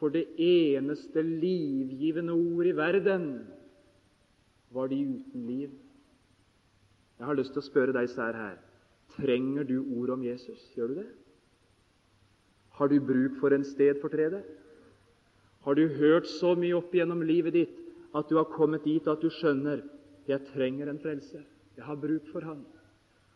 for 0.01 0.11
det 0.11 0.25
eneste 0.41 1.23
livgivende 1.23 2.35
ord 2.35 2.67
i 2.67 2.75
verden, 2.75 3.27
var 4.73 4.89
de 4.91 4.99
uten 5.05 5.47
liv. 5.47 5.71
Jeg 7.21 7.29
har 7.29 7.39
lyst 7.39 7.53
til 7.55 7.63
å 7.63 7.69
spørre 7.69 7.95
deg 7.95 8.09
sær 8.11 8.35
her 8.35 8.72
Trenger 9.17 9.65
du 9.69 9.79
ord 9.99 10.15
om 10.17 10.25
Jesus? 10.25 10.61
Gjør 10.77 10.93
du 10.93 10.99
det? 11.03 11.09
Har 12.79 12.89
du 12.89 12.99
bruk 13.01 13.39
for 13.41 13.55
en 13.55 13.65
stedfortreder? 13.65 14.43
Har 15.63 15.75
du 15.79 15.87
hørt 15.99 16.27
så 16.27 16.55
mye 16.59 16.77
opp 16.79 16.95
gjennom 16.95 17.23
livet 17.23 17.55
ditt 17.55 17.79
at 18.17 18.29
du 18.29 18.37
har 18.37 18.51
kommet 18.53 18.85
dit 18.85 19.07
at 19.09 19.21
du 19.23 19.31
skjønner 19.31 19.85
jeg 20.29 20.45
trenger 20.53 20.91
en 20.91 21.01
frelser. 21.03 21.43
Jeg 21.77 21.85
har 21.85 21.99
bruk 21.99 22.29
for 22.33 22.45
han. 22.47 22.63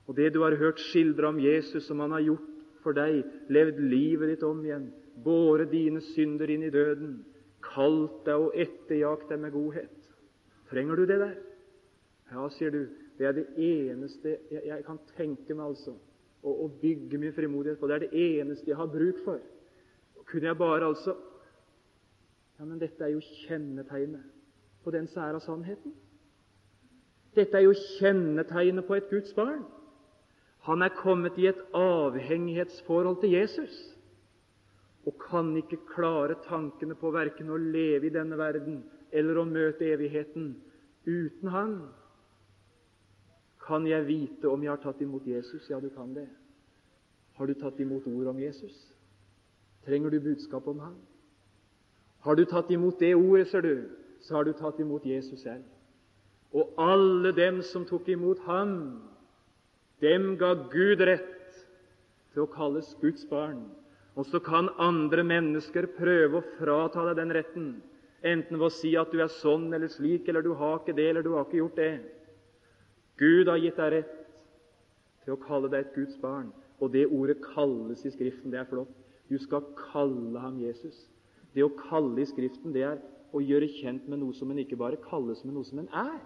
Og 0.06 0.16
det 0.16 0.32
du 0.34 0.42
har 0.42 0.54
hørt 0.56 0.80
skildre 0.80 1.28
om 1.32 1.40
Jesus, 1.42 1.86
som 1.86 2.00
han 2.00 2.14
har 2.14 2.22
gjort 2.22 2.52
for 2.84 2.94
deg, 2.94 3.24
levd 3.50 3.80
livet 3.90 4.30
ditt 4.30 4.44
om 4.46 4.60
igjen, 4.64 4.90
båret 5.24 5.72
dine 5.72 6.02
synder 6.12 6.50
inn 6.52 6.62
i 6.62 6.70
døden, 6.70 7.18
kalt 7.64 8.22
deg 8.28 8.44
og 8.44 8.54
etterjagt 8.54 9.32
deg 9.32 9.42
med 9.42 9.54
godhet. 9.56 9.96
Trenger 10.70 10.96
du 10.96 11.06
det 11.08 11.18
der? 11.22 11.34
Ja, 12.30 12.46
sier 12.54 12.70
du, 12.74 12.84
det 13.18 13.26
er 13.26 13.32
det 13.32 13.46
eneste 13.56 14.36
jeg, 14.50 14.62
jeg 14.66 14.84
kan 14.86 14.98
tenke 15.16 15.54
meg 15.54 15.70
altså, 15.70 15.96
å, 16.42 16.52
å, 16.52 16.66
bygge 16.80 17.18
min 17.18 17.34
frimodighet 17.34 17.80
på. 17.80 17.88
Det 17.88 17.96
er 17.96 18.04
det 18.06 18.24
eneste 18.40 18.70
jeg 18.70 18.78
har 18.78 18.90
bruk 18.92 19.22
for. 19.24 19.40
Kunne 20.26 20.50
jeg 20.50 20.58
bare 20.60 20.90
altså 20.92 21.16
Ja, 22.56 22.64
men 22.64 22.78
dette 22.80 23.04
er 23.04 23.12
jo 23.12 23.20
kjennetegnet 23.44 24.24
på 24.84 24.92
den 24.94 25.08
sære 25.12 25.42
sannheten. 25.44 25.92
Dette 27.36 27.58
er 27.58 27.66
jo 27.66 27.74
kjennetegnet 27.98 28.86
på 28.88 28.96
et 28.96 29.10
Guds 29.10 29.34
barn. 29.36 29.66
Han 30.64 30.82
er 30.82 30.94
kommet 30.96 31.36
i 31.38 31.50
et 31.50 31.60
avhengighetsforhold 31.76 33.20
til 33.20 33.36
Jesus 33.36 33.74
og 35.06 35.14
kan 35.22 35.52
ikke 35.56 35.78
klare 35.92 36.34
tankene 36.48 36.96
på 36.98 37.12
verken 37.14 37.52
å 37.54 37.58
leve 37.60 38.08
i 38.08 38.14
denne 38.14 38.38
verden 38.40 38.80
eller 39.14 39.38
å 39.38 39.46
møte 39.46 39.86
evigheten 39.86 40.54
uten 41.06 41.52
Han. 41.54 41.76
Kan 43.66 43.86
jeg 43.86 44.06
vite 44.06 44.48
om 44.48 44.62
jeg 44.62 44.70
har 44.70 44.82
tatt 44.82 45.00
imot 45.02 45.26
Jesus? 45.26 45.66
Ja, 45.70 45.80
du 45.82 45.88
kan 45.90 46.14
det. 46.14 46.28
Har 47.36 47.46
du 47.46 47.54
tatt 47.54 47.80
imot 47.82 48.06
ord 48.06 48.30
om 48.30 48.38
Jesus? 48.40 48.74
Trenger 49.86 50.10
du 50.10 50.20
budskap 50.20 50.66
om 50.70 50.78
ham? 50.80 50.96
Har 52.26 52.36
du 52.36 52.44
tatt 52.44 52.70
imot 52.70 52.98
det 52.98 53.14
ordet, 53.14 53.48
ser 53.50 53.62
du, 53.62 53.74
så 54.22 54.38
har 54.38 54.46
du 54.46 54.52
tatt 54.56 54.78
imot 54.82 55.04
Jesus 55.06 55.42
selv. 55.42 55.64
Og 56.54 56.74
alle 56.80 57.32
dem 57.36 57.60
som 57.62 57.84
tok 57.86 58.08
imot 58.08 58.40
ham, 58.46 58.72
dem 60.02 60.34
ga 60.40 60.54
Gud 60.72 61.02
rett 61.06 61.60
til 62.32 62.44
å 62.44 62.50
kalles 62.50 62.88
Guds 63.02 63.26
barn. 63.30 63.62
Og 64.16 64.26
så 64.30 64.40
kan 64.40 64.70
andre 64.80 65.22
mennesker 65.26 65.90
prøve 65.98 66.40
å 66.40 66.46
frata 66.56 67.04
deg 67.10 67.20
den 67.20 67.34
retten, 67.36 67.70
enten 68.26 68.58
ved 68.58 68.66
å 68.70 68.74
si 68.74 68.94
at 68.96 69.12
du 69.12 69.20
er 69.20 69.32
sånn 69.32 69.68
eller 69.76 69.92
slik, 69.92 70.28
eller 70.28 70.42
du 70.42 70.54
har 70.56 70.80
ikke 70.80 70.96
det, 70.96 71.10
eller 71.12 71.26
du 71.26 71.34
har 71.34 71.44
ikke 71.46 71.60
gjort 71.60 71.82
det. 71.82 71.92
Gud 73.18 73.48
har 73.48 73.60
gitt 73.62 73.78
deg 73.80 73.92
rett 73.94 74.14
til 75.24 75.34
å 75.34 75.40
kalle 75.42 75.70
deg 75.72 75.86
et 75.86 75.94
Guds 75.96 76.16
barn. 76.22 76.52
Og 76.80 76.92
det 76.92 77.06
ordet 77.08 77.38
kalles 77.54 78.04
i 78.04 78.12
Skriften. 78.12 78.52
Det 78.52 78.60
er 78.60 78.68
flott. 78.68 78.92
Du 79.30 79.38
skal 79.42 79.64
kalle 79.78 80.40
ham 80.40 80.58
Jesus. 80.60 81.06
Det 81.54 81.64
å 81.64 81.72
kalle 81.88 82.20
i 82.22 82.28
Skriften, 82.28 82.74
det 82.76 82.84
er 82.84 83.00
å 83.34 83.40
gjøre 83.42 83.68
kjent 83.80 84.06
med 84.08 84.20
noe 84.20 84.36
som 84.36 84.50
en 84.52 84.60
ikke 84.60 84.78
bare 84.78 85.00
kalles, 85.08 85.42
men 85.44 85.56
noe 85.56 85.66
som 85.66 85.80
en 85.82 85.88
er. 85.88 86.20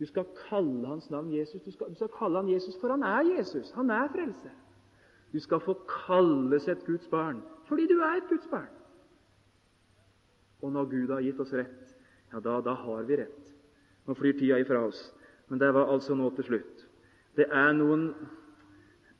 Du 0.00 0.06
skal 0.08 0.26
kalle 0.48 0.88
hans 0.88 1.10
navn 1.12 1.30
Jesus. 1.32 1.62
Du 1.62 1.70
skal, 1.70 1.92
du 1.92 1.98
skal 2.00 2.10
kalle 2.16 2.42
han 2.42 2.50
Jesus, 2.50 2.76
for 2.80 2.92
han 2.92 3.04
er 3.06 3.36
Jesus. 3.36 3.70
Han 3.76 3.92
er 3.94 4.10
frelse. 4.12 4.50
Du 5.32 5.38
skal 5.40 5.62
få 5.62 5.76
kalles 6.06 6.66
et 6.68 6.84
Guds 6.86 7.06
barn 7.08 7.42
fordi 7.70 7.84
du 7.86 8.00
er 8.02 8.16
et 8.18 8.26
Guds 8.26 8.48
barn. 8.50 8.70
Og 10.58 10.72
når 10.72 10.88
Gud 10.90 11.12
har 11.14 11.20
gitt 11.22 11.38
oss 11.38 11.52
rett, 11.54 11.92
ja, 12.32 12.40
da, 12.42 12.56
da 12.66 12.72
har 12.74 13.04
vi 13.06 13.20
rett. 13.20 13.52
Nå 14.08 14.16
flyr 14.18 14.34
tida 14.40 14.58
ifra 14.58 14.80
oss. 14.88 14.98
Men 15.50 15.58
det 15.58 15.72
var 15.74 15.90
altså 15.90 16.14
nå 16.14 16.30
til 16.36 16.46
slutt. 16.46 16.84
Det 17.36 17.46
er 17.50 17.72
noen, 17.74 18.10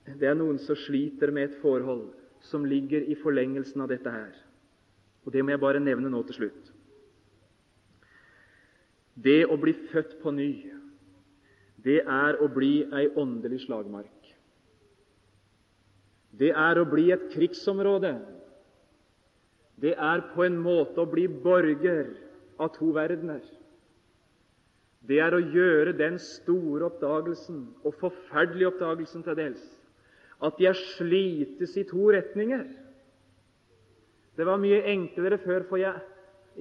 det 0.07 0.29
er 0.31 0.37
noen 0.39 0.61
som 0.63 0.79
sliter 0.79 1.33
med 1.35 1.49
et 1.49 1.59
forhold 1.63 2.07
som 2.47 2.65
ligger 2.65 3.03
i 3.11 3.17
forlengelsen 3.19 3.83
av 3.83 3.91
dette 3.91 4.11
her. 4.11 4.31
Og 5.27 5.33
Det 5.33 5.43
må 5.45 5.53
jeg 5.53 5.61
bare 5.61 5.83
nevne 5.83 6.11
nå 6.11 6.23
til 6.29 6.39
slutt. 6.39 6.71
Det 9.21 9.43
å 9.51 9.59
bli 9.61 9.75
født 9.91 10.17
på 10.23 10.33
ny, 10.33 10.53
det 11.85 12.01
er 12.07 12.39
å 12.41 12.49
bli 12.49 12.87
ei 12.95 13.09
åndelig 13.19 13.65
slagmark. 13.67 14.31
Det 16.31 16.53
er 16.57 16.79
å 16.81 16.87
bli 16.89 17.11
et 17.13 17.27
krigsområde. 17.35 18.15
Det 19.81 19.93
er 19.97 20.23
på 20.35 20.45
en 20.47 20.57
måte 20.61 21.03
å 21.03 21.11
bli 21.11 21.27
borger 21.29 22.15
av 22.61 22.73
to 22.77 22.93
verdener. 22.97 23.43
Det 25.09 25.19
er 25.23 25.33
å 25.33 25.41
gjøre 25.41 25.95
den 25.97 26.19
store 26.21 26.91
oppdagelsen, 26.91 27.63
og 27.85 27.97
forferdelige 28.01 28.69
oppdagelsen 28.69 29.25
til 29.25 29.39
dels, 29.39 29.63
at 30.45 30.61
er 30.61 30.77
slites 30.97 31.77
i 31.81 31.87
to 31.89 32.11
retninger. 32.13 32.67
Det 34.37 34.47
var 34.47 34.61
mye 34.61 34.83
enklere 34.93 35.41
før, 35.41 35.65
for 35.69 35.81
jeg, 35.81 35.97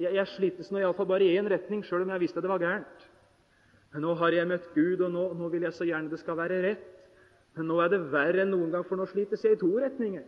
jeg, 0.00 0.14
jeg 0.16 0.32
slites 0.34 0.72
nå 0.72 0.80
iallfall 0.80 1.08
bare 1.08 1.28
i 1.28 1.36
én 1.38 1.48
retning, 1.48 1.84
sjøl 1.84 2.04
om 2.04 2.12
jeg 2.14 2.24
visste 2.24 2.42
det 2.44 2.50
var 2.50 2.62
gærent. 2.62 3.06
Nå 4.00 4.14
har 4.20 4.34
jeg 4.34 4.46
møtt 4.46 4.68
Gud, 4.74 5.00
og 5.02 5.12
nå, 5.12 5.22
nå, 5.34 5.48
vil 5.50 5.64
jeg 5.66 5.74
så 5.74 5.86
gjerne 5.88 6.12
det 6.12 6.20
skal 6.20 6.38
være 6.38 6.60
rett. 6.62 6.88
Men 7.58 7.66
nå 7.66 7.80
er 7.82 7.90
det 7.90 8.04
verre 8.12 8.44
enn 8.44 8.52
noen 8.54 8.70
gang, 8.72 8.84
for 8.86 9.00
nå 9.00 9.08
slites 9.10 9.42
jeg 9.44 9.56
i 9.56 9.60
to 9.60 9.70
retninger. 9.82 10.26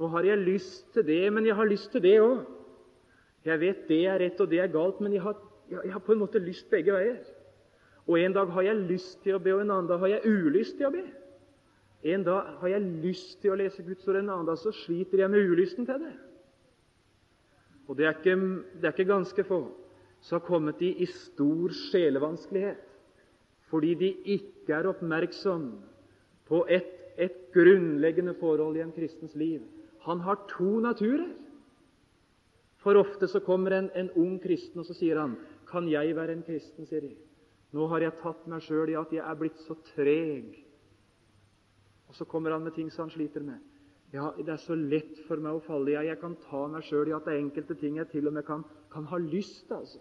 Nå 0.00 0.08
har 0.12 0.26
jeg 0.28 0.42
lyst 0.44 0.90
til 0.94 1.06
det, 1.08 1.22
men 1.32 1.48
jeg 1.48 1.56
har 1.56 1.68
lyst 1.68 1.90
til 1.92 2.04
det 2.04 2.16
òg. 2.20 2.42
Jeg 3.48 3.60
vet 3.62 3.86
det 3.88 4.00
er 4.04 4.20
rett 4.20 4.40
og 4.42 4.50
det 4.52 4.60
er 4.60 4.72
galt, 4.72 5.00
men 5.00 5.14
jeg 5.16 5.24
har, 5.24 5.38
jeg, 5.70 5.80
jeg 5.86 5.94
har 5.94 6.04
på 6.04 6.12
en 6.12 6.20
måte 6.20 6.42
lyst 6.44 6.68
begge 6.72 6.92
veier. 6.92 7.20
Og 8.10 8.18
En 8.18 8.32
dag 8.34 8.50
har 8.50 8.64
jeg 8.66 8.86
lyst 8.88 9.20
til 9.22 9.36
å 9.36 9.42
be, 9.42 9.52
og 9.54 9.60
en 9.62 9.70
annen 9.70 9.86
dag 9.86 10.00
har 10.02 10.10
jeg 10.16 10.26
ulyst 10.26 10.74
til 10.78 10.88
å 10.88 10.94
be. 10.94 11.04
En 12.10 12.24
dag 12.26 12.56
har 12.58 12.72
jeg 12.72 12.88
lyst 13.04 13.38
til 13.42 13.52
å 13.52 13.58
lese 13.60 13.84
Guds 13.86 14.08
ord, 14.08 14.18
en 14.18 14.32
annen 14.32 14.48
dag 14.48 14.58
så 14.58 14.72
sliter 14.74 15.22
jeg 15.22 15.30
med 15.30 15.52
ulysten 15.52 15.86
til 15.86 16.00
det. 16.02 16.14
Og 17.86 17.98
det 17.98 18.08
er 18.08 18.16
ikke, 18.16 18.34
det 18.80 18.88
er 18.88 18.96
ikke 18.96 19.12
ganske 19.12 19.44
få 19.46 19.60
som 20.20 20.36
har 20.40 20.44
kommet 20.46 20.82
i, 20.84 20.90
i 21.04 21.06
stor 21.08 21.72
sjelevanskelighet 21.90 22.86
fordi 23.70 23.92
de 23.94 24.08
ikke 24.34 24.74
er 24.74 24.88
oppmerksom 24.90 25.68
på 26.50 26.64
et, 26.66 26.90
et 27.14 27.36
grunnleggende 27.54 28.34
forhold 28.40 28.74
i 28.76 28.82
en 28.82 28.90
kristens 28.92 29.36
liv. 29.38 29.62
Han 30.08 30.24
har 30.26 30.40
to 30.50 30.80
naturer. 30.82 31.28
For 32.82 32.98
ofte 32.98 33.28
så 33.30 33.42
kommer 33.46 33.76
en, 33.76 33.90
en 33.94 34.10
ung 34.18 34.40
kristen 34.42 34.82
og 34.82 34.88
så 34.88 34.96
sier 34.98 35.20
han, 35.22 35.38
'Kan 35.70 35.86
jeg 35.88 36.16
være 36.16 36.32
en 36.32 36.42
kristen?' 36.42 36.88
sier 36.90 37.06
de. 37.06 37.14
'Nå 37.70 37.86
har 37.86 38.02
jeg 38.02 38.18
tatt 38.22 38.46
meg 38.50 38.62
sjøl 38.66 38.90
i 38.90 38.98
at 38.98 39.12
jeg 39.14 39.22
er 39.22 39.38
blitt 39.38 39.58
så 39.66 39.76
treg.' 39.94 40.58
Og 42.10 42.14
så 42.18 42.26
kommer 42.26 42.50
han 42.50 42.64
med 42.64 42.74
ting 42.74 42.90
som 42.90 43.06
han 43.06 43.14
sliter 43.14 43.44
med. 43.46 43.60
Ja, 44.10 44.32
det 44.34 44.48
er 44.48 44.58
så 44.58 44.74
lett 44.74 45.20
for 45.28 45.38
meg 45.38 45.54
å 45.54 45.62
falle 45.62 45.92
i. 45.92 45.94
Ja, 45.94 46.02
jeg 46.02 46.18
kan 46.18 46.34
ta 46.48 46.64
meg 46.66 46.82
sjøl 46.82 47.12
i 47.12 47.14
at 47.14 47.28
det 47.28 47.36
er 47.36 47.44
enkelte 47.44 47.76
ting 47.78 48.00
jeg 48.00 48.10
til 48.10 48.26
og 48.26 48.34
med 48.34 48.46
kan, 48.48 48.64
kan 48.90 49.06
ha 49.06 49.20
lyst 49.22 49.68
til. 49.68 49.76
altså. 49.76 50.00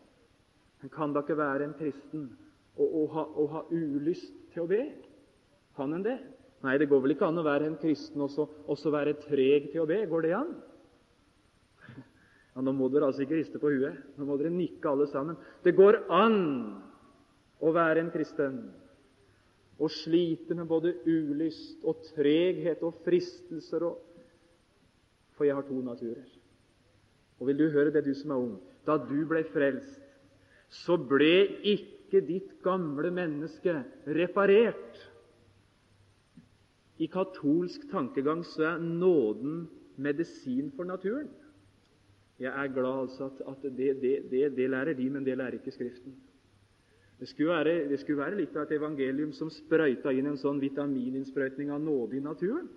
Men 0.81 0.93
kan 0.95 1.13
da 1.13 1.21
ikke 1.21 1.37
være 1.37 1.67
en 1.67 1.77
kristen 1.77 2.25
og, 2.79 2.87
og, 2.87 3.05
ha, 3.13 3.25
og, 3.35 3.47
ha, 3.53 3.63
ulyst 3.69 4.33
til 4.53 4.63
å 4.63 4.69
be? 4.71 4.81
Kan 5.77 5.93
en 5.93 6.05
det? 6.05 6.17
Nei, 6.65 6.77
det 6.81 6.89
går 6.89 7.03
vel 7.03 7.13
ikke 7.13 7.29
an 7.29 7.39
å 7.39 7.45
være 7.45 7.69
en 7.69 7.77
kristen 7.79 8.23
og 8.25 8.75
så 8.79 8.91
være 8.91 9.19
treg 9.21 9.69
til 9.69 9.83
å 9.83 9.87
be. 9.89 10.01
Går 10.09 10.25
det 10.25 10.35
an? 10.39 10.53
Ja, 12.55 12.63
Nå 12.65 12.73
må 12.73 12.89
dere 12.89 13.11
altså 13.11 13.21
ikke 13.23 13.37
riste 13.37 13.61
på 13.61 13.69
huet. 13.69 13.99
Nå 14.17 14.25
må 14.25 14.35
dere 14.39 14.49
nikke 14.51 14.89
alle 14.89 15.05
sammen. 15.11 15.37
Det 15.63 15.75
går 15.77 16.01
an 16.09 16.39
å 17.59 17.71
være 17.75 18.03
en 18.03 18.11
kristen 18.13 18.59
og 19.79 19.91
sliter 19.95 20.57
med 20.59 20.67
både 20.67 20.93
ulyst 21.07 21.85
og 21.87 22.03
treghet 22.11 22.83
og 22.83 22.99
fristelser 23.05 23.87
og 23.87 24.05
For 25.39 25.47
jeg 25.47 25.55
har 25.55 25.63
to 25.63 25.77
naturer. 25.79 26.25
Og 27.39 27.47
vil 27.47 27.61
du 27.61 27.69
høre 27.71 27.93
det, 27.95 28.01
du 28.03 28.11
som 28.13 28.33
er 28.35 28.41
ung? 28.43 28.57
Da 28.83 28.97
du 28.99 29.21
ble 29.23 29.45
frelst, 29.53 30.01
så 30.83 30.97
ble 30.99 31.61
ikke 31.63 32.19
ditt 32.27 32.57
gamle 32.65 33.07
menneske 33.15 33.77
reparert. 34.03 34.99
I 36.99 37.07
katolsk 37.07 37.87
tankegang 37.93 38.43
så 38.43 38.73
er 38.73 38.83
nåden 38.83 39.69
medisin 39.95 40.73
for 40.75 40.83
naturen. 40.83 41.31
Jeg 42.39 42.51
er 42.51 42.75
glad 42.75 43.05
altså 43.05 43.29
at, 43.31 43.39
at 43.47 43.63
det, 43.77 43.93
det, 44.01 44.13
det, 44.31 44.43
det 44.57 44.69
lærer 44.69 44.93
de, 44.99 45.09
men 45.09 45.23
det 45.23 45.37
lærer 45.37 45.59
ikke 45.59 45.71
Skriften. 45.71 46.19
Det 47.19 47.27
skulle, 47.27 47.51
være, 47.51 47.87
det 47.91 47.99
skulle 47.99 48.21
være 48.21 48.37
litt 48.39 48.53
av 48.55 48.63
et 48.63 48.77
evangelium 48.77 49.33
som 49.35 49.49
sprøyta 49.51 50.13
inn 50.15 50.29
en 50.31 50.39
sånn 50.39 50.61
vitamininnsprøytning 50.61 51.71
av 51.75 51.81
nåde 51.83 52.15
i 52.15 52.23
naturen. 52.23 52.69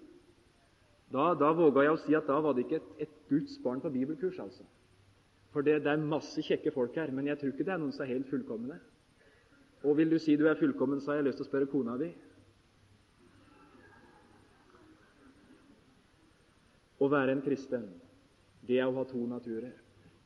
Da, 1.13 1.29
da 1.39 1.53
våga 1.55 1.85
jeg 1.87 1.95
å 1.95 2.01
si 2.03 2.17
at 2.19 2.27
da 2.27 2.41
var 2.43 2.57
det 2.57 2.65
ikke 2.65 2.81
et, 2.81 2.89
et 3.05 3.13
Guds 3.31 3.55
barn 3.63 3.83
på 3.85 3.93
bibelkurs. 3.95 4.41
altså. 4.43 4.67
For 5.53 5.63
det, 5.63 5.83
det, 5.85 5.93
er 5.93 6.11
masse 6.11 6.43
kjekke 6.43 6.73
folk 6.75 6.97
her, 6.99 7.13
men 7.15 7.29
jeg 7.29 7.39
tror 7.39 7.53
ikke 7.53 7.69
det 7.69 7.75
er 7.75 7.81
noen 7.85 7.95
som 7.95 8.07
er 8.07 8.15
helt 8.17 8.31
fullkomne. 8.33 8.81
Og 9.87 9.97
vil 9.99 10.11
du 10.11 10.19
si 10.23 10.35
du 10.41 10.49
er 10.49 10.59
fullkommen, 10.59 11.03
så 11.03 11.13
har 11.13 11.21
jeg 11.21 11.29
lyst 11.29 11.43
til 11.43 11.47
å 11.47 11.51
spørre 11.51 11.71
kona 11.71 11.97
di. 12.01 12.11
Å 17.03 17.11
være 17.13 17.37
en 17.37 17.47
kristen, 17.47 17.87
det 18.67 18.81
er 18.81 18.89
å 18.89 18.97
ha 18.97 19.07
to 19.07 19.23
naturer. 19.27 19.75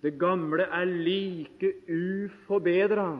Det 0.00 0.16
gamle 0.20 0.68
er 0.72 0.88
like 0.88 1.72
uforbedra 1.88 3.10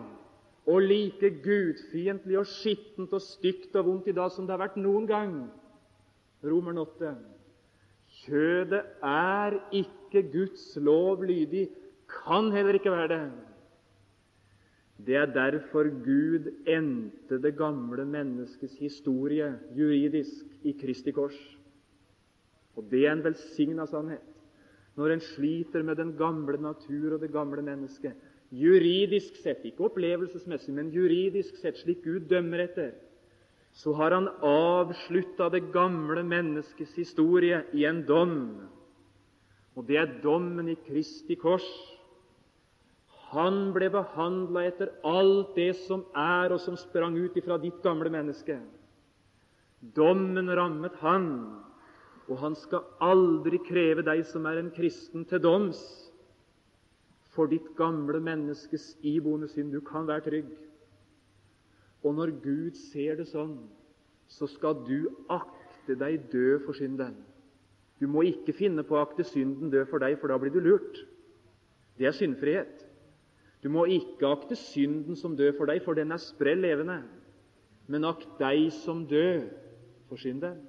og 0.67 0.83
like 0.83 1.31
gudfiendtlig 1.45 2.39
og 2.41 2.49
skittent 2.51 3.13
og 3.15 3.23
stygt 3.23 3.77
og 3.79 3.87
vondt 3.87 4.11
i 4.11 4.17
dag 4.17 4.33
som 4.35 4.47
det 4.47 4.57
har 4.57 4.65
vært 4.65 4.79
noen 4.83 5.07
gang. 5.07 5.35
Romeren 6.43 6.83
8. 6.83 7.13
Kjødet 8.25 8.83
er 9.07 9.59
ikke 9.75 10.25
Guds 10.33 10.73
lov 10.83 11.23
lydig, 11.27 11.69
kan 12.11 12.51
heller 12.55 12.79
ikke 12.79 12.95
være 12.95 13.09
det. 13.13 13.23
Det 15.07 15.17
er 15.17 15.27
derfor 15.31 15.91
Gud 16.05 16.49
endte 16.67 17.39
det 17.43 17.57
gamle 17.59 18.05
menneskets 18.09 18.79
historie 18.81 19.51
juridisk 19.77 20.47
i 20.65 20.73
Kristi 20.81 21.13
kors. 21.13 21.37
Og 22.77 22.89
det 22.91 23.07
er 23.07 23.13
en 23.13 23.25
velsigna 23.25 23.87
sannhet. 23.87 24.25
Når 24.97 25.13
en 25.13 25.21
sliter 25.21 25.83
med 25.83 25.97
den 25.97 26.15
gamle 26.17 26.57
natur 26.57 27.15
og 27.15 27.21
det 27.21 27.33
gamle 27.33 27.63
mennesket, 27.63 28.17
juridisk 28.57 29.37
sett, 29.43 29.65
ikke 29.69 29.91
opplevelsesmessig, 29.91 30.73
men 30.77 30.93
juridisk 30.95 31.59
sett, 31.61 31.79
slik 31.81 32.05
Gud 32.05 32.29
dømmer 32.31 32.65
etter, 32.65 32.95
så 33.77 33.93
har 33.99 34.15
han 34.17 34.31
avslutta 34.45 35.51
det 35.53 35.67
gamle 35.75 36.23
menneskets 36.25 36.95
historie 36.97 37.61
i 37.77 37.85
en 37.85 38.01
dom. 38.09 38.39
Og 39.77 39.85
det 39.89 39.99
er 40.01 40.15
dommen 40.23 40.71
i 40.73 40.79
Kristi 40.87 41.37
kors 41.37 41.67
Han 43.35 43.73
ble 43.75 43.91
behandla 43.91 44.63
etter 44.69 44.93
alt 45.05 45.57
det 45.59 45.73
som 45.83 46.05
er, 46.17 46.53
og 46.55 46.61
som 46.63 46.77
sprang 46.79 47.17
ut 47.19 47.35
ifra 47.37 47.59
ditt 47.61 47.83
gamle 47.85 48.09
menneske. 48.09 48.55
Dommen 49.83 50.49
rammet 50.57 50.95
han, 51.03 51.27
og 52.31 52.39
han 52.39 52.55
skal 52.57 52.87
aldri 53.03 53.59
kreve 53.67 54.07
deg 54.07 54.23
som 54.31 54.47
er 54.47 54.63
en 54.63 54.71
kristen, 54.73 55.27
til 55.27 55.43
doms 55.43 55.83
for 57.37 57.51
ditt 57.53 57.69
gamle 57.77 58.21
menneskes 58.25 58.95
iboende 59.05 59.49
synd. 59.53 59.75
Du 59.77 59.85
kan 59.85 60.09
være 60.09 60.25
trygg. 60.25 60.51
Og 62.03 62.15
når 62.17 62.33
Gud 62.43 62.77
ser 62.91 63.19
det 63.21 63.29
sånn, 63.31 63.59
så 64.31 64.49
skal 64.51 64.81
du 64.87 65.11
akte 65.33 65.97
deg 65.99 66.29
død 66.33 66.65
for 66.67 66.79
synden. 66.79 67.17
Du 68.01 68.09
må 68.11 68.27
ikke 68.29 68.55
finne 68.57 68.85
på 68.85 68.97
å 68.97 69.05
akte 69.05 69.25
synden 69.25 69.71
død 69.73 69.87
for 69.91 70.03
deg, 70.03 70.19
for 70.21 70.33
da 70.33 70.39
blir 70.41 70.53
du 70.53 70.61
lurt. 70.61 71.01
Det 71.97 72.09
er 72.09 72.17
syndfrihet. 72.17 72.83
Du 73.65 73.71
må 73.73 73.87
ikke 73.91 74.29
akte 74.29 74.59
synden 74.61 75.17
som 75.17 75.37
død 75.37 75.57
for 75.57 75.71
deg, 75.71 75.81
for 75.85 75.97
den 75.97 76.13
er 76.13 76.21
sprell 76.23 76.61
levende. 76.63 77.01
Men 77.89 78.05
akt 78.09 78.37
deg 78.41 78.69
som 78.83 79.05
død 79.09 79.49
for 80.11 80.21
synden. 80.21 80.61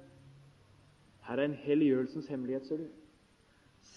Her 1.28 1.42
er 1.42 1.50
en 1.50 1.58
helliggjørelsens 1.60 2.30
hemmelighet, 2.32 2.64
ser 2.66 2.80
du. 2.80 2.88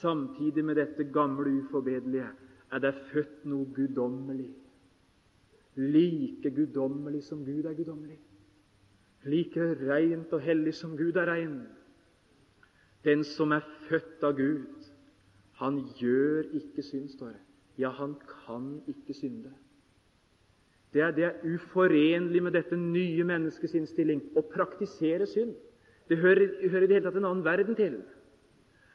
Samtidig 0.02 0.66
med 0.66 0.78
dette 0.78 1.08
gamle 1.14 1.54
uforbederlige 1.62 2.28
er 2.72 2.80
det 2.80 2.96
født 3.12 3.46
noe 3.52 3.68
guddommelig. 3.76 4.50
Like 5.76 6.52
guddommelig 6.56 7.24
som 7.24 7.46
Gud 7.46 7.66
er 7.66 7.76
guddommelig. 7.76 8.20
Like 9.24 9.68
reint 9.84 10.34
og 10.34 10.42
hellig 10.42 10.74
som 10.76 10.98
Gud 10.98 11.16
er 11.20 11.30
rein. 11.30 11.62
Den 13.06 13.24
som 13.24 13.52
er 13.52 13.66
født 13.90 14.24
av 14.24 14.38
Gud, 14.38 14.88
han 15.62 15.82
gjør 16.00 16.48
ikke 16.58 16.84
synd, 16.86 17.10
står 17.10 17.36
det. 17.36 17.44
Ja, 17.78 17.90
han 17.90 18.16
kan 18.46 18.82
ikke 18.88 19.14
synde. 19.14 19.52
Det 20.94 21.02
er, 21.02 21.12
det 21.16 21.24
er 21.24 21.54
uforenlig 21.54 22.44
med 22.44 22.52
dette 22.52 22.76
nye 22.76 23.24
menneskets 23.24 23.78
innstilling 23.80 24.22
å 24.36 24.44
praktisere 24.44 25.28
synd. 25.30 25.54
Det 26.10 26.18
hører, 26.20 26.58
hører 26.68 26.84
i 26.84 26.90
det 26.90 26.98
hele 26.98 27.06
tatt 27.08 27.20
en 27.22 27.30
annen 27.30 27.46
verden 27.46 27.78
til. 27.78 28.02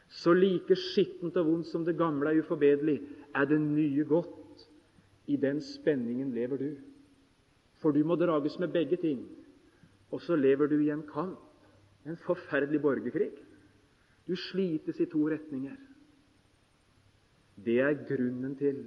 Så 0.08 0.32
like 0.34 0.76
skittent 0.78 1.36
og 1.36 1.46
vondt 1.46 1.70
som 1.70 1.84
det 1.84 1.96
gamle 1.98 2.30
er 2.30 2.42
uforbederlig, 2.42 3.00
er 3.34 3.44
det 3.44 3.60
nye 3.60 4.04
godt. 4.04 4.66
I 5.26 5.36
den 5.36 5.60
spenningen 5.60 6.30
lever 6.34 6.56
du. 6.56 6.70
For 7.82 7.90
du 7.90 8.04
må 8.06 8.14
drages 8.14 8.58
med 8.58 8.68
begge 8.72 8.96
ting. 8.96 9.24
Og 10.10 10.20
så 10.22 10.36
lever 10.36 10.66
du 10.70 10.78
i 10.78 10.90
en 10.90 11.02
kamp, 11.02 11.40
en 12.06 12.16
forferdelig 12.16 12.80
borgerkrig. 12.80 13.32
Du 14.28 14.36
slites 14.36 15.00
i 15.00 15.08
to 15.10 15.28
retninger. 15.30 15.74
Det 17.64 17.80
er 17.80 18.06
grunnen 18.06 18.54
til 18.56 18.84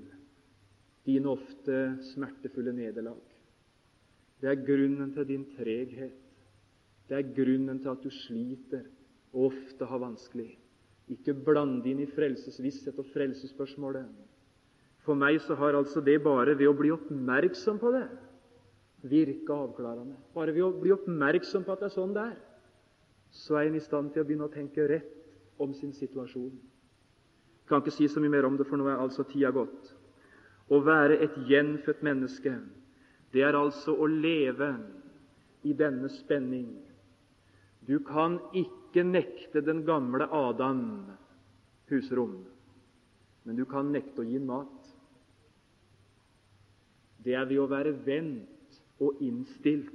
dine 1.06 1.30
ofte 1.30 1.98
smertefulle 2.14 2.74
nederlag. 2.74 3.20
Det 4.42 4.50
er 4.50 4.66
grunnen 4.66 5.14
til 5.14 5.28
din 5.28 5.46
treghet. 5.58 6.16
Det 7.10 7.18
er 7.18 7.34
grunnen 7.36 7.80
til 7.82 7.90
at 7.90 8.04
du 8.04 8.10
sliter 8.10 8.84
og 9.34 9.52
ofte 9.52 9.86
har 9.86 9.98
vanskelig. 9.98 10.59
Ikke 11.10 11.34
blande 11.34 11.90
inn 11.90 12.04
i 12.04 12.10
frelsesvisshet 12.10 12.98
og 13.02 13.08
frelsesspørsmålet. 13.14 14.10
For 15.06 15.18
meg 15.18 15.40
så 15.42 15.56
har 15.58 15.78
altså 15.78 16.04
det 16.06 16.20
bare 16.22 16.54
ved 16.60 16.70
å 16.70 16.76
bli 16.78 16.92
oppmerksom 16.94 17.80
på 17.82 17.94
det 17.96 18.08
virka 19.02 19.56
avklarende. 19.56 20.18
Bare 20.36 20.54
ved 20.54 20.66
å 20.66 20.74
bli 20.76 20.92
oppmerksom 20.92 21.64
på 21.64 21.74
at 21.74 21.84
det 21.84 21.90
er 21.90 21.96
sånn 21.96 22.16
det 22.16 22.26
er, 22.34 22.36
så 23.32 23.60
er 23.60 23.70
en 23.70 23.78
i 23.78 23.84
stand 23.84 24.12
til 24.14 24.24
å 24.24 24.28
begynne 24.28 24.50
å 24.50 24.54
tenke 24.54 24.88
rett 24.90 25.62
om 25.62 25.74
sin 25.78 25.94
situasjon. 25.96 26.52
Jeg 26.52 27.70
kan 27.70 27.84
ikke 27.84 27.94
si 27.94 28.10
så 28.10 28.22
mye 28.22 28.34
mer 28.34 28.48
om 28.48 28.58
det, 28.58 28.68
for 28.68 28.82
nå 28.82 28.90
er 28.90 29.00
altså 29.00 29.24
tida 29.30 29.52
gått. 29.54 29.94
Å 30.70 30.80
være 30.84 31.20
et 31.24 31.38
gjenfødt 31.50 32.02
menneske, 32.06 32.56
det 33.34 33.44
er 33.46 33.58
altså 33.58 33.94
å 33.94 34.08
leve 34.10 34.74
i 35.64 35.74
denne 35.78 36.10
spenning 36.12 36.70
du 37.90 37.98
kan 38.06 38.38
ikke 38.54 38.79
nekte 38.96 39.62
den 39.62 39.84
gamle 39.86 40.28
Adam 40.32 41.06
husrom, 41.90 42.46
men 43.44 43.56
du 43.56 43.66
kan 43.66 43.92
nekte 43.92 44.22
å 44.22 44.28
gi 44.28 44.40
mat. 44.40 44.90
Det 47.24 47.36
er 47.36 47.46
ved 47.50 47.60
å 47.60 47.70
være 47.70 47.94
vendt 48.06 48.80
og 49.00 49.20
innstilt 49.24 49.94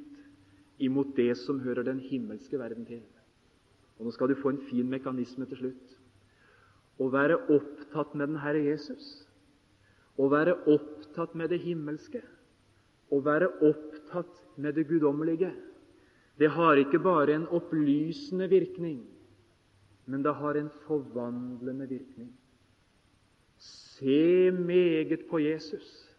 imot 0.78 1.14
det 1.16 1.32
som 1.40 1.60
hører 1.64 1.86
den 1.86 2.00
himmelske 2.00 2.58
verden 2.58 2.86
til. 2.88 3.02
Og 3.98 4.06
Nå 4.06 4.14
skal 4.14 4.28
du 4.28 4.38
få 4.40 4.50
en 4.52 4.64
fin 4.68 4.88
mekanisme 4.90 5.46
til 5.46 5.60
slutt. 5.60 5.92
Å 6.98 7.10
være 7.10 7.38
opptatt 7.50 8.14
med 8.14 8.30
den 8.30 8.40
Herre 8.42 8.62
Jesus. 8.62 9.04
Å 10.18 10.28
være 10.30 10.56
opptatt 10.70 11.34
med 11.34 11.50
det 11.50 11.60
himmelske. 11.62 12.22
Å 13.10 13.20
være 13.22 13.50
opptatt 13.62 14.42
med 14.56 14.76
det 14.78 14.86
guddommelige 14.90 15.50
det 16.38 16.50
har 16.50 16.78
ikke 16.80 16.98
bare 16.98 17.34
en 17.34 17.46
opplysende 17.54 18.48
virkning, 18.50 19.04
men 20.06 20.24
det 20.24 20.34
har 20.34 20.58
en 20.58 20.70
forvandlende 20.86 21.88
virkning. 21.88 22.32
Se 23.58 24.50
meget 24.50 25.26
på 25.30 25.38
Jesus, 25.38 26.10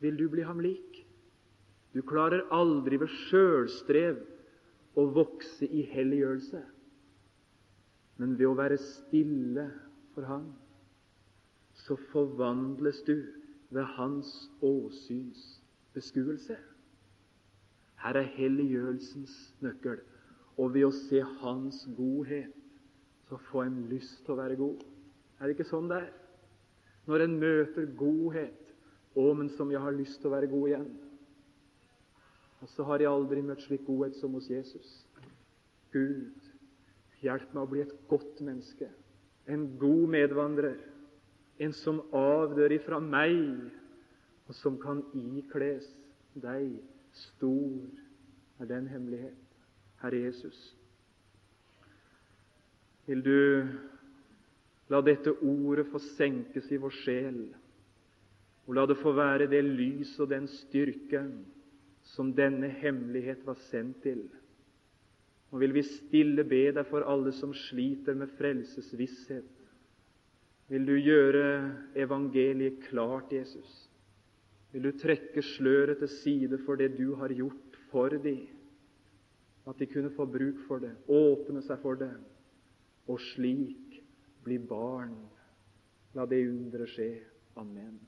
vil 0.00 0.18
du 0.18 0.28
bli 0.28 0.42
ham 0.46 0.60
lik. 0.60 1.06
Du 1.94 2.02
klarer 2.02 2.46
aldri 2.54 3.00
ved 3.00 3.10
sjølstrev 3.26 4.20
å 4.98 5.06
vokse 5.16 5.66
i 5.66 5.82
helliggjørelse, 5.90 6.62
men 8.18 8.38
ved 8.38 8.46
å 8.46 8.56
være 8.58 8.78
stille 8.82 9.66
for 10.14 10.26
ham, 10.28 10.52
så 11.74 11.96
forvandles 12.12 13.02
du 13.06 13.16
ved 13.74 13.86
hans 13.98 14.30
åsyns 14.62 15.58
beskuelse. 15.94 16.58
Her 18.02 18.20
er 18.20 18.30
helliggjørelsens 18.36 19.34
nøkkel. 19.64 20.00
Og 20.58 20.72
ved 20.74 20.88
å 20.88 20.94
se 20.94 21.22
Hans 21.42 21.84
godhet, 21.96 22.54
så 23.28 23.38
får 23.50 23.68
en 23.68 23.82
lyst 23.90 24.22
til 24.24 24.34
å 24.34 24.40
være 24.40 24.56
god. 24.58 24.86
Er 25.38 25.46
det 25.46 25.56
ikke 25.56 25.68
sånn 25.68 25.90
det 25.90 26.00
er? 26.02 26.08
Når 27.08 27.24
en 27.24 27.36
møter 27.40 27.92
godhet 27.98 28.64
Å, 29.18 29.24
men 29.34 29.48
som 29.50 29.70
jeg 29.72 29.80
har 29.82 29.94
lyst 29.96 30.20
til 30.20 30.28
å 30.28 30.34
være 30.36 30.50
god 30.50 30.68
igjen. 30.68 30.90
Og 32.62 32.70
så 32.70 32.84
har 32.86 33.02
jeg 33.02 33.10
aldri 33.10 33.42
møtt 33.42 33.64
slik 33.64 33.82
godhet 33.86 34.14
som 34.18 34.34
hos 34.36 34.46
Jesus. 34.50 34.90
Gud, 35.94 36.36
hjelp 37.24 37.54
meg 37.54 37.62
å 37.62 37.70
bli 37.72 37.82
et 37.82 37.94
godt 38.10 38.42
menneske, 38.44 38.90
en 39.48 39.64
god 39.80 40.04
medvandrer, 40.12 40.76
en 41.58 41.74
som 41.74 42.02
avdør 42.14 42.76
ifra 42.76 43.00
meg, 43.02 43.72
og 44.46 44.54
som 44.54 44.76
kan 44.80 45.00
ikles 45.16 45.88
deg 46.38 46.76
Stor 47.18 48.62
er 48.62 48.70
den 48.70 48.88
hemmelighet, 48.90 49.60
Herre 50.02 50.20
Jesus. 50.22 50.58
Vil 53.06 53.22
du 53.24 53.68
la 54.92 55.00
dette 55.04 55.32
ordet 55.44 55.88
få 55.90 56.00
senkes 56.16 56.68
i 56.72 56.80
vår 56.80 56.94
sjel, 57.02 57.40
og 58.68 58.76
la 58.76 58.84
det 58.88 58.98
få 59.00 59.14
være 59.16 59.48
det 59.50 59.62
lys 59.64 60.14
og 60.20 60.30
den 60.32 60.48
styrke 60.52 61.22
som 62.14 62.34
denne 62.36 62.68
hemmelighet 62.80 63.44
var 63.46 63.58
sendt 63.68 64.02
til. 64.04 64.26
Og 65.50 65.62
vil 65.62 65.72
vi 65.76 65.84
stille 65.86 66.44
be 66.44 66.66
deg 66.76 66.84
for 66.90 67.06
alle 67.08 67.32
som 67.36 67.54
sliter 67.56 68.16
med 68.16 68.32
frelsesvisshet. 68.36 69.48
Vil 70.68 70.84
du 70.84 70.96
gjøre 71.00 71.44
evangeliet 71.96 72.82
klart, 72.90 73.32
Jesus? 73.32 73.87
Vil 74.72 74.84
du 74.84 74.92
trekke 75.00 75.42
sløret 75.42 76.00
til 76.02 76.10
side 76.12 76.58
for 76.66 76.76
det 76.80 76.92
du 76.98 77.14
har 77.16 77.32
gjort 77.32 77.78
for 77.90 78.12
dem, 78.12 78.46
at 79.68 79.78
de 79.78 79.86
kunne 79.86 80.10
få 80.16 80.26
bruk 80.26 80.60
for 80.66 80.80
det, 80.82 80.94
åpne 81.08 81.62
seg 81.64 81.80
for 81.82 81.98
det, 82.00 82.12
og 83.08 83.20
slik 83.20 84.00
bli 84.44 84.58
barn. 84.58 85.16
La 86.16 86.24
det 86.28 86.40
undre 86.48 86.86
skje. 86.88 87.10
Amen. 87.60 87.98